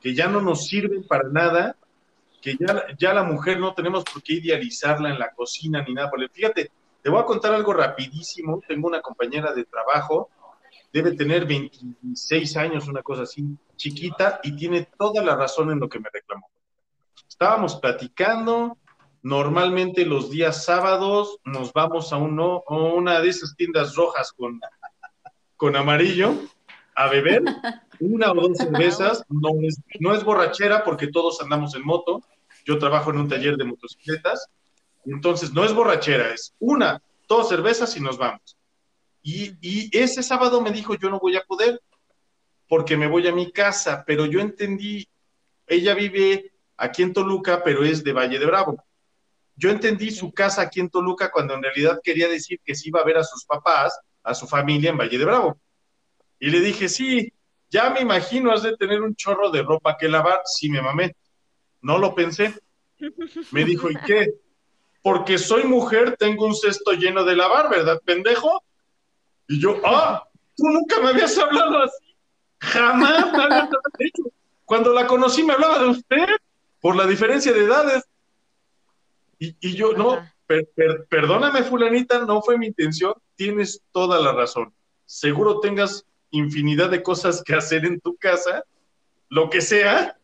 que 0.00 0.14
ya 0.14 0.28
no 0.28 0.40
nos 0.40 0.66
sirven 0.66 1.06
para 1.06 1.28
nada, 1.28 1.76
que 2.40 2.56
ya, 2.58 2.86
ya 2.98 3.12
la 3.12 3.22
mujer 3.22 3.60
no 3.60 3.74
tenemos 3.74 4.04
por 4.04 4.22
qué 4.22 4.34
idealizarla 4.34 5.10
en 5.10 5.18
la 5.18 5.30
cocina 5.32 5.84
ni 5.86 5.94
nada. 5.94 6.10
Fíjate, 6.32 6.70
te 7.02 7.10
voy 7.10 7.20
a 7.20 7.26
contar 7.26 7.54
algo 7.54 7.72
rapidísimo. 7.72 8.60
Tengo 8.66 8.88
una 8.88 9.00
compañera 9.00 9.52
de 9.52 9.64
trabajo, 9.64 10.30
debe 10.92 11.12
tener 11.12 11.46
26 11.46 12.56
años, 12.56 12.88
una 12.88 13.02
cosa 13.02 13.22
así, 13.22 13.44
chiquita, 13.76 14.40
y 14.42 14.54
tiene 14.54 14.88
toda 14.98 15.22
la 15.22 15.34
razón 15.34 15.70
en 15.70 15.80
lo 15.80 15.88
que 15.88 15.98
me 15.98 16.08
reclamó. 16.12 16.48
Estábamos 17.28 17.76
platicando, 17.76 18.76
normalmente 19.22 20.04
los 20.04 20.30
días 20.30 20.64
sábados 20.64 21.38
nos 21.44 21.72
vamos 21.72 22.12
a, 22.12 22.16
uno, 22.16 22.62
a 22.68 22.74
una 22.74 23.20
de 23.20 23.28
esas 23.30 23.56
tiendas 23.56 23.94
rojas 23.94 24.32
con, 24.32 24.60
con 25.56 25.76
amarillo 25.76 26.34
a 26.94 27.08
beber 27.08 27.42
una 28.00 28.32
o 28.32 28.34
dos 28.34 28.58
cervezas, 28.58 29.24
no 29.28 29.50
es, 29.62 29.80
no 30.00 30.14
es 30.14 30.24
borrachera 30.24 30.84
porque 30.84 31.06
todos 31.06 31.40
andamos 31.40 31.74
en 31.74 31.84
moto, 31.84 32.20
yo 32.64 32.78
trabajo 32.78 33.10
en 33.10 33.18
un 33.18 33.28
taller 33.28 33.56
de 33.56 33.64
motocicletas, 33.64 34.48
entonces 35.06 35.52
no 35.52 35.64
es 35.64 35.72
borrachera, 35.72 36.34
es 36.34 36.52
una, 36.58 37.00
dos 37.28 37.48
cervezas 37.48 37.96
y 37.96 38.00
nos 38.00 38.18
vamos. 38.18 38.56
Y, 39.22 39.56
y 39.60 39.96
ese 39.96 40.22
sábado 40.22 40.60
me 40.60 40.72
dijo, 40.72 40.94
yo 40.94 41.08
no 41.08 41.20
voy 41.20 41.36
a 41.36 41.42
poder 41.42 41.80
porque 42.68 42.96
me 42.96 43.06
voy 43.06 43.26
a 43.28 43.32
mi 43.32 43.52
casa, 43.52 44.02
pero 44.06 44.24
yo 44.26 44.40
entendí, 44.40 45.06
ella 45.66 45.94
vive 45.94 46.52
aquí 46.76 47.02
en 47.02 47.12
Toluca, 47.12 47.62
pero 47.62 47.84
es 47.84 48.02
de 48.02 48.12
Valle 48.12 48.38
de 48.38 48.46
Bravo. 48.46 48.82
Yo 49.54 49.70
entendí 49.70 50.10
su 50.10 50.32
casa 50.32 50.62
aquí 50.62 50.80
en 50.80 50.88
Toluca 50.88 51.30
cuando 51.30 51.54
en 51.54 51.62
realidad 51.62 52.00
quería 52.02 52.28
decir 52.28 52.58
que 52.64 52.74
sí 52.74 52.88
iba 52.88 53.00
a 53.00 53.04
ver 53.04 53.18
a 53.18 53.24
sus 53.24 53.44
papás, 53.44 53.98
a 54.22 54.34
su 54.34 54.46
familia 54.46 54.90
en 54.90 54.96
Valle 54.96 55.18
de 55.18 55.24
Bravo. 55.24 55.60
Y 56.38 56.50
le 56.50 56.60
dije, 56.60 56.88
sí, 56.88 57.32
ya 57.70 57.90
me 57.90 58.00
imagino, 58.00 58.50
has 58.50 58.62
de 58.62 58.76
tener 58.76 59.00
un 59.02 59.14
chorro 59.14 59.50
de 59.50 59.62
ropa 59.62 59.96
que 59.96 60.08
lavar. 60.08 60.40
Sí, 60.44 60.68
me 60.68 60.82
mamé. 60.82 61.14
No 61.80 61.98
lo 61.98 62.14
pensé. 62.14 62.54
Me 63.50 63.64
dijo, 63.64 63.90
¿y 63.90 63.96
qué? 64.06 64.32
Porque 65.02 65.36
soy 65.36 65.64
mujer, 65.64 66.16
tengo 66.16 66.46
un 66.46 66.54
cesto 66.54 66.92
lleno 66.92 67.24
de 67.24 67.36
lavar, 67.36 67.68
¿verdad, 67.68 68.00
pendejo? 68.04 68.62
Y 69.48 69.60
yo, 69.60 69.80
ah, 69.84 70.24
tú 70.56 70.64
nunca 70.68 71.00
me 71.00 71.08
habías 71.10 71.36
hablado 71.38 71.82
así. 71.82 72.16
Jamás 72.60 73.32
me 73.32 73.42
habías 73.42 73.68
hecho, 73.98 74.22
cuando 74.64 74.92
la 74.92 75.06
conocí 75.06 75.42
me 75.42 75.52
hablaba 75.54 75.78
de 75.80 75.86
usted 75.88 76.26
por 76.80 76.96
la 76.96 77.06
diferencia 77.06 77.52
de 77.52 77.64
edades. 77.64 78.04
Y, 79.38 79.56
y 79.60 79.74
yo, 79.74 79.92
no, 79.94 80.20
per, 80.46 80.68
per, 80.74 81.06
perdóname, 81.08 81.62
fulanita, 81.64 82.20
no 82.24 82.40
fue 82.42 82.56
mi 82.56 82.66
intención, 82.68 83.14
tienes 83.34 83.82
toda 83.90 84.20
la 84.20 84.32
razón. 84.32 84.72
Seguro 85.04 85.60
tengas 85.60 86.04
infinidad 86.30 86.88
de 86.90 87.02
cosas 87.02 87.42
que 87.44 87.54
hacer 87.54 87.84
en 87.84 88.00
tu 88.00 88.16
casa, 88.16 88.64
lo 89.28 89.50
que 89.50 89.60
sea, 89.60 90.16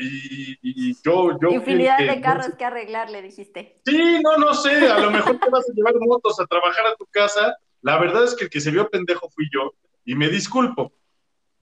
y, 0.00 0.56
y 0.62 0.94
yo, 1.04 1.38
yo... 1.38 1.50
Infinidad 1.50 1.98
que- 1.98 2.06
de 2.06 2.20
carros 2.22 2.54
que 2.56 2.64
arreglar, 2.64 3.10
le 3.10 3.20
dijiste. 3.20 3.80
Sí, 3.84 4.20
no, 4.22 4.38
no 4.38 4.54
sé, 4.54 4.88
a 4.90 4.98
lo 4.98 5.10
mejor 5.10 5.38
te 5.38 5.50
vas 5.50 5.68
a 5.68 5.72
llevar 5.74 5.94
motos 6.00 6.40
a 6.40 6.46
trabajar 6.46 6.86
a 6.86 6.96
tu 6.96 7.04
casa. 7.06 7.54
La 7.82 7.98
verdad 7.98 8.24
es 8.24 8.34
que 8.34 8.44
el 8.44 8.50
que 8.50 8.60
se 8.60 8.70
vio 8.70 8.88
pendejo 8.88 9.28
fui 9.30 9.48
yo 9.52 9.74
y 10.04 10.14
me 10.14 10.28
disculpo. 10.28 10.92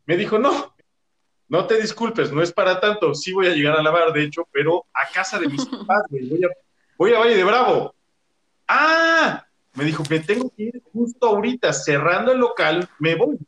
Me 0.07 0.17
dijo, 0.17 0.39
no, 0.39 0.75
no 1.49 1.67
te 1.67 1.81
disculpes, 1.81 2.33
no 2.33 2.43
es 2.43 2.53
para 2.53 2.79
tanto. 2.79 3.15
Sí 3.15 3.33
voy 3.33 3.49
a 3.49 3.55
llegar 3.55 3.77
a 3.77 3.83
lavar, 3.83 4.13
de 4.13 4.23
hecho, 4.23 4.49
pero 4.53 4.87
a 4.95 5.11
casa 5.13 5.39
de 5.39 5.49
mis 5.49 5.67
papás. 5.67 6.05
Voy 6.11 6.45
a, 6.45 6.49
voy 6.97 7.15
a 7.15 7.19
Valle 7.19 7.37
de 7.37 7.45
Bravo. 7.45 7.95
Ah, 8.69 9.45
me 9.75 9.85
dijo, 9.85 10.03
me 10.09 10.21
tengo 10.21 10.53
que 10.57 10.65
ir 10.65 10.83
justo 10.93 11.27
ahorita, 11.27 11.73
cerrando 11.73 12.33
el 12.33 12.39
local, 12.39 12.89
me 12.99 13.15
voy. 13.15 13.39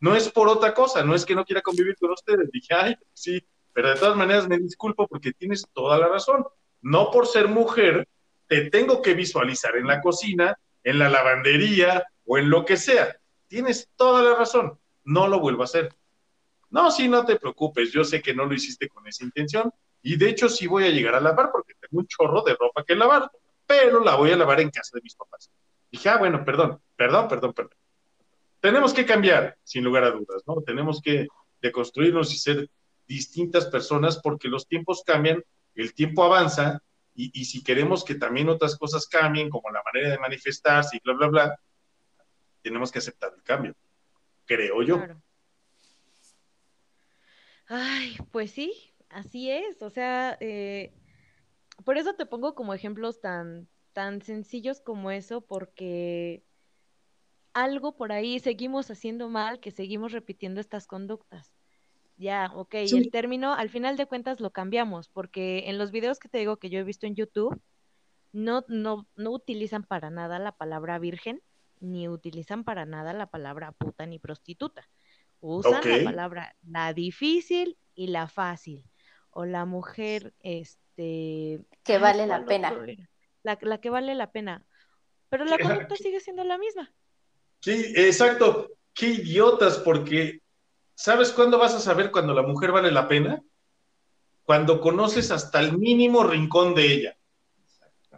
No 0.00 0.14
es 0.14 0.30
por 0.30 0.48
otra 0.48 0.72
cosa, 0.74 1.02
no 1.02 1.14
es 1.14 1.26
que 1.26 1.34
no 1.34 1.44
quiera 1.44 1.60
convivir 1.60 1.96
con 1.96 2.12
ustedes. 2.12 2.50
Dije, 2.52 2.72
ay, 2.72 2.96
sí, 3.12 3.44
pero 3.72 3.90
de 3.90 3.96
todas 3.96 4.16
maneras 4.16 4.48
me 4.48 4.58
disculpo 4.58 5.06
porque 5.08 5.32
tienes 5.32 5.66
toda 5.72 5.98
la 5.98 6.08
razón. 6.08 6.46
No 6.80 7.10
por 7.10 7.26
ser 7.26 7.48
mujer, 7.48 8.08
te 8.46 8.70
tengo 8.70 9.02
que 9.02 9.14
visualizar 9.14 9.76
en 9.76 9.86
la 9.86 10.00
cocina, 10.00 10.56
en 10.88 10.98
la 10.98 11.10
lavandería 11.10 12.06
o 12.24 12.38
en 12.38 12.48
lo 12.48 12.64
que 12.64 12.78
sea. 12.78 13.14
Tienes 13.46 13.90
toda 13.94 14.22
la 14.22 14.34
razón. 14.34 14.78
No 15.04 15.28
lo 15.28 15.38
vuelvo 15.38 15.62
a 15.62 15.64
hacer. 15.64 15.94
No, 16.70 16.90
sí, 16.90 17.08
no 17.08 17.26
te 17.26 17.36
preocupes. 17.36 17.92
Yo 17.92 18.04
sé 18.04 18.22
que 18.22 18.34
no 18.34 18.46
lo 18.46 18.54
hiciste 18.54 18.88
con 18.88 19.06
esa 19.06 19.22
intención. 19.22 19.70
Y 20.02 20.16
de 20.16 20.30
hecho, 20.30 20.48
sí 20.48 20.66
voy 20.66 20.84
a 20.84 20.90
llegar 20.90 21.14
a 21.14 21.20
lavar 21.20 21.50
porque 21.52 21.74
tengo 21.74 22.00
un 22.00 22.06
chorro 22.06 22.42
de 22.42 22.56
ropa 22.58 22.84
que 22.84 22.96
lavar, 22.96 23.30
pero 23.66 24.02
la 24.02 24.14
voy 24.14 24.30
a 24.30 24.36
lavar 24.36 24.60
en 24.60 24.70
casa 24.70 24.92
de 24.94 25.02
mis 25.02 25.14
papás. 25.14 25.50
Dije, 25.90 26.08
ah, 26.08 26.16
bueno, 26.16 26.42
perdón, 26.42 26.80
perdón, 26.96 27.28
perdón, 27.28 27.52
perdón. 27.52 27.76
Tenemos 28.60 28.94
que 28.94 29.04
cambiar, 29.04 29.58
sin 29.62 29.84
lugar 29.84 30.04
a 30.04 30.10
dudas, 30.10 30.42
¿no? 30.46 30.62
Tenemos 30.62 31.02
que 31.02 31.28
deconstruirnos 31.60 32.32
y 32.32 32.38
ser 32.38 32.70
distintas 33.06 33.66
personas 33.66 34.20
porque 34.22 34.48
los 34.48 34.66
tiempos 34.66 35.02
cambian, 35.04 35.44
el 35.74 35.92
tiempo 35.92 36.24
avanza 36.24 36.82
y, 37.18 37.32
y 37.34 37.44
si 37.46 37.64
queremos 37.64 38.04
que 38.04 38.14
también 38.14 38.48
otras 38.48 38.78
cosas 38.78 39.08
cambien, 39.08 39.50
como 39.50 39.70
la 39.70 39.82
manera 39.82 40.10
de 40.10 40.18
manifestarse 40.18 40.96
y 40.96 41.00
bla, 41.02 41.14
bla, 41.14 41.26
bla, 41.26 41.60
tenemos 42.62 42.92
que 42.92 43.00
aceptar 43.00 43.32
el 43.34 43.42
cambio, 43.42 43.74
creo 44.46 44.82
yo. 44.82 45.04
Ay, 47.66 48.16
pues 48.30 48.52
sí, 48.52 48.72
así 49.08 49.50
es. 49.50 49.82
O 49.82 49.90
sea, 49.90 50.38
eh, 50.38 50.94
por 51.84 51.98
eso 51.98 52.14
te 52.14 52.24
pongo 52.24 52.54
como 52.54 52.72
ejemplos 52.72 53.20
tan, 53.20 53.68
tan 53.92 54.22
sencillos 54.22 54.80
como 54.80 55.10
eso, 55.10 55.40
porque 55.40 56.44
algo 57.52 57.96
por 57.96 58.12
ahí 58.12 58.38
seguimos 58.38 58.92
haciendo 58.92 59.28
mal, 59.28 59.58
que 59.58 59.72
seguimos 59.72 60.12
repitiendo 60.12 60.60
estas 60.60 60.86
conductas. 60.86 61.57
Ya, 62.18 62.50
ok, 62.54 62.74
Sí. 62.86 62.98
el 62.98 63.10
término 63.10 63.54
al 63.54 63.70
final 63.70 63.96
de 63.96 64.06
cuentas 64.06 64.40
lo 64.40 64.50
cambiamos, 64.50 65.08
porque 65.08 65.64
en 65.66 65.78
los 65.78 65.92
videos 65.92 66.18
que 66.18 66.28
te 66.28 66.38
digo 66.38 66.56
que 66.56 66.68
yo 66.68 66.80
he 66.80 66.84
visto 66.84 67.06
en 67.06 67.14
YouTube, 67.14 67.58
no, 68.32 68.64
no, 68.68 69.06
no 69.14 69.30
utilizan 69.30 69.84
para 69.84 70.10
nada 70.10 70.38
la 70.40 70.52
palabra 70.52 70.98
virgen, 70.98 71.40
ni 71.80 72.08
utilizan 72.08 72.64
para 72.64 72.84
nada 72.86 73.12
la 73.12 73.30
palabra 73.30 73.72
puta 73.72 74.04
ni 74.04 74.18
prostituta. 74.18 74.88
Usan 75.40 75.80
la 75.88 76.04
palabra 76.04 76.56
la 76.66 76.92
difícil 76.92 77.78
y 77.94 78.08
la 78.08 78.26
fácil. 78.26 78.84
O 79.30 79.44
la 79.44 79.64
mujer, 79.64 80.34
este... 80.40 81.60
Que 81.84 81.98
vale 81.98 82.26
la 82.26 82.42
¿cuál 82.42 82.46
pena. 82.46 83.06
La, 83.44 83.56
la 83.62 83.80
que 83.80 83.90
vale 83.90 84.16
la 84.16 84.32
pena. 84.32 84.66
Pero 85.28 85.44
la 85.44 85.58
conducta 85.58 85.94
sigue 85.94 86.18
siendo 86.18 86.42
la 86.42 86.58
misma. 86.58 86.92
Sí, 87.60 87.92
exacto. 87.94 88.70
Qué 88.92 89.06
idiotas, 89.10 89.78
porque 89.78 90.40
¿sabes 90.98 91.30
cuándo 91.30 91.58
vas 91.58 91.74
a 91.74 91.80
saber 91.80 92.10
cuando 92.10 92.34
la 92.34 92.42
mujer 92.42 92.72
vale 92.72 92.90
la 92.90 93.06
pena? 93.06 93.40
Cuando 94.42 94.80
conoces 94.80 95.30
hasta 95.30 95.60
el 95.60 95.78
mínimo 95.78 96.24
rincón 96.24 96.74
de 96.74 96.92
ella. 96.92 97.16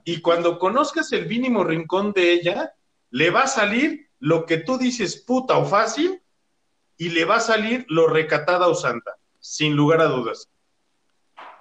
Y 0.04 0.22
cuando 0.22 0.58
conozcas 0.58 1.12
el 1.12 1.26
mínimo 1.26 1.62
rincón 1.62 2.12
de 2.12 2.32
ella, 2.32 2.72
le 3.10 3.28
va 3.28 3.42
a 3.42 3.48
salir 3.48 4.08
lo 4.18 4.46
que 4.46 4.56
tú 4.56 4.78
dices 4.78 5.22
puta 5.22 5.58
o 5.58 5.66
fácil 5.66 6.22
y 6.96 7.10
le 7.10 7.26
va 7.26 7.36
a 7.36 7.40
salir 7.40 7.84
lo 7.88 8.06
recatada 8.06 8.66
o 8.66 8.74
santa, 8.74 9.16
sin 9.38 9.76
lugar 9.76 10.00
a 10.00 10.06
dudas. 10.06 10.48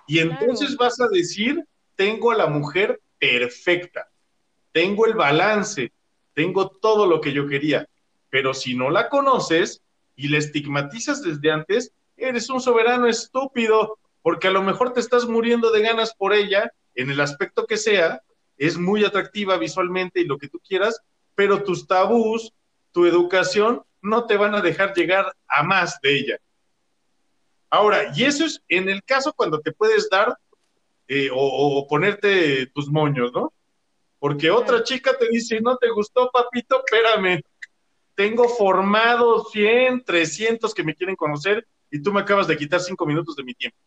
Y 0.07 0.20
entonces 0.20 0.78
Claro. 0.78 0.86
vas 0.86 1.01
a 1.01 1.09
decir, 1.09 1.65
tengo 1.97 2.32
a 2.32 2.36
la 2.36 2.47
mujer 2.47 3.01
perfecta, 3.20 4.09
tengo 4.72 5.05
el 5.05 5.15
balance, 5.15 5.91
tengo 6.34 6.70
todo 6.70 7.05
lo 7.05 7.20
que 7.20 7.34
yo 7.34 7.45
quería. 7.45 7.89
Pero 8.30 8.53
si 8.53 8.74
no 8.74 8.89
la 8.89 9.09
conoces 9.09 9.82
y 10.20 10.28
la 10.28 10.38
estigmatizas 10.38 11.24
desde 11.24 11.49
antes, 11.49 11.93
eres 12.17 12.49
un 12.49 12.59
soberano 12.59 13.07
estúpido, 13.07 13.97
porque 14.22 14.49
a 14.49 14.51
lo 14.51 14.61
mejor 14.61 14.91
te 14.91 14.99
estás 14.99 15.26
muriendo 15.26 15.72
de 15.72 15.82
ganas 15.82 16.13
por 16.13 16.34
ella, 16.34 16.74
en 16.93 17.09
el 17.09 17.22
aspecto 17.22 17.65
que 17.65 17.78
sea, 17.78 18.22
es 18.57 18.78
muy 18.78 19.05
atractiva 19.05 19.57
visualmente 19.57 20.20
y 20.20 20.26
lo 20.26 20.38
que 20.38 20.49
tú 20.49 20.59
quieras, 20.59 20.99
pero 21.36 21.63
tus 21.63 21.88
tabús, 21.88 22.51
tu 22.91 23.05
educación, 23.05 23.82
no 24.01 24.26
te 24.26 24.36
van 24.36 24.55
a 24.55 24.61
dejar 24.61 24.93
llegar 24.93 25.34
a 25.47 25.63
más 25.63 26.01
de 26.01 26.20
ella. 26.20 26.38
Ahora, 27.70 28.11
y 28.13 28.26
eso 28.26 28.43
es 28.43 28.61
en 28.67 28.89
el 28.89 29.01
caso 29.03 29.32
cuando 29.32 29.61
te 29.61 29.72
puedes 29.72 30.09
dar 30.09 30.38
eh, 31.07 31.30
o, 31.32 31.38
o 31.38 31.88
ponerte 31.88 32.65
tus 32.74 32.89
moños, 32.89 33.32
¿no? 33.32 33.53
Porque 34.20 34.51
otra 34.51 34.84
chica 34.84 35.17
te 35.17 35.30
dice, 35.30 35.61
no 35.61 35.78
te 35.78 35.89
gustó, 35.89 36.30
papito, 36.30 36.84
espérame. 36.86 37.41
Tengo 38.20 38.49
formado 38.49 39.45
100, 39.45 40.03
300 40.03 40.74
que 40.74 40.84
me 40.84 40.93
quieren 40.93 41.15
conocer 41.15 41.65
y 41.89 42.01
tú 42.01 42.11
me 42.11 42.20
acabas 42.20 42.47
de 42.47 42.57
quitar 42.57 42.82
cinco 42.82 43.05
minutos 43.05 43.34
de 43.38 43.45
mi 43.45 43.53
tiempo. 43.53 43.78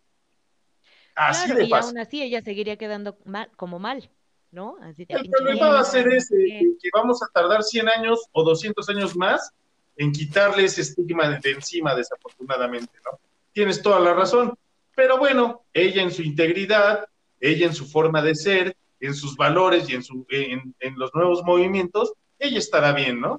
Así 1.14 1.44
Claro, 1.44 1.58
de 1.60 1.66
y 1.66 1.68
fácil. 1.68 1.88
aún 1.88 1.98
así 1.98 2.22
ella 2.22 2.40
seguiría 2.40 2.78
quedando 2.78 3.18
mal, 3.26 3.50
como 3.56 3.78
mal, 3.78 4.08
¿no? 4.50 4.78
Así 4.80 5.04
de 5.04 5.16
El 5.16 5.28
problema 5.28 5.68
va 5.68 5.80
a 5.80 5.84
ser 5.84 6.08
ese, 6.08 6.34
que 6.34 6.88
vamos 6.94 7.22
a 7.22 7.26
tardar 7.30 7.62
100 7.62 7.90
años 7.90 8.20
o 8.32 8.42
200 8.42 8.88
años 8.88 9.14
más 9.14 9.52
en 9.98 10.12
quitarle 10.12 10.64
ese 10.64 10.80
estigma 10.80 11.28
de, 11.28 11.38
de 11.38 11.50
encima, 11.50 11.94
desafortunadamente, 11.94 12.98
¿no? 13.04 13.20
Tienes 13.52 13.82
toda 13.82 14.00
la 14.00 14.14
razón. 14.14 14.54
Pero 14.96 15.18
bueno, 15.18 15.66
ella 15.74 16.02
en 16.02 16.10
su 16.10 16.22
integridad, 16.22 17.04
ella 17.38 17.66
en 17.66 17.74
su 17.74 17.84
forma 17.84 18.22
de 18.22 18.34
ser, 18.34 18.74
en 18.98 19.14
sus 19.14 19.36
valores 19.36 19.90
y 19.90 19.94
en, 19.94 20.02
su, 20.02 20.24
en, 20.30 20.74
en 20.80 20.98
los 20.98 21.14
nuevos 21.14 21.42
movimientos, 21.44 22.14
ella 22.38 22.58
estará 22.58 22.94
bien, 22.94 23.20
¿no? 23.20 23.38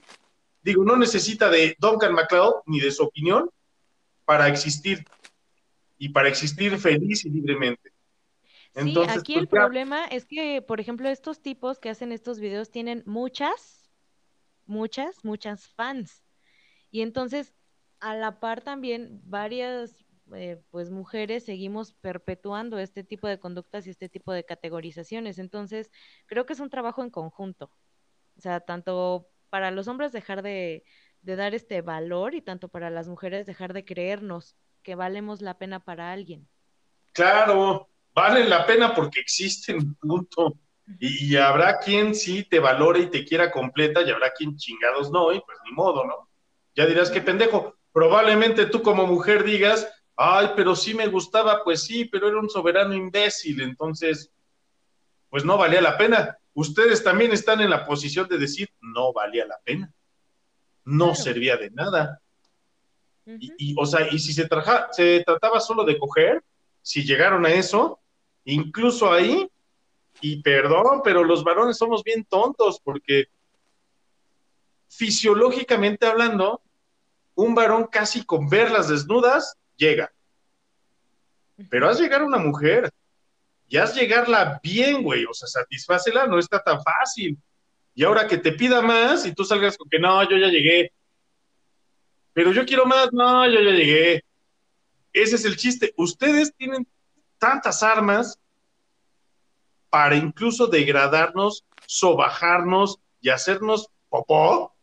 Digo, 0.64 0.84
no 0.84 0.96
necesita 0.96 1.50
de 1.50 1.76
Duncan 1.78 2.14
MacLeod 2.14 2.64
ni 2.66 2.80
de 2.80 2.92
su 2.92 3.04
opinión 3.04 3.50
para 4.26 4.48
existir 4.48 5.04
y 5.98 6.10
para 6.10 6.30
existir 6.30 6.78
feliz 6.78 7.26
y 7.26 7.30
libremente. 7.30 7.92
Sí, 8.74 8.96
aquí 9.08 9.36
el 9.36 9.48
pues, 9.48 9.52
ya- 9.52 9.62
problema 9.62 10.06
es 10.08 10.26
que, 10.26 10.62
por 10.62 10.80
ejemplo, 10.80 11.08
estos 11.10 11.42
tipos 11.42 11.80
que 11.80 11.90
hacen 11.90 12.12
estos 12.12 12.40
videos 12.40 12.72
tienen 12.72 13.04
muchas, 13.06 13.92
muchas, 14.66 15.24
muchas 15.24 15.68
fans. 15.68 16.24
Y 16.90 17.02
entonces, 17.02 17.54
a 18.00 18.16
la 18.16 18.40
par 18.40 18.62
también, 18.62 19.22
varias, 19.26 20.06
eh, 20.34 20.62
pues, 20.72 20.90
mujeres 20.90 21.46
seguimos 21.46 21.94
perpetuando 21.94 22.80
este 22.80 23.04
tipo 23.04 23.28
de 23.28 23.40
conductas 23.40 23.86
y 23.86 23.92
este 23.92 24.10
tipo 24.10 24.32
de 24.32 24.44
categorizaciones. 24.44 25.38
Entonces, 25.38 25.92
creo 26.26 26.46
que 26.46 26.54
es 26.54 26.60
un 26.60 26.70
trabajo 26.70 27.04
en 27.04 27.10
conjunto. 27.12 27.70
O 28.38 28.42
sea, 28.42 28.60
tanto 28.60 29.30
para 29.54 29.70
los 29.70 29.88
hombres 29.88 30.12
dejar 30.12 30.42
de, 30.42 30.84
de 31.22 31.36
dar 31.36 31.54
este 31.54 31.84
valor 31.84 32.34
y 32.34 32.42
tanto 32.42 32.70
para 32.70 32.90
las 32.90 33.08
mujeres 33.08 33.46
dejar 33.46 33.72
de 33.72 33.86
creernos 33.86 34.56
que 34.82 34.96
valemos 34.96 35.44
la 35.44 35.60
pena 35.60 35.80
para 35.80 36.12
alguien. 36.12 36.50
Claro, 37.12 37.88
valen 38.16 38.50
la 38.50 38.66
pena 38.66 38.96
porque 38.96 39.20
existen, 39.20 39.94
punto. 39.94 40.58
Y, 41.00 41.28
y 41.28 41.38
habrá 41.38 41.78
quien 41.78 42.16
sí 42.16 42.46
te 42.50 42.58
valore 42.58 43.02
y 43.02 43.12
te 43.12 43.24
quiera 43.24 43.52
completa 43.52 44.02
y 44.02 44.10
habrá 44.10 44.32
quien 44.32 44.58
chingados 44.58 45.12
no, 45.12 45.32
y 45.32 45.40
pues 45.42 45.60
ni 45.66 45.72
modo, 45.72 46.04
¿no? 46.04 46.32
Ya 46.74 46.88
dirás 46.88 47.12
qué 47.12 47.22
pendejo. 47.22 47.76
Probablemente 47.92 48.66
tú 48.66 48.82
como 48.82 49.06
mujer 49.06 49.44
digas, 49.44 49.88
ay, 50.16 50.50
pero 50.56 50.76
sí 50.76 50.96
me 50.96 51.06
gustaba, 51.10 51.64
pues 51.64 51.84
sí, 51.84 52.06
pero 52.06 52.28
era 52.28 52.40
un 52.40 52.50
soberano 52.50 52.96
imbécil, 52.96 53.62
entonces, 53.62 54.32
pues 55.30 55.46
no 55.46 55.60
valía 55.60 55.80
la 55.80 55.96
pena. 55.96 56.40
Ustedes 56.56 57.04
también 57.04 57.32
están 57.32 57.62
en 57.62 57.70
la 57.70 57.86
posición 57.86 58.28
de 58.28 58.38
decir, 58.38 58.70
no 58.82 59.12
valía 59.14 59.46
la 59.46 59.58
pena. 59.64 59.92
No 60.86 61.08
Claro. 61.08 61.22
servía 61.24 61.58
de 61.58 61.72
nada. 61.72 62.20
Y, 63.26 63.54
y, 63.58 63.76
o 63.78 63.86
sea, 63.86 64.08
y 64.12 64.20
si 64.20 64.34
se, 64.34 64.48
traja- 64.48 64.90
se 64.92 65.24
trataba 65.26 65.60
solo 65.60 65.84
de 65.84 65.98
coger, 65.98 66.44
si 66.82 67.04
llegaron 67.04 67.46
a 67.46 67.50
eso, 67.50 68.00
incluso 68.44 69.12
ahí, 69.12 69.50
y 70.22 70.42
perdón, 70.42 71.02
pero 71.04 71.24
los 71.24 71.44
varones 71.44 71.78
somos 71.78 72.04
bien 72.04 72.26
tontos 72.26 72.80
porque 72.84 73.28
fisiológicamente 74.90 76.06
hablando, 76.06 76.62
un 77.36 77.56
varón 77.56 77.88
casi 77.88 78.24
con 78.26 78.48
verlas 78.48 78.90
desnudas 78.90 79.58
llega. 79.76 80.12
Pero 81.70 81.90
haz 81.90 82.00
llegar 82.00 82.22
a 82.22 82.26
una 82.26 82.38
mujer 82.38 82.92
y 83.68 83.78
haz 83.78 83.96
llegarla 83.96 84.60
bien, 84.62 85.04
güey, 85.04 85.26
o 85.26 85.34
sea, 85.34 85.48
satisfácela, 85.48 86.28
no 86.28 86.38
está 86.40 86.62
tan 86.62 86.82
fácil. 86.84 87.38
Y 87.96 88.04
ahora 88.04 88.28
que 88.28 88.38
te 88.38 88.52
pida 88.52 88.82
más 88.82 89.26
y 89.26 89.34
tú 89.34 89.44
salgas 89.46 89.78
con 89.78 89.90
que 89.90 90.00
no, 90.00 90.24
yo 90.30 90.38
ya 90.38 90.48
llegué, 90.48 90.92
pero 92.34 92.52
yo 92.52 92.66
quiero 92.66 92.86
más, 92.86 93.10
no, 93.14 93.48
yo 93.48 93.60
ya 93.62 93.72
llegué. 93.72 94.24
Ese 95.12 95.36
es 95.36 95.46
el 95.46 95.56
chiste. 95.56 95.94
Ustedes 95.98 96.54
tienen 96.56 96.88
tantas 97.38 97.84
armas 97.84 98.40
para 99.90 100.16
incluso 100.16 100.66
degradarnos, 100.68 101.64
sobajarnos 101.86 102.98
y 103.22 103.30
hacernos 103.30 103.88
popó, 104.10 104.74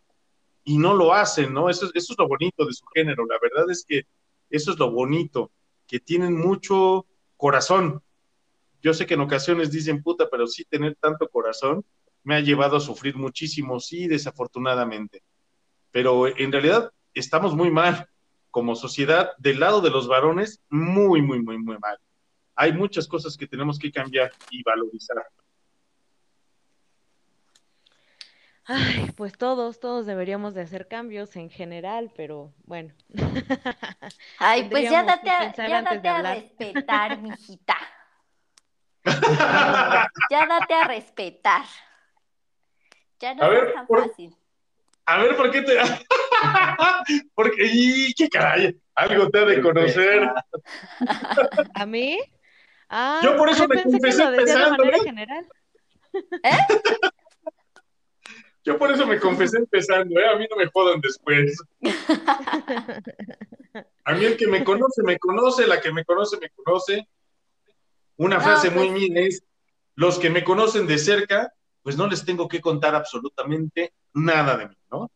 y 0.62 0.78
no 0.78 0.94
lo 0.94 1.12
hacen, 1.14 1.52
¿no? 1.52 1.68
Es- 1.68 1.82
eso 1.82 2.12
es 2.12 2.18
lo 2.18 2.28
bonito 2.28 2.64
de 2.64 2.72
su 2.72 2.86
género. 2.94 3.26
La 3.26 3.38
verdad 3.40 3.68
es 3.70 3.84
que 3.84 4.02
eso 4.50 4.70
es 4.72 4.78
lo 4.78 4.90
bonito, 4.92 5.50
que 5.88 5.98
tienen 5.98 6.36
mucho 6.36 7.06
corazón. 7.36 8.02
Yo 8.82 8.94
sé 8.94 9.06
que 9.06 9.14
en 9.14 9.20
ocasiones 9.20 9.70
dicen 9.70 10.02
puta, 10.02 10.28
pero 10.30 10.46
sí 10.46 10.64
tener 10.64 10.96
tanto 10.96 11.28
corazón 11.28 11.84
me 12.22 12.36
ha 12.36 12.40
llevado 12.40 12.76
a 12.76 12.80
sufrir 12.80 13.16
muchísimo, 13.16 13.80
sí, 13.80 14.06
desafortunadamente. 14.06 15.22
Pero 15.90 16.26
en 16.26 16.52
realidad 16.52 16.92
estamos 17.14 17.54
muy 17.54 17.70
mal 17.70 18.08
como 18.50 18.74
sociedad 18.74 19.32
del 19.38 19.60
lado 19.60 19.80
de 19.80 19.90
los 19.90 20.08
varones, 20.08 20.60
muy, 20.68 21.22
muy, 21.22 21.42
muy, 21.42 21.58
muy 21.58 21.78
mal. 21.78 21.98
Hay 22.54 22.72
muchas 22.72 23.06
cosas 23.06 23.36
que 23.36 23.46
tenemos 23.46 23.78
que 23.78 23.90
cambiar 23.90 24.32
y 24.50 24.62
valorizar. 24.62 25.24
Ay, 28.64 29.10
pues 29.16 29.36
todos, 29.36 29.80
todos 29.80 30.06
deberíamos 30.06 30.54
de 30.54 30.62
hacer 30.62 30.86
cambios 30.86 31.34
en 31.36 31.50
general, 31.50 32.12
pero 32.16 32.52
bueno. 32.64 32.94
Ay, 34.38 34.68
pues 34.70 34.90
ya 34.90 35.02
date 35.02 35.30
a, 35.30 35.54
ya 35.56 35.82
date 35.82 36.08
a 36.08 36.22
respetar, 36.34 37.20
mijita. 37.20 37.76
Ya 39.04 40.46
date 40.46 40.74
a 40.74 40.86
respetar. 40.86 41.62
Ya 43.20 43.34
no 43.34 43.44
A 43.44 43.54
es 43.54 43.74
tan 43.74 43.86
por- 43.86 44.08
fácil. 44.08 44.34
A 45.06 45.22
ver, 45.22 45.36
¿por 45.36 45.50
qué 45.50 45.62
te.? 45.62 45.78
Porque, 47.34 47.68
¡y 47.72 48.12
qué 48.14 48.28
caray! 48.28 48.78
Algo 48.94 49.28
te 49.30 49.38
ha 49.40 49.44
de 49.44 49.60
conocer. 49.60 50.30
¿A 51.74 51.86
mí? 51.86 52.18
Ah, 52.88 53.20
Yo 53.22 53.36
por 53.36 53.48
eso 53.48 53.66
me 53.68 53.76
pensé 53.76 53.90
que 53.90 53.92
confesé 53.92 54.24
lo 54.24 54.30
decía 54.30 54.44
de 54.44 54.52
empezando, 54.52 54.84
manera 54.84 54.96
¿eh? 54.96 55.00
general. 55.02 55.46
Yo 58.62 58.78
por 58.78 58.90
eso 58.90 59.06
me 59.06 59.18
confesé 59.18 59.56
empezando, 59.58 60.20
¿eh? 60.20 60.28
A 60.28 60.36
mí 60.36 60.46
no 60.50 60.56
me 60.56 60.66
jodan 60.66 61.00
después. 61.00 61.56
A 64.04 64.14
mí 64.14 64.24
el 64.24 64.36
que 64.36 64.46
me 64.48 64.64
conoce, 64.64 65.02
me 65.02 65.18
conoce, 65.18 65.66
la 65.66 65.80
que 65.80 65.92
me 65.92 66.04
conoce, 66.04 66.36
me 66.38 66.50
conoce. 66.50 67.06
Una 68.20 68.36
No, 68.36 68.42
frase 68.42 68.68
muy 68.70 68.88
pues- 68.90 69.00
mía 69.00 69.20
es, 69.22 69.42
los 69.94 70.18
que 70.18 70.28
me 70.28 70.44
conocen 70.44 70.86
de 70.86 70.98
cerca, 70.98 71.54
pues 71.82 71.96
no 71.96 72.06
les 72.06 72.22
tengo 72.22 72.48
que 72.48 72.60
contar 72.60 72.94
absolutamente 72.94 73.94
nada 74.12 74.58
de 74.58 74.68
mí, 74.68 74.76
¿no? 74.90 75.10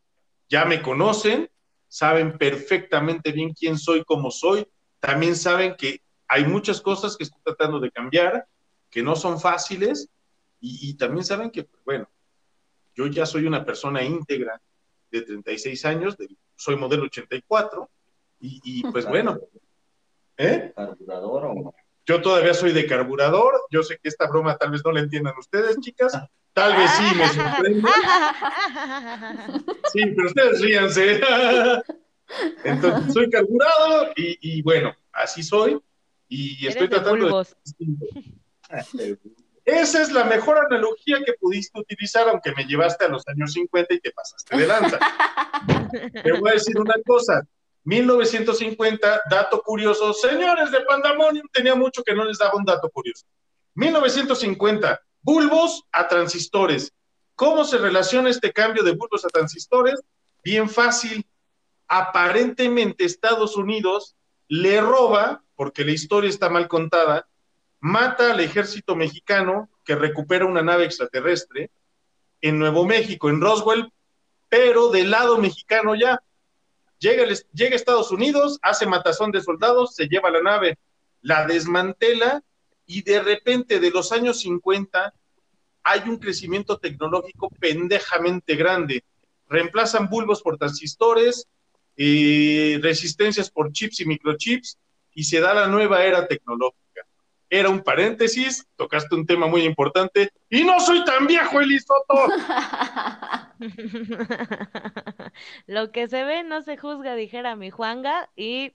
Ya 0.48 0.64
me 0.64 0.80
conocen, 0.80 1.50
saben 1.86 2.38
perfectamente 2.38 3.30
bien 3.32 3.52
quién 3.52 3.76
soy, 3.78 4.04
cómo 4.04 4.30
soy, 4.30 4.66
también 5.00 5.36
saben 5.36 5.76
que 5.76 6.00
hay 6.28 6.46
muchas 6.46 6.80
cosas 6.80 7.14
que 7.18 7.24
estoy 7.24 7.42
tratando 7.44 7.78
de 7.78 7.90
cambiar, 7.90 8.46
que 8.90 9.02
no 9.02 9.14
son 9.16 9.38
fáciles, 9.38 10.08
y, 10.60 10.88
y 10.88 10.94
también 10.94 11.24
saben 11.26 11.50
que, 11.50 11.64
pues, 11.64 11.84
bueno, 11.84 12.08
yo 12.94 13.06
ya 13.08 13.26
soy 13.26 13.46
una 13.46 13.66
persona 13.66 14.02
íntegra 14.02 14.62
de 15.10 15.20
36 15.22 15.84
años, 15.84 16.16
de- 16.16 16.34
soy 16.56 16.76
modelo 16.76 17.04
84, 17.04 17.90
y, 18.40 18.60
y, 18.64 18.82
pues 18.90 19.06
bueno, 19.06 19.38
¿eh? 20.38 20.72
¿Carburador 20.74 21.44
o 21.46 21.74
Yo 22.06 22.20
todavía 22.20 22.52
soy 22.54 22.72
de 22.72 22.86
carburador, 22.86 23.54
yo 23.70 23.82
sé 23.82 23.98
que 24.02 24.08
esta 24.08 24.28
broma 24.28 24.56
tal 24.56 24.70
vez 24.70 24.82
no 24.84 24.92
la 24.92 25.00
entiendan 25.00 25.34
ustedes, 25.38 25.78
chicas, 25.80 26.12
tal 26.52 26.76
vez 26.76 26.90
sí 26.90 27.16
me 27.16 27.28
sorprende, 27.28 27.88
sí, 29.92 30.00
pero 30.14 30.28
ustedes 30.28 30.60
ríanse. 30.60 31.20
Entonces, 32.64 33.12
soy 33.12 33.30
carburado 33.30 34.12
y, 34.16 34.38
y 34.40 34.62
bueno, 34.62 34.94
así 35.12 35.42
soy, 35.42 35.80
y 36.28 36.66
estoy 36.66 36.88
tratando 36.88 37.26
de... 37.26 37.46
Esa 39.64 40.02
es 40.02 40.12
la 40.12 40.24
mejor 40.24 40.58
analogía 40.58 41.22
que 41.24 41.32
pudiste 41.40 41.80
utilizar, 41.80 42.28
aunque 42.28 42.52
me 42.54 42.66
llevaste 42.66 43.06
a 43.06 43.08
los 43.08 43.26
años 43.28 43.52
50 43.52 43.94
y 43.94 44.00
te 44.00 44.10
pasaste 44.10 44.58
de 44.58 44.66
lanza. 44.66 44.98
Te 46.22 46.32
voy 46.32 46.50
a 46.50 46.52
decir 46.52 46.78
una 46.78 46.96
cosa. 47.06 47.46
1950, 47.84 49.22
dato 49.30 49.62
curioso. 49.62 50.12
Señores 50.12 50.70
de 50.70 50.80
Pandemonium, 50.80 51.46
tenía 51.52 51.74
mucho 51.74 52.02
que 52.02 52.14
no 52.14 52.24
les 52.24 52.38
daba 52.38 52.56
un 52.56 52.64
dato 52.64 52.88
curioso. 52.90 53.26
1950, 53.74 55.00
bulbos 55.22 55.84
a 55.92 56.08
transistores. 56.08 56.92
¿Cómo 57.34 57.64
se 57.64 57.78
relaciona 57.78 58.30
este 58.30 58.52
cambio 58.52 58.82
de 58.82 58.92
bulbos 58.92 59.24
a 59.24 59.28
transistores? 59.28 60.00
Bien 60.42 60.68
fácil. 60.68 61.26
Aparentemente 61.88 63.04
Estados 63.04 63.56
Unidos 63.56 64.16
le 64.48 64.80
roba, 64.80 65.42
porque 65.56 65.84
la 65.84 65.92
historia 65.92 66.30
está 66.30 66.48
mal 66.48 66.68
contada, 66.68 67.26
mata 67.80 68.32
al 68.32 68.40
ejército 68.40 68.96
mexicano 68.96 69.68
que 69.84 69.94
recupera 69.94 70.46
una 70.46 70.62
nave 70.62 70.84
extraterrestre 70.84 71.70
en 72.40 72.58
Nuevo 72.58 72.86
México, 72.86 73.28
en 73.28 73.40
Roswell, 73.40 73.92
pero 74.48 74.90
del 74.90 75.10
lado 75.10 75.38
mexicano 75.38 75.94
ya. 75.94 76.20
Llega, 77.04 77.24
a 77.24 77.76
Estados 77.76 78.10
Unidos, 78.10 78.58
hace 78.62 78.86
matazón 78.86 79.30
de 79.30 79.42
soldados, 79.42 79.94
se 79.94 80.06
lleva 80.06 80.30
la 80.30 80.40
nave, 80.40 80.78
la 81.20 81.46
desmantela 81.46 82.42
y 82.86 83.02
de 83.02 83.20
repente 83.20 83.78
de 83.78 83.90
los 83.90 84.10
años 84.10 84.40
50 84.40 85.12
hay 85.82 86.08
un 86.08 86.16
crecimiento 86.16 86.78
tecnológico 86.78 87.50
pendejamente 87.60 88.56
grande. 88.56 89.04
Reemplazan 89.50 90.08
bulbos 90.08 90.40
por 90.40 90.56
transistores, 90.56 91.46
eh, 91.98 92.78
resistencias 92.80 93.50
por 93.50 93.70
chips 93.70 94.00
y 94.00 94.06
microchips 94.06 94.78
y 95.12 95.24
se 95.24 95.40
da 95.40 95.52
la 95.52 95.66
nueva 95.66 96.04
era 96.04 96.26
tecnológica. 96.26 96.83
Era 97.54 97.68
un 97.68 97.84
paréntesis, 97.84 98.66
tocaste 98.74 99.14
un 99.14 99.26
tema 99.26 99.46
muy 99.46 99.62
importante 99.62 100.32
y 100.50 100.64
no 100.64 100.80
soy 100.80 101.04
tan 101.04 101.28
viejo, 101.28 101.60
Elisoto. 101.60 102.26
Lo 105.68 105.92
que 105.92 106.08
se 106.08 106.24
ve 106.24 106.42
no 106.42 106.62
se 106.62 106.76
juzga, 106.76 107.14
dijera 107.14 107.54
mi 107.54 107.70
Juanga, 107.70 108.28
y 108.34 108.72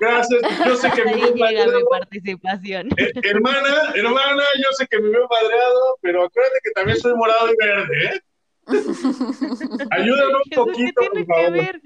Gracias, 0.00 0.40
yo 0.64 0.74
sé 0.74 0.90
que 0.92 1.04
me 1.04 1.16
veo 1.16 1.34
llega 1.34 1.34
mi 1.34 1.40
madreado. 1.40 1.86
participación. 1.90 2.88
Eh, 2.96 3.12
hermana, 3.24 3.92
hermana, 3.94 4.42
yo 4.56 4.70
sé 4.78 4.86
que 4.86 5.00
me 5.00 5.10
veo 5.10 5.28
madreado, 5.28 5.98
pero 6.00 6.24
acuérdate 6.24 6.60
que 6.64 6.70
también 6.70 6.98
soy 6.98 7.12
morado 7.12 7.52
y 7.52 7.56
verde, 7.58 8.06
¿eh? 8.06 8.20
Ayúdame 9.90 10.34
un 10.34 10.42
Jesús, 10.44 10.48
¿qué 10.48 10.56
poquito, 10.56 11.02
por 11.12 11.26
favor. 11.26 11.80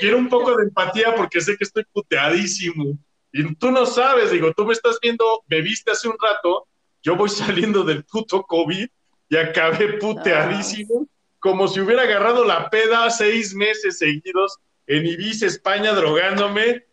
Quiero 0.00 0.18
un 0.18 0.28
poco 0.28 0.56
de 0.56 0.64
empatía 0.64 1.14
porque 1.14 1.40
sé 1.40 1.56
que 1.56 1.62
estoy 1.62 1.84
puteadísimo. 1.92 2.98
Y 3.36 3.52
tú 3.56 3.72
no 3.72 3.84
sabes, 3.84 4.30
digo, 4.30 4.52
tú 4.56 4.64
me 4.64 4.72
estás 4.72 4.96
viendo, 5.02 5.42
me 5.48 5.60
viste 5.60 5.90
hace 5.90 6.06
un 6.08 6.16
rato, 6.22 6.68
yo 7.02 7.16
voy 7.16 7.28
saliendo 7.74 7.82
del 7.82 8.04
puto 8.04 8.44
COVID 8.44 8.86
y 9.28 9.36
acabé 9.36 9.94
puteadísimo, 9.98 11.08
como 11.40 11.66
si 11.66 11.80
hubiera 11.80 12.02
agarrado 12.02 12.44
la 12.44 12.70
peda 12.70 13.10
seis 13.10 13.52
meses 13.54 13.98
seguidos 13.98 14.56
en 14.86 15.04
Ibiza, 15.06 15.46
España, 15.46 15.92
drogándome. 15.94 16.84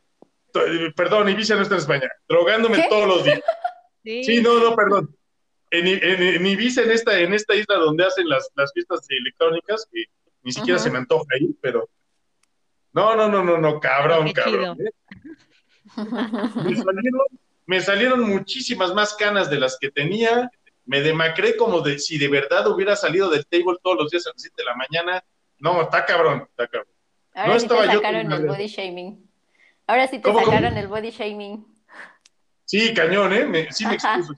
Perdón, 0.96 1.30
Ibiza 1.30 1.56
no 1.56 1.62
está 1.62 1.76
en 1.76 1.82
España, 1.82 2.10
drogándome 2.28 2.78
¿Qué? 2.82 2.88
todos 2.90 3.08
los 3.08 3.24
días. 3.24 3.40
Sí, 4.04 4.24
Sí, 4.24 4.42
no, 4.42 4.60
no, 4.60 4.76
perdón. 4.76 5.16
En, 5.70 5.86
en- 5.86 6.24
en 6.24 6.46
Ibiza, 6.48 6.82
en 6.82 6.90
esta, 6.90 7.20
en 7.20 7.36
esta 7.36 7.54
isla 7.54 7.76
donde 7.76 8.04
hacen 8.04 8.28
las, 8.28 8.50
las 8.56 8.74
fiestas 8.74 9.06
electrónicas, 9.10 9.88
que 9.92 10.06
ni 10.42 10.52
siquiera 10.52 10.80
se 10.80 10.90
me 10.90 10.98
antoja 10.98 11.24
ir, 11.40 11.52
pero. 11.62 11.88
No, 12.94 13.16
no, 13.16 13.30
no, 13.30 13.44
no, 13.44 13.60
no, 13.60 13.80
cabrón, 13.80 14.32
cabrón. 14.34 14.78
¿eh? 14.82 14.90
Me 16.64 16.76
salieron, 16.76 17.22
me 17.66 17.82
salieron 17.82 18.22
muchísimas 18.22 18.94
más 18.94 19.14
canas 19.16 19.50
de 19.50 19.60
las 19.60 19.78
que 19.80 19.92
tenía. 19.92 20.50
Me 20.86 21.02
demacré 21.02 21.56
como 21.58 21.82
de 21.82 22.00
si 22.00 22.18
de 22.18 22.28
verdad 22.28 22.68
hubiera 22.68 22.96
salido 22.96 23.30
del 23.30 23.46
table 23.46 23.78
todos 23.84 23.98
los 23.98 24.10
días 24.12 24.26
a 24.28 24.32
las 24.32 24.42
7 24.42 24.56
de 24.58 24.66
la 24.66 24.76
mañana. 24.76 25.24
No, 25.60 25.82
está 25.84 26.06
cabrón, 26.06 26.48
está 26.50 26.68
cabrón. 26.68 26.92
Ahora 27.34 27.54
No 27.54 27.60
sí 27.60 27.68
te 27.68 27.74
estaba 27.76 27.94
sacaron 27.94 28.32
el 28.32 28.46
body 28.48 28.68
shaming. 28.68 29.30
Ahora 29.88 30.08
sí 30.08 30.18
te 30.18 30.24
¿Cómo, 30.24 30.40
cómo? 30.40 30.52
sacaron 30.52 30.78
el 30.78 30.88
body 30.88 31.12
shaming. 31.12 31.66
Sí, 32.66 32.94
cañón, 32.94 33.32
¿eh? 33.34 33.46
Me- 33.46 33.72
sí 33.72 33.86
me 33.86 33.94
excuso. 33.96 34.34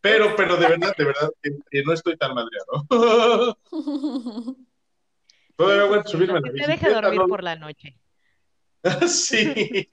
Pero, 0.00 0.34
pero 0.34 0.56
de 0.56 0.66
verdad, 0.68 0.94
de 0.96 1.04
verdad, 1.04 1.30
que, 1.42 1.50
que 1.70 1.82
no 1.82 1.92
estoy 1.92 2.16
tan 2.16 2.32
madreado. 2.34 2.86
Todavía 5.56 5.84
voy 5.84 5.98
a 5.98 6.04
subirme 6.04 6.38
a 6.38 6.40
la 6.40 6.48
te 6.48 6.52
deje 6.52 6.68
bicicleta. 6.72 7.00
dormir 7.02 7.20
¿no? 7.20 7.28
por 7.28 7.42
la 7.44 7.54
noche. 7.56 7.96
sí. 9.08 9.88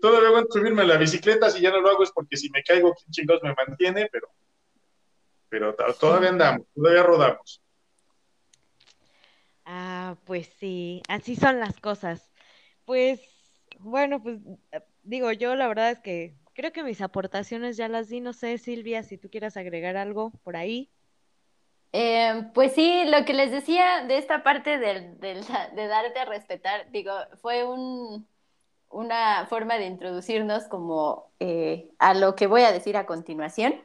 Todavía 0.00 0.30
voy 0.30 0.42
a 0.42 0.46
subirme 0.52 0.82
a 0.82 0.86
la 0.86 0.96
bicicleta. 0.96 1.50
Si 1.50 1.60
ya 1.60 1.70
no 1.70 1.80
lo 1.80 1.90
hago 1.90 2.02
es 2.02 2.12
porque 2.12 2.36
si 2.36 2.50
me 2.50 2.62
caigo, 2.62 2.94
¿quién 2.94 3.10
chingados 3.10 3.42
me 3.42 3.54
mantiene? 3.54 4.08
Pero, 4.12 4.28
pero 5.48 5.74
to- 5.74 5.94
todavía 5.94 6.28
andamos, 6.30 6.66
todavía 6.74 7.02
rodamos. 7.02 7.62
Ah, 9.64 10.16
pues 10.26 10.48
sí, 10.58 11.00
así 11.08 11.36
son 11.36 11.58
las 11.58 11.80
cosas. 11.80 12.30
Pues, 12.84 13.20
bueno, 13.78 14.22
pues 14.22 14.38
eh, 14.72 14.80
digo, 15.02 15.32
yo 15.32 15.54
la 15.54 15.68
verdad 15.68 15.90
es 15.90 16.00
que 16.00 16.34
creo 16.54 16.72
que 16.72 16.84
mis 16.84 17.00
aportaciones 17.00 17.76
ya 17.76 17.88
las 17.88 18.08
di. 18.08 18.20
No 18.20 18.32
sé, 18.32 18.58
Silvia, 18.58 19.02
si 19.02 19.16
tú 19.16 19.30
quieras 19.30 19.56
agregar 19.56 19.96
algo 19.96 20.32
por 20.42 20.56
ahí. 20.56 20.90
Eh, 21.96 22.50
pues 22.54 22.72
sí, 22.72 23.04
lo 23.06 23.24
que 23.24 23.34
les 23.34 23.52
decía 23.52 24.04
de 24.08 24.18
esta 24.18 24.42
parte 24.42 24.78
de 24.80 25.86
darte 25.86 26.18
a 26.18 26.24
respetar, 26.24 26.90
digo, 26.90 27.12
fue 27.40 27.64
un, 27.64 28.26
una 28.90 29.46
forma 29.46 29.78
de 29.78 29.86
introducirnos 29.86 30.64
como 30.64 31.30
eh, 31.38 31.88
a 32.00 32.14
lo 32.14 32.34
que 32.34 32.48
voy 32.48 32.62
a 32.62 32.72
decir 32.72 32.96
a 32.96 33.06
continuación. 33.06 33.76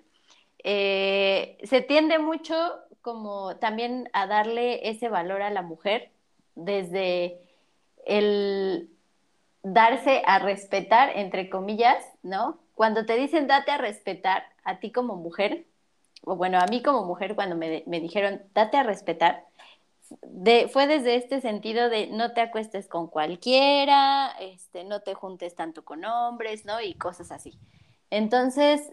Eh, 0.64 1.60
se 1.64 1.82
tiende 1.82 2.18
mucho 2.18 2.56
como 3.02 3.58
también 3.58 4.10
a 4.14 4.26
darle 4.26 4.90
ese 4.90 5.08
valor 5.10 5.44
a 5.44 5.52
la 5.52 5.62
mujer 5.62 6.12
desde 6.56 7.40
el 8.08 8.90
darse 9.62 10.24
a 10.26 10.40
respetar, 10.40 11.12
entre 11.16 11.50
comillas, 11.52 12.04
¿no? 12.24 12.60
Cuando 12.74 13.06
te 13.06 13.18
dicen 13.18 13.46
date 13.46 13.70
a 13.72 13.78
respetar 13.78 14.46
a 14.64 14.80
ti 14.80 14.92
como 14.92 15.16
mujer, 15.16 15.66
bueno, 16.24 16.60
a 16.60 16.66
mí 16.68 16.82
como 16.82 17.06
mujer 17.06 17.36
cuando 17.36 17.56
me, 17.56 17.84
me 17.88 18.00
dijeron 18.00 18.42
date 18.54 18.78
a 18.78 18.84
respetar, 18.84 19.46
de, 20.22 20.68
fue 20.68 20.88
desde 20.88 21.16
este 21.16 21.42
sentido 21.42 21.90
de 21.90 22.08
no 22.08 22.34
te 22.34 22.42
acuestes 22.42 22.88
con 22.88 23.08
cualquiera, 23.08 24.32
este, 24.40 24.84
no 24.84 25.02
te 25.02 25.14
juntes 25.14 25.56
tanto 25.56 25.84
con 25.86 26.04
hombres, 26.06 26.66
¿no? 26.66 26.82
Y 26.82 26.96
cosas 26.96 27.32
así. 27.32 27.60
Entonces, 28.10 28.92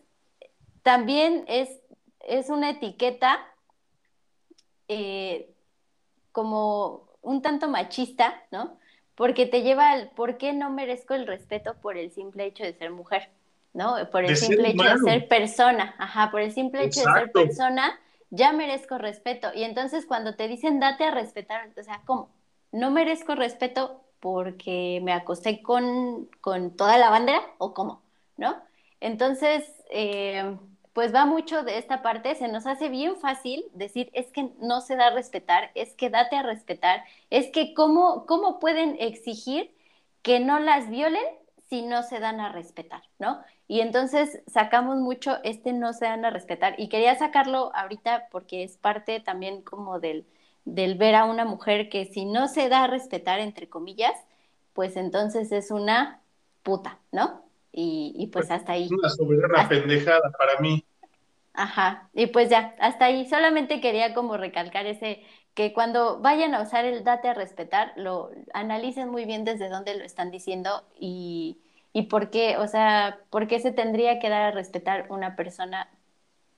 también 0.82 1.44
es, 1.48 1.80
es 2.20 2.50
una 2.50 2.70
etiqueta 2.70 3.40
eh, 4.88 5.52
como 6.32 7.08
un 7.22 7.42
tanto 7.42 7.68
machista, 7.68 8.42
¿no? 8.50 8.78
Porque 9.14 9.46
te 9.46 9.62
lleva 9.62 9.90
al 9.90 10.10
por 10.10 10.36
qué 10.36 10.52
no 10.52 10.70
merezco 10.70 11.14
el 11.14 11.26
respeto 11.26 11.74
por 11.80 11.96
el 11.96 12.12
simple 12.12 12.44
hecho 12.44 12.62
de 12.62 12.74
ser 12.74 12.90
mujer, 12.90 13.30
¿no? 13.76 13.94
Por 14.10 14.22
el 14.22 14.30
De 14.30 14.36
simple 14.36 14.70
hecho 14.70 14.84
de 14.84 14.98
ser 14.98 15.28
persona, 15.28 15.94
ajá, 15.98 16.30
por 16.30 16.40
el 16.40 16.50
simple 16.50 16.84
hecho 16.84 17.00
de 17.00 17.12
ser 17.12 17.30
persona, 17.30 18.00
ya 18.30 18.52
merezco 18.52 18.96
respeto. 18.96 19.48
Y 19.54 19.64
entonces 19.64 20.06
cuando 20.06 20.34
te 20.34 20.48
dicen 20.48 20.80
date 20.80 21.04
a 21.04 21.10
respetar, 21.10 21.68
o 21.78 21.82
sea, 21.82 22.00
¿cómo? 22.06 22.30
No 22.72 22.90
merezco 22.90 23.34
respeto 23.34 24.00
porque 24.18 25.00
me 25.04 25.12
acosté 25.12 25.62
con, 25.62 26.26
con 26.40 26.74
toda 26.74 26.96
la 26.96 27.10
bandera 27.10 27.42
o 27.58 27.74
cómo, 27.74 28.00
¿no? 28.38 28.56
Entonces, 29.00 29.70
eh, 29.90 30.56
pues 30.94 31.14
va 31.14 31.26
mucho 31.26 31.62
de 31.62 31.76
esta 31.76 32.00
parte, 32.00 32.34
se 32.34 32.48
nos 32.48 32.66
hace 32.66 32.88
bien 32.88 33.16
fácil 33.16 33.66
decir, 33.74 34.08
es 34.14 34.32
que 34.32 34.48
no 34.58 34.80
se 34.80 34.96
da 34.96 35.08
a 35.08 35.14
respetar, 35.14 35.70
es 35.74 35.92
que 35.92 36.08
date 36.08 36.36
a 36.36 36.42
respetar, 36.42 37.04
es 37.28 37.48
que 37.50 37.74
cómo, 37.74 38.24
cómo 38.24 38.58
pueden 38.58 38.96
exigir 38.98 39.76
que 40.22 40.40
no 40.40 40.58
las 40.60 40.88
violen 40.88 41.26
si 41.68 41.82
no 41.82 42.02
se 42.02 42.20
dan 42.20 42.40
a 42.40 42.50
respetar, 42.50 43.02
¿no? 43.18 43.42
Y 43.68 43.80
entonces 43.80 44.42
sacamos 44.46 44.98
mucho 44.98 45.38
este 45.42 45.72
no 45.72 45.92
se 45.92 46.04
dan 46.04 46.24
a 46.24 46.30
respetar 46.30 46.74
y 46.78 46.88
quería 46.88 47.16
sacarlo 47.16 47.74
ahorita 47.74 48.28
porque 48.30 48.62
es 48.62 48.76
parte 48.76 49.18
también 49.20 49.62
como 49.62 49.98
del, 49.98 50.24
del 50.64 50.94
ver 50.96 51.16
a 51.16 51.24
una 51.24 51.44
mujer 51.44 51.88
que 51.88 52.04
si 52.04 52.26
no 52.26 52.46
se 52.48 52.68
da 52.68 52.84
a 52.84 52.86
respetar, 52.86 53.40
entre 53.40 53.68
comillas, 53.68 54.14
pues 54.72 54.96
entonces 54.96 55.50
es 55.52 55.70
una 55.70 56.20
puta, 56.62 56.98
¿no? 57.10 57.42
Y, 57.78 58.30
pues 58.32 58.50
hasta 58.50 58.72
ahí. 58.72 58.88
Una 58.90 59.10
soberana 59.10 59.68
pendejada 59.68 60.32
para 60.38 60.58
mí. 60.60 60.82
Ajá, 61.52 62.08
y 62.14 62.26
pues 62.26 62.48
ya, 62.48 62.74
hasta 62.80 63.06
ahí. 63.06 63.28
Solamente 63.28 63.82
quería 63.82 64.14
como 64.14 64.38
recalcar 64.38 64.86
ese, 64.86 65.22
que 65.52 65.74
cuando 65.74 66.20
vayan 66.20 66.54
a 66.54 66.62
usar 66.62 66.86
el 66.86 67.04
date 67.04 67.28
a 67.28 67.34
respetar, 67.34 67.92
lo 67.96 68.30
analicen 68.54 69.10
muy 69.10 69.26
bien 69.26 69.44
desde 69.44 69.68
dónde 69.68 69.94
lo 69.94 70.04
están 70.04 70.30
diciendo 70.30 70.84
y, 70.98 71.58
y 71.96 72.02
por 72.02 72.28
qué, 72.28 72.58
o 72.58 72.68
sea, 72.68 73.20
por 73.30 73.46
qué 73.46 73.58
se 73.58 73.72
tendría 73.72 74.18
que 74.18 74.28
dar 74.28 74.42
a 74.42 74.50
respetar 74.50 75.06
una 75.08 75.34
persona 75.34 75.88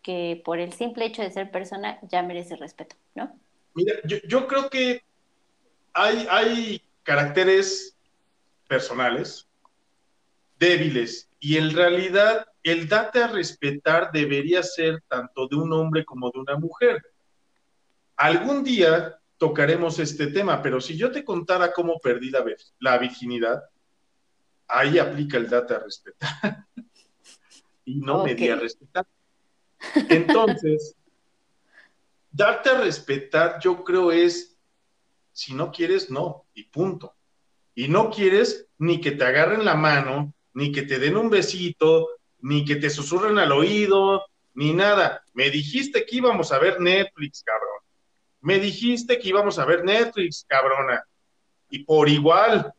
que 0.03 0.43
por 0.45 0.59
el 0.59 0.72
simple 0.72 1.05
hecho 1.05 1.22
de 1.22 1.30
ser 1.30 1.53
persona 1.53 2.01
ya 2.11 2.24
merece 2.24 2.57
respeto, 2.57 2.97
¿no? 3.14 3.39
Mira, 3.72 3.95
yo, 4.03 4.49
creo 4.49 4.68
que 4.68 5.05
hay, 5.93 6.26
hay 6.28 6.82
caracteres 7.05 7.97
personales 8.66 9.47
débiles. 10.59 11.30
Y 11.39 11.57
en 11.57 11.72
realidad 11.72 12.49
el 12.64 12.89
date 12.89 13.22
a 13.22 13.28
respetar 13.28 14.11
debería 14.11 14.64
ser 14.64 15.05
tanto 15.07 15.47
de 15.47 15.55
un 15.55 15.72
hombre 15.72 16.05
como 16.05 16.32
de 16.32 16.41
una 16.41 16.57
mujer. 16.57 17.01
Algún 18.16 18.64
día 18.64 19.20
tocaremos 19.36 20.01
este 20.01 20.32
tema, 20.32 20.61
pero 20.62 20.80
si 20.80 20.97
yo 20.97 21.12
te 21.12 21.24
contara 21.24 21.72
cómo 21.72 22.01
perdí 22.01 22.32
la 22.80 22.99
virginidad, 22.99 23.62
ahí 24.69 24.99
aplica 24.99 25.39
el 25.39 25.49
date 25.49 25.75
a 25.75 25.79
respetar. 25.81 26.66
y 27.85 27.97
no 28.01 28.25
me 28.25 28.35
di 28.35 28.49
a 28.49 28.57
respetar. 28.57 29.07
Entonces, 30.09 30.95
darte 32.31 32.71
a 32.71 32.81
respetar, 32.81 33.59
yo 33.61 33.83
creo 33.83 34.12
es, 34.12 34.57
si 35.33 35.55
no 35.55 35.73
quieres, 35.73 36.11
no, 36.11 36.47
y 36.55 36.64
punto. 36.64 37.14
Y 37.75 37.89
no 37.89 38.11
quieres 38.11 38.69
ni 38.79 39.01
que 39.01 39.12
te 39.12 39.25
agarren 39.25 39.64
la 39.64 39.75
mano, 39.75 40.35
ni 40.53 40.73
que 40.73 40.83
te 40.83 40.99
den 40.99 41.16
un 41.16 41.31
besito, 41.31 42.09
ni 42.41 42.64
que 42.64 42.77
te 42.77 42.91
susurren 42.91 43.39
al 43.39 43.53
oído, 43.53 44.27
ni 44.55 44.73
nada. 44.73 45.23
Me 45.33 45.51
dijiste 45.51 46.05
que 46.05 46.16
íbamos 46.16 46.53
a 46.53 46.59
ver 46.59 46.81
Netflix, 46.81 47.43
cabrón. 47.45 47.79
Me 48.41 48.59
dijiste 48.59 49.19
que 49.19 49.29
íbamos 49.29 49.59
a 49.59 49.64
ver 49.64 49.85
Netflix, 49.85 50.45
cabrona. 50.49 51.05
Y 51.71 51.85
por 51.85 52.09
igual. 52.09 52.73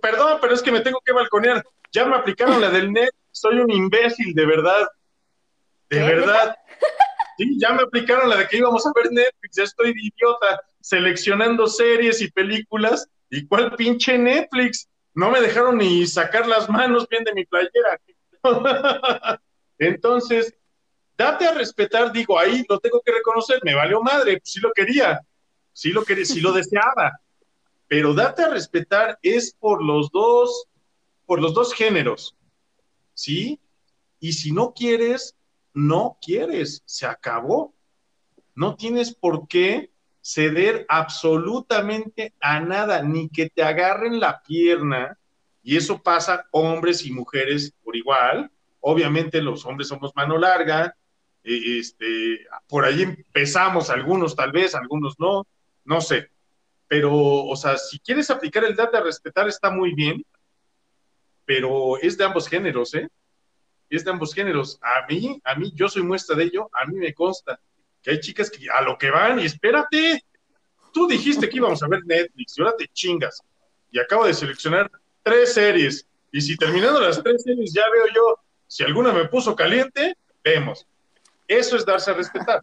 Perdón, 0.00 0.38
pero 0.40 0.54
es 0.54 0.62
que 0.62 0.72
me 0.72 0.80
tengo 0.80 1.00
que 1.04 1.12
balconear. 1.12 1.64
Ya 1.92 2.04
me 2.04 2.16
aplicaron 2.16 2.60
la 2.60 2.70
del 2.70 2.92
Netflix. 2.92 3.18
Soy 3.30 3.58
un 3.58 3.70
imbécil, 3.70 4.34
de 4.34 4.46
verdad. 4.46 4.86
De 5.88 6.00
verdad. 6.00 6.56
Sí, 7.36 7.58
ya 7.58 7.72
me 7.72 7.82
aplicaron 7.82 8.28
la 8.28 8.36
de 8.36 8.46
que 8.46 8.58
íbamos 8.58 8.86
a 8.86 8.92
ver 8.94 9.10
Netflix. 9.10 9.56
Ya 9.56 9.64
estoy 9.64 9.90
idiota 9.90 10.60
seleccionando 10.80 11.66
series 11.66 12.20
y 12.20 12.30
películas. 12.30 13.08
¿Y 13.30 13.46
cuál 13.46 13.74
pinche 13.74 14.16
Netflix? 14.18 14.88
no 15.14 15.30
me 15.30 15.40
dejaron 15.40 15.78
ni 15.78 16.06
sacar 16.06 16.46
las 16.46 16.68
manos 16.68 17.08
bien 17.08 17.24
de 17.24 17.32
mi 17.32 17.46
playera. 17.46 18.00
Entonces, 19.78 20.54
date 21.16 21.46
a 21.46 21.54
respetar, 21.54 22.12
digo, 22.12 22.38
ahí 22.38 22.64
lo 22.68 22.78
tengo 22.80 23.00
que 23.04 23.12
reconocer, 23.12 23.60
me 23.62 23.74
valió 23.74 24.02
madre, 24.02 24.40
sí 24.44 24.60
lo 24.60 24.72
quería, 24.72 25.20
sí 25.72 25.90
lo 25.90 26.04
quería, 26.04 26.24
sí 26.24 26.40
lo 26.40 26.52
deseaba, 26.52 27.12
pero 27.94 28.12
date 28.12 28.42
a 28.42 28.48
respetar 28.48 29.20
es 29.22 29.54
por 29.54 29.80
los 29.80 30.10
dos, 30.10 30.66
por 31.26 31.40
los 31.40 31.54
dos 31.54 31.72
géneros, 31.72 32.34
¿sí? 33.14 33.60
Y 34.18 34.32
si 34.32 34.50
no 34.50 34.74
quieres, 34.74 35.36
no 35.74 36.18
quieres, 36.20 36.82
se 36.86 37.06
acabó. 37.06 37.72
No 38.56 38.74
tienes 38.74 39.14
por 39.14 39.46
qué 39.46 39.92
ceder 40.20 40.86
absolutamente 40.88 42.34
a 42.40 42.58
nada, 42.58 43.00
ni 43.00 43.28
que 43.28 43.48
te 43.48 43.62
agarren 43.62 44.18
la 44.18 44.42
pierna, 44.42 45.16
y 45.62 45.76
eso 45.76 46.02
pasa 46.02 46.46
hombres 46.50 47.06
y 47.06 47.12
mujeres 47.12 47.74
por 47.84 47.94
igual. 47.94 48.50
Obviamente 48.80 49.40
los 49.40 49.64
hombres 49.66 49.86
somos 49.86 50.10
mano 50.16 50.36
larga, 50.36 50.96
e, 51.44 51.78
este, 51.78 52.40
por 52.66 52.86
ahí 52.86 53.02
empezamos 53.02 53.88
algunos 53.88 54.34
tal 54.34 54.50
vez, 54.50 54.74
algunos 54.74 55.14
no, 55.20 55.46
no 55.84 56.00
sé. 56.00 56.33
Pero, 56.94 57.12
o 57.12 57.56
sea, 57.56 57.76
si 57.76 57.98
quieres 57.98 58.30
aplicar 58.30 58.62
el 58.62 58.76
date 58.76 58.96
a 58.96 59.00
respetar 59.00 59.48
está 59.48 59.68
muy 59.68 59.96
bien, 59.96 60.24
pero 61.44 61.98
es 62.00 62.16
de 62.16 62.22
ambos 62.22 62.46
géneros, 62.46 62.94
¿eh? 62.94 63.08
Es 63.90 64.04
de 64.04 64.12
ambos 64.12 64.32
géneros. 64.32 64.78
A 64.80 65.04
mí, 65.08 65.40
a 65.42 65.56
mí, 65.56 65.72
yo 65.74 65.88
soy 65.88 66.04
muestra 66.04 66.36
de 66.36 66.44
ello, 66.44 66.70
a 66.72 66.86
mí 66.86 66.96
me 67.00 67.12
consta 67.12 67.58
que 68.00 68.12
hay 68.12 68.20
chicas 68.20 68.48
que 68.48 68.70
a 68.70 68.80
lo 68.82 68.96
que 68.96 69.10
van 69.10 69.40
y 69.40 69.44
espérate, 69.44 70.22
tú 70.92 71.08
dijiste 71.08 71.48
que 71.48 71.56
íbamos 71.56 71.82
a 71.82 71.88
ver 71.88 72.04
Netflix 72.04 72.56
y 72.56 72.62
ahora 72.62 72.76
te 72.76 72.86
chingas. 72.86 73.42
Y 73.90 73.98
acabo 73.98 74.26
de 74.26 74.34
seleccionar 74.34 74.88
tres 75.24 75.52
series. 75.52 76.06
Y 76.30 76.40
si 76.42 76.56
terminando 76.56 77.00
las 77.00 77.20
tres 77.20 77.42
series 77.42 77.72
ya 77.72 77.90
veo 77.92 78.06
yo, 78.14 78.38
si 78.68 78.84
alguna 78.84 79.12
me 79.12 79.24
puso 79.24 79.56
caliente, 79.56 80.16
vemos. 80.44 80.86
Eso 81.48 81.76
es 81.76 81.84
darse 81.84 82.12
a 82.12 82.14
respetar. 82.14 82.62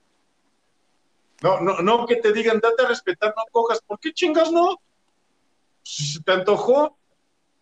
No, 1.42 1.60
no, 1.60 1.82
no 1.82 2.06
que 2.06 2.18
te 2.18 2.32
digan, 2.32 2.60
date 2.60 2.84
a 2.84 2.88
respetar, 2.88 3.34
no 3.36 3.44
cojas. 3.52 3.82
¿Por 3.82 4.00
qué 4.00 4.14
chingas 4.14 4.52
no? 4.52 4.80
Si 5.84 6.22
te 6.22 6.32
antojó, 6.32 6.98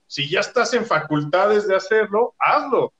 si 0.05 0.29
ya 0.29 0.41
estás 0.41 0.73
en 0.73 0.85
facultades 0.85 1.65
de 1.65 1.75
hacerlo, 1.75 2.35
hazlo. 2.37 2.93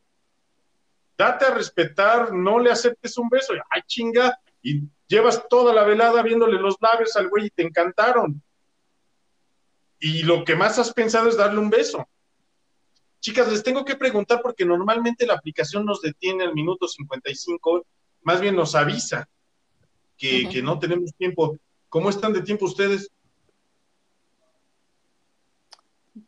Date 1.18 1.46
a 1.46 1.54
respetar, 1.54 2.32
no 2.34 2.60
le 2.60 2.72
aceptes 2.72 3.18
un 3.18 3.28
beso. 3.28 3.54
Ay, 3.70 3.82
chinga, 3.86 4.40
y 4.62 4.84
llevas 5.08 5.46
toda 5.50 5.74
la 5.74 5.84
velada 5.84 6.24
viéndole 6.24 6.58
los 6.58 6.78
labios 6.80 7.14
al 7.18 7.28
güey 7.28 7.48
y 7.48 7.50
te 7.50 7.64
encantaron. 7.64 8.42
Y 10.00 10.24
lo 10.24 10.46
que 10.46 10.56
más 10.56 10.80
has 10.80 10.94
pensado 10.94 11.28
es 11.28 11.36
darle 11.36 11.60
un 11.60 11.70
beso. 11.70 12.08
Chicas, 13.20 13.52
les 13.52 13.64
tengo 13.64 13.84
que 13.84 13.98
preguntar 13.98 14.40
porque 14.42 14.64
normalmente 14.64 15.28
la 15.28 15.34
aplicación 15.34 15.84
nos 15.84 16.02
detiene 16.02 16.46
al 16.46 16.54
minuto 16.54 16.88
55, 16.88 17.86
más 18.22 18.40
bien 18.40 18.56
nos 18.56 18.76
avisa 18.76 19.28
que, 20.20 20.48
que 20.50 20.62
no 20.62 20.78
tenemos 20.78 21.14
tiempo. 21.16 21.58
¿Cómo 21.88 22.12
están 22.12 22.34
de 22.34 22.42
tiempo 22.42 22.66
ustedes? 22.66 23.10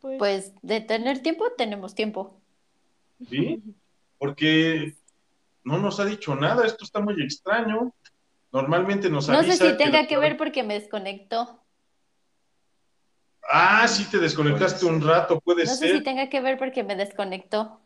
Pues, 0.00 0.18
pues 0.18 0.52
de 0.62 0.80
tener 0.80 1.22
tiempo, 1.22 1.44
tenemos 1.56 1.94
tiempo. 1.94 2.40
¿Sí? 3.28 3.62
Porque 4.18 4.96
no 5.62 5.78
nos 5.78 6.00
ha 6.00 6.04
dicho 6.04 6.34
nada, 6.34 6.66
esto 6.66 6.84
está 6.84 7.00
muy 7.00 7.22
extraño. 7.22 7.94
Normalmente 8.50 9.08
nos 9.08 9.28
avisa. 9.28 9.42
No 9.42 9.52
sé 9.52 9.70
si 9.70 9.76
tenga 9.76 10.06
que, 10.06 10.18
ver 10.18 10.36
porque 10.36 10.62
me 10.62 10.74
desconectó. 10.74 11.60
Ah, 13.48 13.86
sí, 13.86 14.04
te 14.10 14.18
desconectaste 14.18 14.86
un 14.86 15.00
rato, 15.00 15.40
puede 15.40 15.66
ser. 15.66 15.68
No 15.68 15.76
sé 15.76 15.98
si 15.98 16.02
tenga 16.02 16.28
que 16.28 16.40
ver 16.40 16.58
porque 16.58 16.82
me 16.82 16.96
desconectó. 16.96 17.80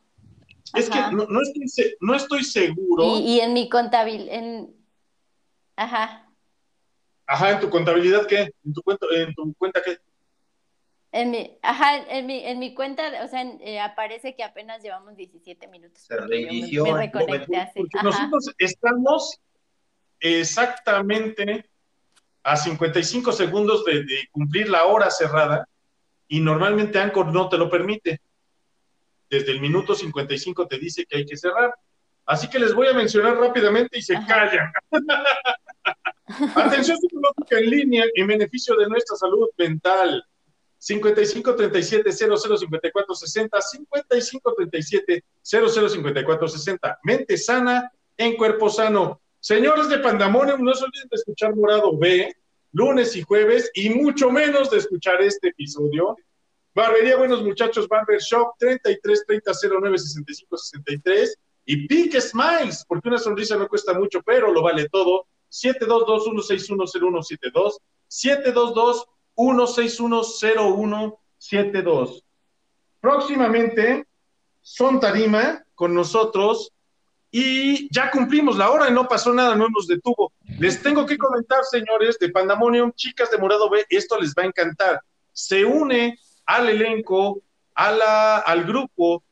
Es 0.74 0.90
que 0.90 0.98
no, 2.00 2.16
estoy, 2.16 2.44
seguro. 2.44 3.18
Y, 3.18 3.40
en 3.40 3.52
mi 3.52 3.68
contabilidad, 3.68 4.34
en... 4.34 4.75
Ajá. 5.76 6.28
Ajá, 7.26 7.52
¿en 7.52 7.60
tu 7.60 7.70
contabilidad 7.70 8.26
qué? 8.26 8.50
¿En 8.64 8.72
tu, 8.72 8.82
cuenta, 8.82 9.06
en 9.12 9.34
tu 9.34 9.54
cuenta 9.54 9.82
qué? 9.84 9.98
En 11.12 11.30
mi, 11.30 11.58
ajá, 11.62 11.96
en 12.08 12.26
mi, 12.26 12.44
en 12.44 12.58
mi 12.58 12.74
cuenta, 12.74 13.24
o 13.24 13.28
sea, 13.28 13.42
eh, 13.60 13.80
aparece 13.80 14.34
que 14.36 14.44
apenas 14.44 14.82
llevamos 14.82 15.16
17 15.16 15.66
minutos. 15.68 16.02
Se 16.02 16.16
reinició. 16.16 16.84
Me, 16.84 16.92
reconecté 16.92 17.70
nosotros 18.02 18.52
estamos 18.58 19.40
exactamente 20.20 21.68
a 22.42 22.56
55 22.56 23.32
segundos 23.32 23.84
de, 23.84 24.04
cumplir 24.30 24.68
la 24.68 24.84
hora 24.84 25.10
cerrada 25.10 25.68
y 26.28 26.40
normalmente 26.40 26.98
Anchor 26.98 27.32
no 27.32 27.48
te 27.48 27.58
lo 27.58 27.70
permite. 27.70 28.20
Desde 29.28 29.50
el 29.50 29.60
minuto 29.60 29.94
55 29.94 30.68
te 30.68 30.78
dice 30.78 31.04
que 31.06 31.18
hay 31.18 31.26
que 31.26 31.36
cerrar. 31.36 31.74
Así 32.26 32.48
que 32.48 32.58
les 32.58 32.74
voy 32.74 32.88
a 32.88 32.92
mencionar 32.92 33.36
rápidamente 33.38 33.98
y 33.98 34.02
se 34.02 34.14
callan. 34.26 34.72
Atención 36.56 36.98
psicológica 36.98 37.58
en 37.58 37.70
línea 37.70 38.04
en 38.14 38.26
beneficio 38.26 38.74
de 38.76 38.88
nuestra 38.88 39.16
salud 39.16 39.48
mental. 39.56 40.24
55 40.78 41.56
37 41.56 42.12
00 42.12 42.36
54 42.58 43.14
60 43.14 43.60
55 43.60 44.54
37 44.54 45.24
00 45.42 45.88
54 45.88 46.48
60 46.48 46.98
mente 47.02 47.36
sana 47.38 47.90
en 48.16 48.36
cuerpo 48.36 48.68
sano 48.68 49.20
Señores 49.40 49.88
de 49.88 50.00
Pandemonium, 50.00 50.62
no 50.62 50.74
se 50.74 50.84
olviden 50.84 51.08
de 51.08 51.16
escuchar 51.16 51.54
Morado 51.54 51.96
B 51.96 52.30
lunes 52.76 53.16
y 53.16 53.22
jueves, 53.22 53.70
y 53.74 53.88
mucho 53.88 54.30
menos 54.30 54.70
de 54.70 54.78
escuchar 54.78 55.22
este 55.22 55.48
episodio. 55.48 56.14
Barbería 56.74 57.16
Buenos 57.16 57.42
Muchachos 57.42 57.88
Barber 57.88 58.20
Shop 58.20 58.52
33 58.58 59.24
30 59.26 59.52
09 59.80 59.98
65 59.98 60.56
63 60.58 61.38
y 61.66 61.86
Pink 61.88 62.18
Smiles, 62.18 62.86
porque 62.86 63.08
una 63.08 63.18
sonrisa 63.18 63.56
no 63.56 63.68
cuesta 63.68 63.92
mucho, 63.92 64.22
pero 64.22 64.50
lo 64.52 64.62
vale 64.62 64.88
todo. 64.88 65.26
722-1610172, 65.50 67.76
722-1610172. 69.36 72.22
Próximamente, 73.00 74.06
Son 74.62 75.00
Tarima 75.00 75.64
con 75.74 75.92
nosotros 75.94 76.72
y 77.30 77.88
ya 77.92 78.10
cumplimos 78.10 78.56
la 78.56 78.70
hora 78.70 78.88
y 78.88 78.92
no 78.92 79.06
pasó 79.08 79.34
nada, 79.34 79.54
no 79.54 79.68
nos 79.68 79.86
detuvo. 79.86 80.32
Les 80.58 80.82
tengo 80.82 81.04
que 81.04 81.18
comentar, 81.18 81.62
señores 81.64 82.18
de 82.18 82.30
Pandemonium, 82.30 82.92
chicas 82.92 83.30
de 83.30 83.36
Morado 83.38 83.68
B, 83.68 83.84
esto 83.90 84.18
les 84.20 84.34
va 84.34 84.44
a 84.44 84.46
encantar. 84.46 85.02
Se 85.32 85.64
une 85.64 86.18
al 86.46 86.68
elenco, 86.68 87.42
a 87.74 87.90
la, 87.92 88.38
al 88.38 88.64
grupo 88.64 89.22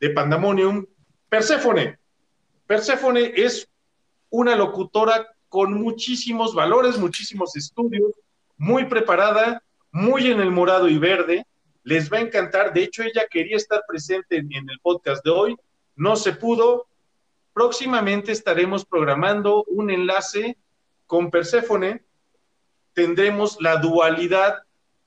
de 0.00 0.10
Pandemonium 0.10 0.84
Perséfone. 1.32 1.98
Perséfone 2.66 3.32
es 3.34 3.66
una 4.28 4.54
locutora 4.54 5.26
con 5.48 5.72
muchísimos 5.72 6.54
valores, 6.54 6.98
muchísimos 6.98 7.56
estudios, 7.56 8.12
muy 8.58 8.84
preparada, 8.84 9.62
muy 9.92 10.30
en 10.30 10.42
el 10.42 10.50
morado 10.50 10.90
y 10.90 10.98
verde. 10.98 11.46
Les 11.84 12.12
va 12.12 12.18
a 12.18 12.20
encantar. 12.20 12.74
De 12.74 12.82
hecho, 12.82 13.02
ella 13.02 13.26
quería 13.30 13.56
estar 13.56 13.82
presente 13.88 14.36
en, 14.36 14.68
el 14.68 14.78
podcast 14.82 15.24
de 15.24 15.30
hoy. 15.30 15.56
No 15.96 16.16
se 16.16 16.34
pudo. 16.34 16.86
Próximamente 17.54 18.30
estaremos 18.30 18.84
programando 18.84 19.64
un 19.68 19.88
enlace 19.88 20.58
con 21.06 21.30
Perséfone. 21.30 22.02
Tendremos 22.92 23.56
la 23.58 23.76
dualidad 23.76 24.64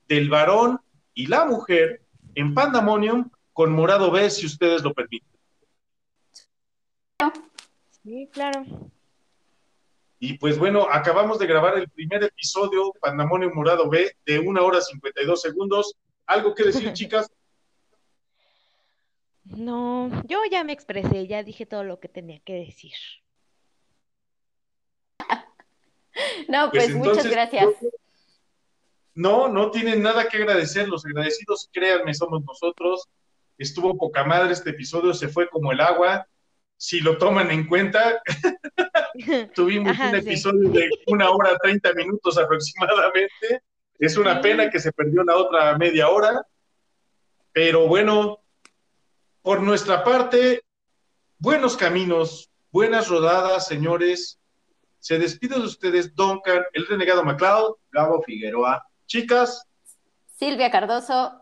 del 0.07 0.31
varón 0.31 0.81
y 1.13 1.27
la 1.27 1.45
mujer 1.45 2.01
en 2.33 2.55
Pandemonium 2.55 3.29
con 3.53 3.71
Morado 3.71 4.09
B, 4.09 4.27
si 4.31 4.47
ustedes 4.47 4.81
lo 4.81 4.91
permiten. 4.91 5.34
Sí, 8.03 8.29
claro. 8.31 8.65
Y 10.19 10.37
pues 10.37 10.57
bueno, 10.57 10.87
acabamos 10.89 11.39
de 11.39 11.47
grabar 11.47 11.77
el 11.77 11.89
primer 11.89 12.23
episodio, 12.23 12.93
Pandamonio 13.01 13.51
Morado 13.53 13.89
B, 13.89 14.15
de 14.25 14.39
una 14.39 14.61
hora 14.61 14.81
52 14.81 15.41
segundos. 15.41 15.95
¿Algo 16.25 16.55
que 16.55 16.63
decir, 16.63 16.93
chicas? 16.93 17.31
No, 19.43 20.09
yo 20.25 20.39
ya 20.49 20.63
me 20.63 20.73
expresé, 20.73 21.27
ya 21.27 21.43
dije 21.43 21.65
todo 21.65 21.83
lo 21.83 21.99
que 21.99 22.07
tenía 22.07 22.39
que 22.39 22.53
decir. 22.53 22.93
No, 26.47 26.71
pues, 26.71 26.85
Pues 26.85 26.95
muchas 26.95 27.29
gracias. 27.29 27.67
No, 29.15 29.49
no 29.49 29.69
tienen 29.69 30.01
nada 30.01 30.29
que 30.29 30.37
agradecer. 30.37 30.87
Los 30.87 31.05
agradecidos, 31.05 31.69
créanme, 31.73 32.13
somos 32.13 32.41
nosotros. 32.45 33.09
Estuvo 33.57 33.97
poca 33.97 34.23
madre 34.23 34.53
este 34.53 34.69
episodio, 34.69 35.13
se 35.13 35.27
fue 35.27 35.49
como 35.49 35.73
el 35.73 35.81
agua. 35.81 36.25
Si 36.77 36.99
lo 36.99 37.17
toman 37.17 37.51
en 37.51 37.67
cuenta, 37.67 38.21
tuvimos 39.55 39.91
Ajá, 39.93 40.09
un 40.09 40.21
sí. 40.21 40.27
episodio 40.27 40.69
de 40.69 40.89
una 41.07 41.29
hora 41.31 41.57
30 41.57 41.93
minutos 41.93 42.37
aproximadamente. 42.37 43.61
Es 43.97 44.17
una 44.17 44.35
Sí. 44.35 44.41
pena 44.41 44.69
que 44.69 44.79
se 44.79 44.91
perdió 44.91 45.23
la 45.23 45.37
otra 45.37 45.77
media 45.77 46.09
hora. 46.09 46.45
Pero 47.53 47.87
bueno, 47.87 48.43
por 49.41 49.61
nuestra 49.61 50.03
parte, 50.03 50.63
buenos 51.37 51.77
caminos, 51.77 52.49
buenas 52.71 53.07
rodadas, 53.07 53.67
señores. 53.67 54.37
Se 54.99 55.17
despide 55.17 55.55
de 55.55 55.61
ustedes, 55.65 56.13
Duncan, 56.15 56.63
el 56.73 56.85
renegado 56.87 57.23
MacLeod. 57.23 57.75
Gabo 57.91 58.21
Figueroa. 58.23 58.83
Chicas, 59.05 59.63
Silvia 60.25 60.69
Cardoso, 60.69 61.39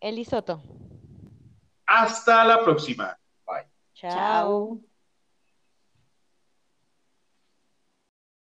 Elisoto. 0.00 0.60
hasta 1.86 2.44
la 2.44 2.64
próxima. 2.64 3.16
Chao. 3.96 4.80